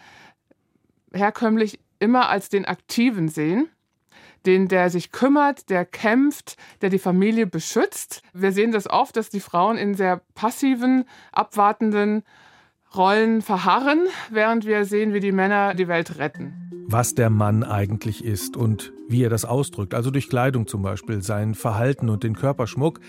herkömmlich 1.13 1.81
immer 1.99 2.29
als 2.29 2.51
den 2.51 2.67
Aktiven 2.67 3.29
sehen 3.29 3.69
den 4.47 4.69
der 4.69 4.91
sich 4.91 5.13
kümmert, 5.13 5.71
der 5.71 5.85
kämpft, 5.85 6.57
der 6.81 6.91
die 6.91 6.99
Familie 6.99 7.47
beschützt. 7.47 8.23
Wir 8.33 8.53
sehen 8.53 8.73
das 8.73 8.89
oft, 8.89 9.17
dass 9.17 9.31
die 9.31 9.41
Frauen 9.41 9.77
in 9.77 9.95
sehr 9.95 10.21
passiven, 10.35 11.05
abwartenden 11.33 12.23
Rollen 12.95 13.43
verharren, 13.43 14.07
während 14.31 14.67
wir 14.67 14.85
sehen, 14.85 15.13
wie 15.13 15.21
die 15.21 15.33
Männer 15.33 15.75
die 15.75 15.89
Welt 15.89 16.19
retten. 16.19 16.71
Was 16.87 17.15
der 17.15 17.31
Mann 17.31 17.65
eigentlich 17.65 18.25
ist 18.25 18.57
und 18.57 18.93
wie 19.09 19.23
er 19.23 19.31
das 19.31 19.45
ausdrückt, 19.45 19.95
also 19.95 20.11
durch 20.11 20.29
Kleidung 20.29 20.67
zum 20.67 20.83
Beispiel, 20.83 21.23
sein 21.23 21.55
Verhalten 21.55 22.09
und 22.09 22.23
den 22.23 22.37
Körperschmuck, 22.37 23.01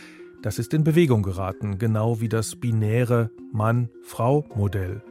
das 0.41 0.59
ist 0.59 0.73
in 0.73 0.83
Bewegung 0.83 1.23
geraten, 1.23 1.77
genau 1.77 2.21
wie 2.21 2.29
das 2.29 2.55
binäre 2.55 3.31
Mann-Frau-Modell. 3.51 5.01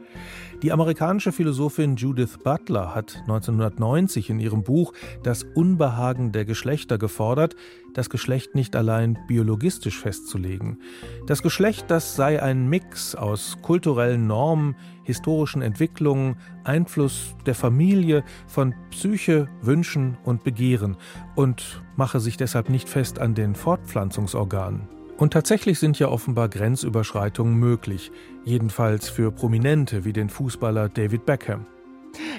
Die 0.63 0.71
amerikanische 0.71 1.31
Philosophin 1.31 1.97
Judith 1.97 2.37
Butler 2.43 2.95
hat 2.95 3.17
1990 3.21 4.29
in 4.29 4.39
ihrem 4.39 4.63
Buch 4.63 4.93
Das 5.21 5.43
Unbehagen 5.43 6.31
der 6.31 6.45
Geschlechter 6.45 6.97
gefordert, 6.97 7.55
das 7.93 8.09
Geschlecht 8.09 8.55
nicht 8.55 8.75
allein 8.75 9.17
biologistisch 9.27 9.99
festzulegen. 9.99 10.79
Das 11.27 11.43
Geschlecht, 11.43 11.91
das 11.91 12.15
sei 12.15 12.41
ein 12.41 12.67
Mix 12.67 13.15
aus 13.15 13.57
kulturellen 13.61 14.27
Normen, 14.27 14.75
historischen 15.03 15.61
Entwicklungen, 15.61 16.37
Einfluss 16.63 17.35
der 17.45 17.55
Familie, 17.55 18.23
von 18.47 18.73
Psyche, 18.91 19.49
Wünschen 19.61 20.17
und 20.23 20.43
Begehren 20.43 20.95
und 21.35 21.83
mache 21.95 22.19
sich 22.19 22.37
deshalb 22.37 22.69
nicht 22.69 22.87
fest 22.87 23.19
an 23.19 23.35
den 23.35 23.55
Fortpflanzungsorganen. 23.55 24.94
Und 25.17 25.31
tatsächlich 25.31 25.79
sind 25.79 25.97
ja 25.97 26.09
offenbar 26.09 26.49
Grenzüberschreitungen 26.49 27.55
möglich, 27.55 28.11
jedenfalls 28.43 29.09
für 29.09 29.31
Prominente 29.31 30.03
wie 30.03 30.13
den 30.13 30.29
Fußballer 30.29 30.89
David 30.89 31.25
Beckham. 31.25 31.65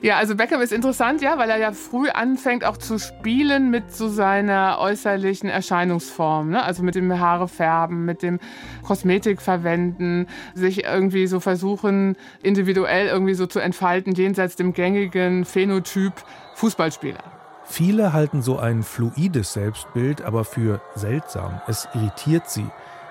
Ja, 0.02 0.16
also 0.16 0.36
Beckham 0.36 0.60
ist 0.60 0.72
interessant, 0.72 1.22
ja, 1.22 1.38
weil 1.38 1.50
er 1.50 1.58
ja 1.58 1.72
früh 1.72 2.08
anfängt 2.08 2.64
auch 2.64 2.76
zu 2.76 2.98
spielen 2.98 3.70
mit 3.70 3.92
so 3.92 4.08
seiner 4.08 4.78
äußerlichen 4.78 5.48
Erscheinungsform, 5.48 6.50
ne? 6.50 6.62
also 6.62 6.82
mit 6.82 6.94
dem 6.94 7.18
Haare 7.18 7.48
färben, 7.48 8.04
mit 8.04 8.22
dem 8.22 8.38
Kosmetik 8.82 9.40
verwenden, 9.40 10.26
sich 10.54 10.84
irgendwie 10.84 11.26
so 11.26 11.40
versuchen, 11.40 12.16
individuell 12.42 13.06
irgendwie 13.06 13.34
so 13.34 13.46
zu 13.46 13.58
entfalten, 13.58 14.14
jenseits 14.14 14.56
dem 14.56 14.72
gängigen 14.72 15.44
Phänotyp 15.44 16.12
Fußballspieler. 16.54 17.35
Viele 17.68 18.12
halten 18.12 18.42
so 18.42 18.58
ein 18.58 18.82
fluides 18.82 19.52
Selbstbild 19.52 20.22
aber 20.22 20.44
für 20.44 20.80
seltsam. 20.94 21.60
Es 21.66 21.88
irritiert 21.94 22.48
sie. 22.48 22.66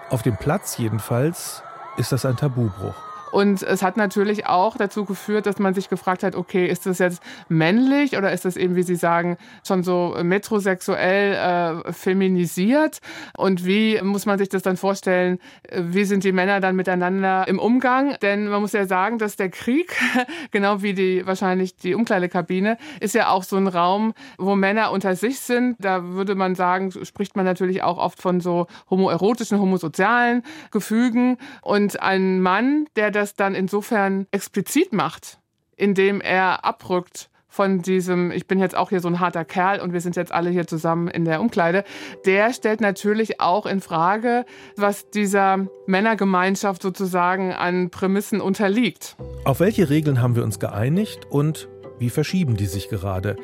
Auf 0.10 0.22
dem 0.22 0.38
Platz 0.38 0.78
jedenfalls 0.78 1.62
ist 1.98 2.12
das 2.12 2.26
ein 2.26 2.38
Tabubruch. 2.38 2.96
Und 3.36 3.64
es 3.64 3.84
hat 3.84 3.98
natürlich 3.98 4.48
auch 4.48 4.78
dazu 4.78 5.04
geführt, 5.04 5.46
dass 5.46 5.60
man 5.60 5.74
sich 5.74 5.90
gefragt 5.90 6.24
hat, 6.24 6.38
okay, 6.38 6.68
ist 6.68 6.86
das 6.86 7.00
jetzt 7.00 7.22
männlich 7.50 8.18
oder 8.18 8.32
ist 8.32 8.46
das 8.46 8.56
eben, 8.56 8.78
wie 8.78 8.84
Sie 8.84 8.96
sagen, 8.96 9.36
schon 9.68 9.84
so 9.84 10.16
metrosexuell 10.24 11.84
äh, 11.86 11.92
feminisiert? 11.92 13.00
Und 13.36 13.66
wie 13.66 14.00
muss 14.02 14.26
man 14.26 14.38
sich 14.38 14.48
das 14.48 14.62
dann 14.62 14.78
vorstellen? 14.78 15.40
Wie 15.70 16.06
sind 16.06 16.24
die 16.24 16.32
Männer 16.32 16.62
dann 16.62 16.78
miteinander 16.78 17.46
im 17.50 17.60
Umgang? 17.60 18.16
Denn 18.22 18.48
man 18.48 18.62
muss 18.62 18.72
ja 18.72 18.86
sagen, 18.86 19.18
dass 19.18 19.36
der 19.36 19.50
Krieg, 19.50 19.94
genau 20.52 20.82
wie 20.82 20.94
die 20.94 21.28
wahrscheinlich 21.28 21.76
die 21.76 21.94
Umkleidekabine, 21.94 22.78
ist 23.02 23.16
ja 23.16 23.28
auch 23.28 23.44
so 23.44 23.58
ein 23.58 23.68
Raum, 23.68 24.14
wo 24.38 24.56
Männer 24.56 24.92
unter 24.92 25.14
sich 25.18 25.42
sind. 25.42 25.76
Da 25.80 26.06
würde 26.06 26.36
man 26.36 26.56
sagen, 26.56 26.90
spricht 27.04 27.36
man 27.36 27.44
natürlich 27.44 27.84
auch 27.84 27.98
oft 27.98 28.22
von 28.22 28.40
so 28.40 28.68
homoerotischen, 28.90 29.60
homosozialen 29.60 30.42
Gefügen. 30.72 31.38
Und 31.62 32.02
ein 32.02 32.42
Mann, 32.42 32.86
der 32.96 33.12
das 33.12 33.25
das 33.26 33.36
dann 33.36 33.56
insofern 33.56 34.28
explizit 34.30 34.94
macht, 34.94 35.40
indem 35.76 36.22
er 36.22 36.64
abrückt 36.64 37.32
von 37.48 37.82
diesem, 37.82 38.30
ich 38.30 38.46
bin 38.46 38.60
jetzt 38.60 38.76
auch 38.76 38.90
hier 38.90 39.00
so 39.00 39.08
ein 39.08 39.20
harter 39.20 39.46
Kerl 39.46 39.80
und 39.80 39.94
wir 39.94 40.02
sind 40.02 40.16
jetzt 40.16 40.32
alle 40.32 40.52
hier 40.52 40.68
zusammen 40.68 41.08
in 41.08 41.26
der 41.26 41.42
Umkleide, 41.42 41.86
der 42.26 42.54
stellt 42.54 42.82
natürlich 42.82 43.40
auch 43.42 43.66
in 43.66 43.82
Frage, 43.82 44.46
was 44.76 45.10
dieser 45.10 45.66
Männergemeinschaft 45.88 46.84
sozusagen 46.84 47.52
an 47.52 47.90
Prämissen 47.90 48.42
unterliegt. 48.42 49.16
Auf 49.44 49.60
welche 49.60 49.90
Regeln 49.90 50.22
haben 50.22 50.36
wir 50.36 50.44
uns 50.44 50.60
geeinigt 50.60 51.26
und 51.32 51.68
wie 51.98 52.10
verschieben 52.12 52.58
die 52.58 52.66
sich 52.66 52.90
gerade? 52.90 53.38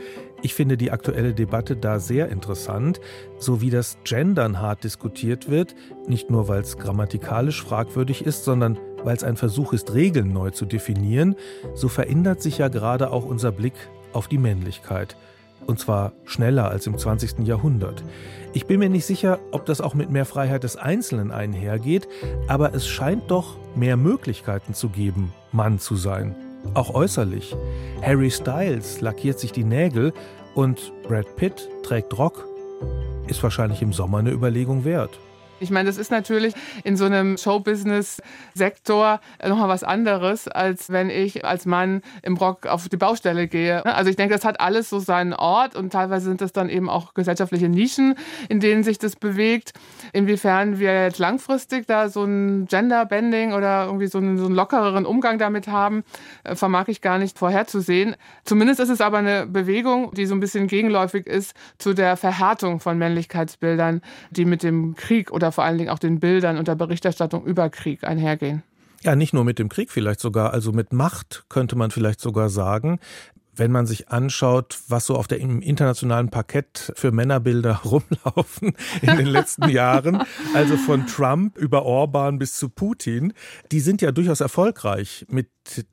Ich 0.44 0.54
finde 0.56 0.76
die 0.76 0.92
aktuelle 0.92 1.34
Debatte 1.34 1.76
da 1.76 2.00
sehr 2.00 2.30
interessant, 2.30 3.00
so 3.38 3.62
wie 3.62 3.70
das 3.70 3.98
Gendern 4.04 4.60
hart 4.60 4.84
diskutiert 4.84 5.50
wird, 5.50 5.74
nicht 6.08 6.30
nur 6.30 6.48
weil 6.48 6.62
es 6.62 6.78
grammatikalisch 6.78 7.64
fragwürdig 7.64 8.26
ist, 8.26 8.44
sondern 8.44 8.78
weil 9.04 9.16
es 9.16 9.24
ein 9.24 9.38
Versuch 9.38 9.74
ist, 9.74 9.94
Regeln 9.94 10.34
neu 10.34 10.52
zu 10.52 10.66
definieren, 10.66 11.36
so 11.74 11.88
verändert 11.88 12.42
sich 12.42 12.58
ja 12.58 12.68
gerade 12.68 13.12
auch 13.12 13.26
unser 13.26 13.52
Blick 13.52 13.74
auf 14.14 14.28
die 14.28 14.38
Männlichkeit. 14.38 15.16
Und 15.68 15.80
zwar 15.80 16.12
schneller 16.26 16.70
als 16.70 16.88
im 16.88 16.98
20. 16.98 17.48
Jahrhundert. 17.48 18.04
Ich 18.54 18.66
bin 18.66 18.80
mir 18.80 18.90
nicht 18.90 19.06
sicher, 19.06 19.40
ob 19.52 19.66
das 19.66 19.80
auch 19.80 19.94
mit 19.94 20.10
mehr 20.10 20.26
Freiheit 20.26 20.64
des 20.64 20.76
Einzelnen 20.76 21.32
einhergeht, 21.32 22.08
aber 22.48 22.74
es 22.74 22.88
scheint 22.88 23.30
doch 23.30 23.58
mehr 23.76 23.96
Möglichkeiten 23.96 24.74
zu 24.74 24.90
geben, 24.90 25.34
Mann 25.52 25.80
zu 25.80 25.96
sein. 25.96 26.36
Auch 26.74 26.94
äußerlich. 26.94 27.56
Harry 28.02 28.32
Styles 28.32 29.02
lackiert 29.02 29.40
sich 29.40 29.52
die 29.52 29.64
Nägel 29.64 30.14
und 30.56 30.92
Brad 31.04 31.36
Pitt 31.36 31.70
trägt 31.84 32.18
Rock. 32.18 32.48
Ist 33.28 33.42
wahrscheinlich 33.42 33.82
im 33.82 33.94
Sommer 33.94 34.18
eine 34.18 34.32
Überlegung 34.32 34.84
wert. 34.84 35.20
Ich 35.62 35.70
meine, 35.70 35.88
das 35.88 36.00
ist 36.00 36.10
natürlich 36.10 36.56
in 36.84 36.98
so 36.98 37.06
einem 37.06 37.38
Showbusiness-Sektor 37.38 39.22
nochmal 39.48 39.70
was 39.70 39.84
anderes, 39.84 40.48
als 40.48 40.90
wenn 40.90 41.12
ich 41.12 41.46
als 41.46 41.68
Mann 41.68 42.02
im 42.24 42.36
Rock 42.36 42.66
auf 42.66 42.90
die 42.90 42.98
Baustelle 42.98 43.48
gehe. 43.48 43.86
Also 43.86 44.10
ich 44.10 44.16
denke, 44.16 44.34
das 44.34 44.44
hat 44.44 44.60
alles 44.60 44.90
so 44.90 44.98
seinen 44.98 45.34
Ort 45.34 45.76
und 45.76 45.94
teilweise 45.94 46.26
sind 46.26 46.42
das 46.42 46.52
dann 46.52 46.68
eben 46.68 46.90
auch 46.90 47.14
gesellschaftliche 47.14 47.70
Nischen, 47.70 48.16
in 48.50 48.60
denen 48.60 48.84
sich 48.84 48.98
das 48.98 49.16
bewegt. 49.16 49.74
Inwiefern 50.14 50.80
wir 50.80 51.04
jetzt 51.04 51.20
langfristig 51.20 51.86
da 51.86 52.10
so 52.10 52.24
ein 52.24 52.66
Gender-Bending 52.66 53.54
oder 53.54 53.86
irgendwie 53.86 54.08
so 54.08 54.18
einen, 54.18 54.40
so 54.40 54.48
einen 54.48 54.56
lockereren 54.56 55.06
Umgang 55.06 55.38
damit 55.38 55.68
haben, 55.68 56.04
äh, 56.44 56.56
vermag 56.56 56.88
ich 56.88 57.02
gar 57.02 57.20
nicht 57.20 57.38
vorherzusehen. 57.38 58.16
Zumindest 58.46 58.80
ist 58.80 58.90
es 58.90 59.00
aber 59.00 59.20
eine 59.20 59.46
Bewegung, 59.46 60.12
die 60.16 60.26
so 60.26 60.34
ein 60.34 60.40
bisschen 60.40 60.66
gegenläufig 60.66 61.28
ist 61.28 61.54
zu 61.78 61.94
der 61.94 62.18
Verhärtung 62.18 62.80
von 62.80 62.98
Männlichkeitsbildern, 62.98 64.02
die 64.32 64.46
mit 64.46 64.64
dem 64.64 64.96
Krieg 64.96 65.32
oder 65.32 65.51
vor 65.52 65.64
allen 65.64 65.78
Dingen 65.78 65.90
auch 65.90 66.00
den 66.00 66.20
Bildern 66.20 66.58
und 66.58 66.68
der 66.68 66.76
Berichterstattung 66.76 67.46
über 67.46 67.70
Krieg 67.70 68.04
einhergehen. 68.04 68.64
Ja, 69.04 69.16
nicht 69.16 69.34
nur 69.34 69.44
mit 69.44 69.58
dem 69.58 69.70
Krieg 69.70 69.90
vielleicht 69.92 70.20
sogar, 70.20 70.54
also 70.54 70.72
mit 70.72 70.94
Macht 70.94 71.46
könnte 71.50 71.76
man 71.76 71.90
vielleicht 71.92 72.22
sogar 72.22 72.50
sagen. 72.50 73.00
Wenn 73.54 73.72
man 73.72 73.86
sich 73.86 74.10
anschaut, 74.10 74.80
was 74.88 75.08
so 75.08 75.16
auf 75.16 75.28
dem 75.28 75.62
internationalen 75.62 76.30
Parkett 76.30 76.94
für 76.96 77.12
Männerbilder 77.12 77.82
rumlaufen 77.86 78.74
in 79.02 79.18
den 79.18 79.26
letzten 79.26 79.70
Jahren, 79.70 80.24
also 80.54 80.78
von 80.78 81.06
Trump 81.08 81.58
über 81.58 81.84
Orban 81.84 82.38
bis 82.38 82.54
zu 82.54 82.70
Putin, 82.70 83.34
die 83.72 83.82
sind 83.82 84.02
ja 84.02 84.12
durchaus 84.12 84.40
erfolgreich 84.40 85.26
mit 85.30 85.50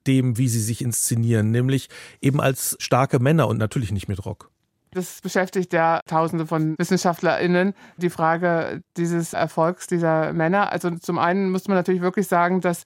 dem, 0.06 0.38
wie 0.38 0.48
sie 0.48 0.61
sich 0.61 0.82
inszenieren, 0.82 1.50
nämlich 1.50 1.88
eben 2.20 2.40
als 2.40 2.76
starke 2.78 3.18
Männer 3.18 3.48
und 3.48 3.56
natürlich 3.56 3.90
nicht 3.90 4.09
mit 4.09 4.24
Rock. 4.24 4.50
Das 4.93 5.20
beschäftigt 5.20 5.72
ja 5.72 6.01
Tausende 6.07 6.47
von 6.47 6.76
WissenschaftlerInnen, 6.78 7.74
die 7.97 8.11
Frage 8.11 8.82
dieses 8.97 9.32
Erfolgs 9.32 9.86
dieser 9.86 10.32
Männer. 10.32 10.72
Also 10.72 10.91
zum 10.91 11.18
einen 11.18 11.51
muss 11.51 11.68
man 11.68 11.76
natürlich 11.76 12.03
wirklich 12.03 12.26
sagen, 12.28 12.61
dass 12.61 12.84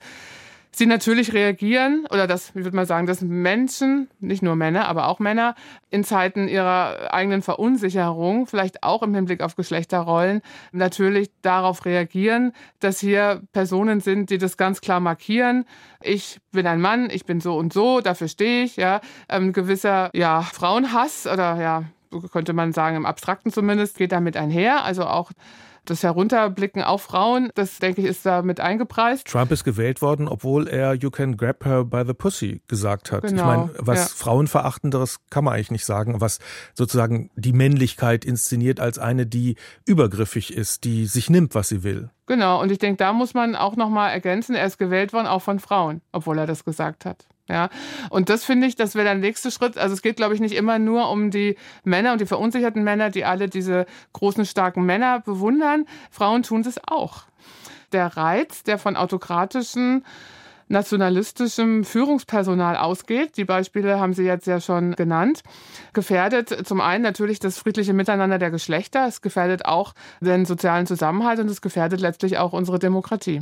sie 0.75 0.85
natürlich 0.85 1.33
reagieren 1.33 2.05
oder 2.09 2.27
dass, 2.27 2.55
wie 2.55 2.63
würde 2.63 2.75
man 2.75 2.85
sagen, 2.85 3.05
dass 3.05 3.21
Menschen, 3.21 4.09
nicht 4.19 4.41
nur 4.41 4.55
Männer, 4.55 4.87
aber 4.87 5.07
auch 5.07 5.19
Männer 5.19 5.55
in 5.89 6.03
Zeiten 6.03 6.47
ihrer 6.47 7.13
eigenen 7.13 7.41
Verunsicherung, 7.41 8.47
vielleicht 8.47 8.83
auch 8.83 9.03
im 9.03 9.13
Hinblick 9.13 9.41
auf 9.41 9.55
Geschlechterrollen, 9.55 10.41
natürlich 10.71 11.29
darauf 11.41 11.85
reagieren, 11.85 12.53
dass 12.79 12.99
hier 12.99 13.41
Personen 13.53 13.99
sind, 13.99 14.29
die 14.29 14.39
das 14.39 14.57
ganz 14.57 14.81
klar 14.81 14.99
markieren. 14.99 15.65
Ich 16.01 16.39
bin 16.51 16.65
ein 16.65 16.81
Mann, 16.81 17.09
ich 17.11 17.25
bin 17.25 17.39
so 17.39 17.55
und 17.55 17.71
so, 17.71 18.01
dafür 18.01 18.27
stehe 18.27 18.63
ich, 18.63 18.75
ja. 18.75 18.99
Ein 19.27 19.43
ähm, 19.43 19.53
gewisser, 19.53 20.09
ja, 20.13 20.41
Frauenhass 20.41 21.27
oder 21.27 21.61
ja, 21.61 21.83
könnte 22.31 22.53
man 22.53 22.73
sagen, 22.73 22.95
im 22.95 23.05
Abstrakten 23.05 23.51
zumindest, 23.51 23.97
geht 23.97 24.11
damit 24.11 24.37
einher. 24.37 24.83
Also 24.83 25.05
auch 25.05 25.31
das 25.85 26.03
Herunterblicken 26.03 26.81
auf 26.81 27.01
Frauen, 27.01 27.49
das 27.55 27.79
denke 27.79 28.01
ich, 28.01 28.07
ist 28.07 28.25
da 28.25 28.41
mit 28.41 28.59
eingepreist. 28.59 29.27
Trump 29.27 29.51
ist 29.51 29.63
gewählt 29.63 30.01
worden, 30.01 30.27
obwohl 30.27 30.67
er 30.67 30.93
You 30.93 31.11
can 31.11 31.35
grab 31.35 31.65
her 31.65 31.83
by 31.83 32.03
the 32.05 32.13
pussy 32.13 32.61
gesagt 32.67 33.11
hat. 33.11 33.23
Genau, 33.23 33.31
ich 33.33 33.45
meine, 33.45 33.69
was 33.79 33.99
ja. 33.99 34.15
Frauenverachtenderes 34.15 35.19
kann 35.29 35.43
man 35.43 35.55
eigentlich 35.55 35.71
nicht 35.71 35.85
sagen, 35.85 36.21
was 36.21 36.39
sozusagen 36.73 37.29
die 37.35 37.53
Männlichkeit 37.53 38.23
inszeniert 38.23 38.79
als 38.79 38.97
eine, 38.97 39.25
die 39.25 39.55
übergriffig 39.85 40.53
ist, 40.53 40.83
die 40.85 41.05
sich 41.05 41.29
nimmt, 41.29 41.55
was 41.55 41.69
sie 41.69 41.83
will. 41.83 42.09
Genau, 42.27 42.61
und 42.61 42.71
ich 42.71 42.79
denke, 42.79 42.97
da 42.97 43.11
muss 43.11 43.33
man 43.33 43.55
auch 43.55 43.75
nochmal 43.75 44.11
ergänzen, 44.11 44.55
er 44.55 44.65
ist 44.65 44.77
gewählt 44.77 45.11
worden, 45.11 45.27
auch 45.27 45.41
von 45.41 45.59
Frauen, 45.59 46.01
obwohl 46.13 46.37
er 46.37 46.47
das 46.47 46.63
gesagt 46.63 47.05
hat. 47.05 47.25
Ja, 47.49 47.69
und 48.09 48.29
das 48.29 48.45
finde 48.45 48.67
ich, 48.67 48.75
das 48.77 48.95
wäre 48.95 49.03
der 49.03 49.15
nächste 49.15 49.51
Schritt. 49.51 49.77
Also 49.77 49.93
es 49.93 50.01
geht, 50.01 50.15
glaube 50.15 50.33
ich, 50.33 50.39
nicht 50.39 50.55
immer 50.55 50.79
nur 50.79 51.09
um 51.09 51.29
die 51.29 51.57
Männer 51.83 52.13
und 52.13 52.21
die 52.21 52.25
verunsicherten 52.25 52.83
Männer, 52.83 53.09
die 53.09 53.25
alle 53.25 53.49
diese 53.49 53.85
großen, 54.13 54.45
starken 54.45 54.85
Männer 54.85 55.19
bewundern. 55.19 55.85
Frauen 56.09 56.43
tun 56.43 56.63
das 56.63 56.79
auch. 56.87 57.23
Der 57.91 58.15
Reiz, 58.15 58.63
der 58.63 58.77
von 58.77 58.95
autokratischen 58.95 60.05
nationalistischem 60.69 61.83
Führungspersonal 61.83 62.77
ausgeht. 62.77 63.37
Die 63.37 63.45
Beispiele 63.45 63.99
haben 63.99 64.13
Sie 64.13 64.23
jetzt 64.23 64.47
ja 64.47 64.59
schon 64.59 64.95
genannt. 64.95 65.43
Gefährdet 65.93 66.65
zum 66.65 66.81
einen 66.81 67.03
natürlich 67.03 67.39
das 67.39 67.57
friedliche 67.57 67.93
Miteinander 67.93 68.39
der 68.39 68.51
Geschlechter. 68.51 69.05
Es 69.07 69.21
gefährdet 69.21 69.65
auch 69.65 69.93
den 70.21 70.45
sozialen 70.45 70.87
Zusammenhalt 70.87 71.39
und 71.39 71.49
es 71.49 71.61
gefährdet 71.61 71.99
letztlich 71.99 72.37
auch 72.37 72.53
unsere 72.53 72.79
Demokratie. 72.79 73.41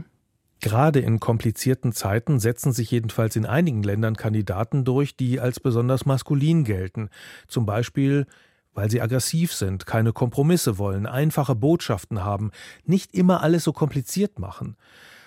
Gerade 0.62 1.00
in 1.00 1.20
komplizierten 1.20 1.92
Zeiten 1.92 2.40
setzen 2.40 2.72
sich 2.72 2.92
jedenfalls 2.92 3.36
in 3.36 3.46
einigen 3.46 3.84
Ländern 3.84 4.16
Kandidaten 4.16 4.86
durch, 4.86 5.18
die 5.18 5.40
als 5.40 5.60
besonders 5.60 6.06
maskulin 6.06 6.64
gelten. 6.64 7.10
Zum 7.48 7.66
Beispiel 7.66 8.28
weil 8.74 8.90
sie 8.90 9.02
aggressiv 9.02 9.54
sind, 9.54 9.86
keine 9.86 10.14
Kompromisse 10.14 10.78
wollen, 10.78 11.06
einfache 11.06 11.56
Botschaften 11.56 12.24
haben, 12.24 12.52
nicht 12.86 13.14
immer 13.14 13.44
alles 13.44 13.64
so 13.64 13.74
kompliziert 13.74 14.40
machen. 14.40 14.78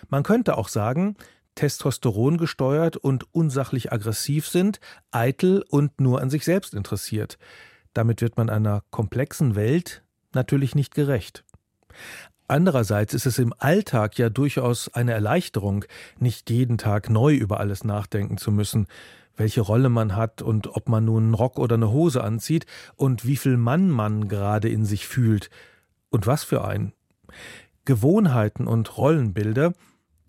Man 0.09 0.22
könnte 0.22 0.57
auch 0.57 0.68
sagen, 0.68 1.16
Testosteron 1.55 2.39
gesteuert 2.39 2.97
und 2.97 3.32
unsachlich 3.32 3.93
aggressiv 3.93 4.49
sind, 4.49 4.80
eitel 5.11 5.64
und 5.68 6.01
nur 6.01 6.20
an 6.20 6.30
sich 6.30 6.45
selbst 6.45 6.74
interessiert. 6.74 7.39
Damit 7.93 8.22
wird 8.22 8.37
man 8.37 8.51
einer 8.51 8.82
komplexen 8.91 9.55
Welt 9.55 10.03
natürlich 10.32 10.74
nicht 10.74 10.95
gerecht. 10.95 11.45
Andererseits 12.47 13.14
ist 13.14 13.24
es 13.24 13.38
im 13.38 13.55
Alltag 13.59 14.18
ja 14.18 14.28
durchaus 14.28 14.92
eine 14.92 15.12
Erleichterung, 15.12 15.86
nicht 16.18 16.51
jeden 16.51 16.76
Tag 16.76 17.09
neu 17.09 17.34
über 17.34 17.59
alles 17.59 17.84
nachdenken 17.84 18.36
zu 18.36 18.53
müssen, 18.53 18.86
welche 19.36 19.62
Rolle 19.62 19.88
man 19.88 20.14
hat 20.14 20.42
und 20.42 20.76
ob 20.76 20.88
man 20.88 21.07
nun 21.07 21.24
einen 21.24 21.34
Rock 21.34 21.59
oder 21.59 21.76
eine 21.76 21.90
Hose 21.90 22.22
anzieht 22.22 22.66
und 22.97 23.26
wie 23.26 23.36
viel 23.36 23.57
Mann 23.57 23.88
man 23.90 24.28
gerade 24.28 24.68
in 24.68 24.84
sich 24.84 25.07
fühlt 25.07 25.49
und 26.11 26.26
was 26.26 26.45
für 26.45 26.64
einen. 26.64 26.92
Gewohnheiten 27.86 28.66
und 28.66 28.97
Rollenbilder, 28.97 29.72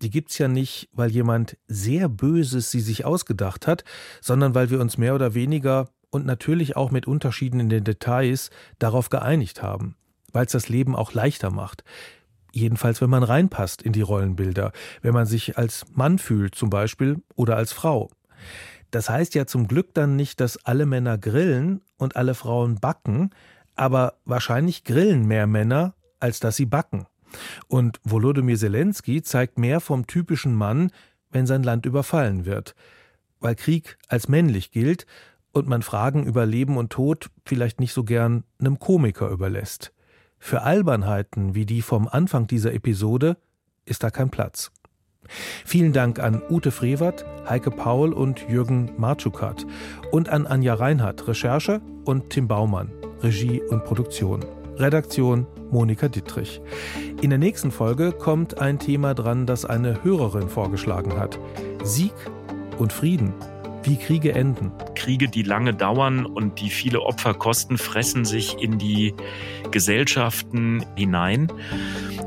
die 0.02 0.10
gibt's 0.10 0.38
ja 0.38 0.48
nicht, 0.48 0.88
weil 0.92 1.10
jemand 1.10 1.58
sehr 1.68 2.08
Böses 2.08 2.70
sie 2.70 2.80
sich 2.80 3.04
ausgedacht 3.04 3.66
hat, 3.66 3.84
sondern 4.20 4.54
weil 4.54 4.70
wir 4.70 4.80
uns 4.80 4.98
mehr 4.98 5.14
oder 5.14 5.34
weniger 5.34 5.90
und 6.10 6.24
natürlich 6.24 6.76
auch 6.76 6.90
mit 6.90 7.06
Unterschieden 7.06 7.60
in 7.60 7.68
den 7.68 7.84
Details 7.84 8.50
darauf 8.78 9.10
geeinigt 9.10 9.62
haben 9.62 9.96
weil 10.36 10.44
es 10.44 10.52
das 10.52 10.68
Leben 10.68 10.94
auch 10.94 11.14
leichter 11.14 11.50
macht. 11.50 11.82
Jedenfalls, 12.52 13.00
wenn 13.00 13.08
man 13.08 13.22
reinpasst 13.22 13.80
in 13.80 13.94
die 13.94 14.02
Rollenbilder, 14.02 14.70
wenn 15.00 15.14
man 15.14 15.24
sich 15.24 15.56
als 15.56 15.86
Mann 15.94 16.18
fühlt 16.18 16.54
zum 16.54 16.68
Beispiel 16.68 17.22
oder 17.36 17.56
als 17.56 17.72
Frau. 17.72 18.10
Das 18.90 19.08
heißt 19.08 19.34
ja 19.34 19.46
zum 19.46 19.66
Glück 19.66 19.94
dann 19.94 20.14
nicht, 20.14 20.40
dass 20.40 20.58
alle 20.66 20.84
Männer 20.84 21.16
grillen 21.16 21.80
und 21.96 22.16
alle 22.16 22.34
Frauen 22.34 22.74
backen, 22.74 23.30
aber 23.76 24.18
wahrscheinlich 24.26 24.84
grillen 24.84 25.26
mehr 25.26 25.46
Männer, 25.46 25.94
als 26.20 26.38
dass 26.38 26.56
sie 26.56 26.66
backen. 26.66 27.06
Und 27.66 27.98
Volodymyr 28.04 28.58
Zelensky 28.58 29.22
zeigt 29.22 29.58
mehr 29.58 29.80
vom 29.80 30.06
typischen 30.06 30.54
Mann, 30.54 30.90
wenn 31.30 31.46
sein 31.46 31.62
Land 31.62 31.86
überfallen 31.86 32.44
wird. 32.44 32.74
Weil 33.40 33.54
Krieg 33.54 33.96
als 34.08 34.28
männlich 34.28 34.70
gilt 34.70 35.06
und 35.52 35.66
man 35.66 35.80
Fragen 35.80 36.26
über 36.26 36.44
Leben 36.44 36.76
und 36.76 36.92
Tod 36.92 37.30
vielleicht 37.46 37.80
nicht 37.80 37.94
so 37.94 38.04
gern 38.04 38.44
einem 38.60 38.78
Komiker 38.78 39.30
überlässt. 39.30 39.94
Für 40.38 40.62
Albernheiten 40.62 41.54
wie 41.54 41.66
die 41.66 41.82
vom 41.82 42.08
Anfang 42.08 42.46
dieser 42.46 42.72
Episode 42.72 43.36
ist 43.84 44.02
da 44.02 44.10
kein 44.10 44.30
Platz. 44.30 44.70
Vielen 45.64 45.92
Dank 45.92 46.20
an 46.20 46.40
Ute 46.48 46.70
Frevert, 46.70 47.24
Heike 47.48 47.70
Paul 47.70 48.12
und 48.12 48.48
Jürgen 48.48 48.92
Martschukat 48.96 49.66
und 50.12 50.28
an 50.28 50.46
Anja 50.46 50.74
Reinhardt, 50.74 51.26
Recherche 51.26 51.80
und 52.04 52.30
Tim 52.30 52.46
Baumann, 52.46 52.92
Regie 53.22 53.60
und 53.60 53.84
Produktion. 53.84 54.44
Redaktion 54.76 55.46
Monika 55.70 56.08
Dittrich. 56.08 56.60
In 57.22 57.30
der 57.30 57.38
nächsten 57.38 57.70
Folge 57.70 58.12
kommt 58.12 58.58
ein 58.58 58.78
Thema 58.78 59.14
dran, 59.14 59.46
das 59.46 59.64
eine 59.64 60.04
Hörerin 60.04 60.48
vorgeschlagen 60.48 61.18
hat. 61.18 61.38
Sieg 61.82 62.12
und 62.78 62.92
Frieden 62.92 63.32
wie 63.86 63.96
Kriege 63.96 64.34
enden. 64.34 64.72
Kriege, 64.94 65.28
die 65.28 65.42
lange 65.42 65.74
dauern 65.74 66.26
und 66.26 66.60
die 66.60 66.70
viele 66.70 67.02
Opfer 67.02 67.34
kosten, 67.34 67.78
fressen 67.78 68.24
sich 68.24 68.60
in 68.60 68.78
die 68.78 69.14
Gesellschaften 69.70 70.84
hinein. 70.96 71.48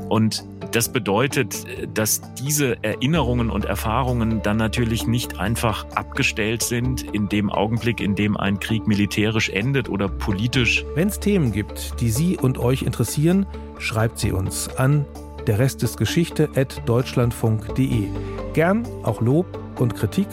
Und 0.08 0.44
das 0.72 0.92
bedeutet, 0.92 1.66
dass 1.94 2.20
diese 2.34 2.82
Erinnerungen 2.82 3.50
und 3.50 3.64
Erfahrungen 3.64 4.40
dann 4.42 4.56
natürlich 4.56 5.06
nicht 5.06 5.38
einfach 5.40 5.84
abgestellt 5.94 6.62
sind 6.62 7.02
in 7.14 7.28
dem 7.28 7.50
Augenblick, 7.50 8.00
in 8.00 8.14
dem 8.14 8.36
ein 8.36 8.60
Krieg 8.60 8.86
militärisch 8.86 9.48
endet 9.48 9.88
oder 9.88 10.08
politisch. 10.08 10.84
Wenn 10.94 11.08
es 11.08 11.18
Themen 11.18 11.52
gibt, 11.52 12.00
die 12.00 12.10
Sie 12.10 12.36
und 12.36 12.58
euch 12.58 12.82
interessieren, 12.82 13.46
schreibt 13.78 14.18
sie 14.18 14.32
uns 14.32 14.68
an 14.76 15.04
der 15.46 15.58
Rest 15.58 15.82
ist 15.82 15.96
Geschichte 15.96 16.48
at 16.54 16.82
deutschlandfunk.de. 16.86 18.08
Gern 18.52 18.86
auch 19.02 19.20
Lob 19.20 19.46
und 19.78 19.96
Kritik 19.96 20.28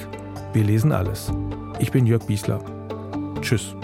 wir 0.57 0.63
lesen 0.63 0.91
alles. 0.91 1.31
Ich 1.77 1.91
bin 1.91 2.07
Jörg 2.07 2.25
Biesler. 2.25 2.59
Tschüss. 3.41 3.75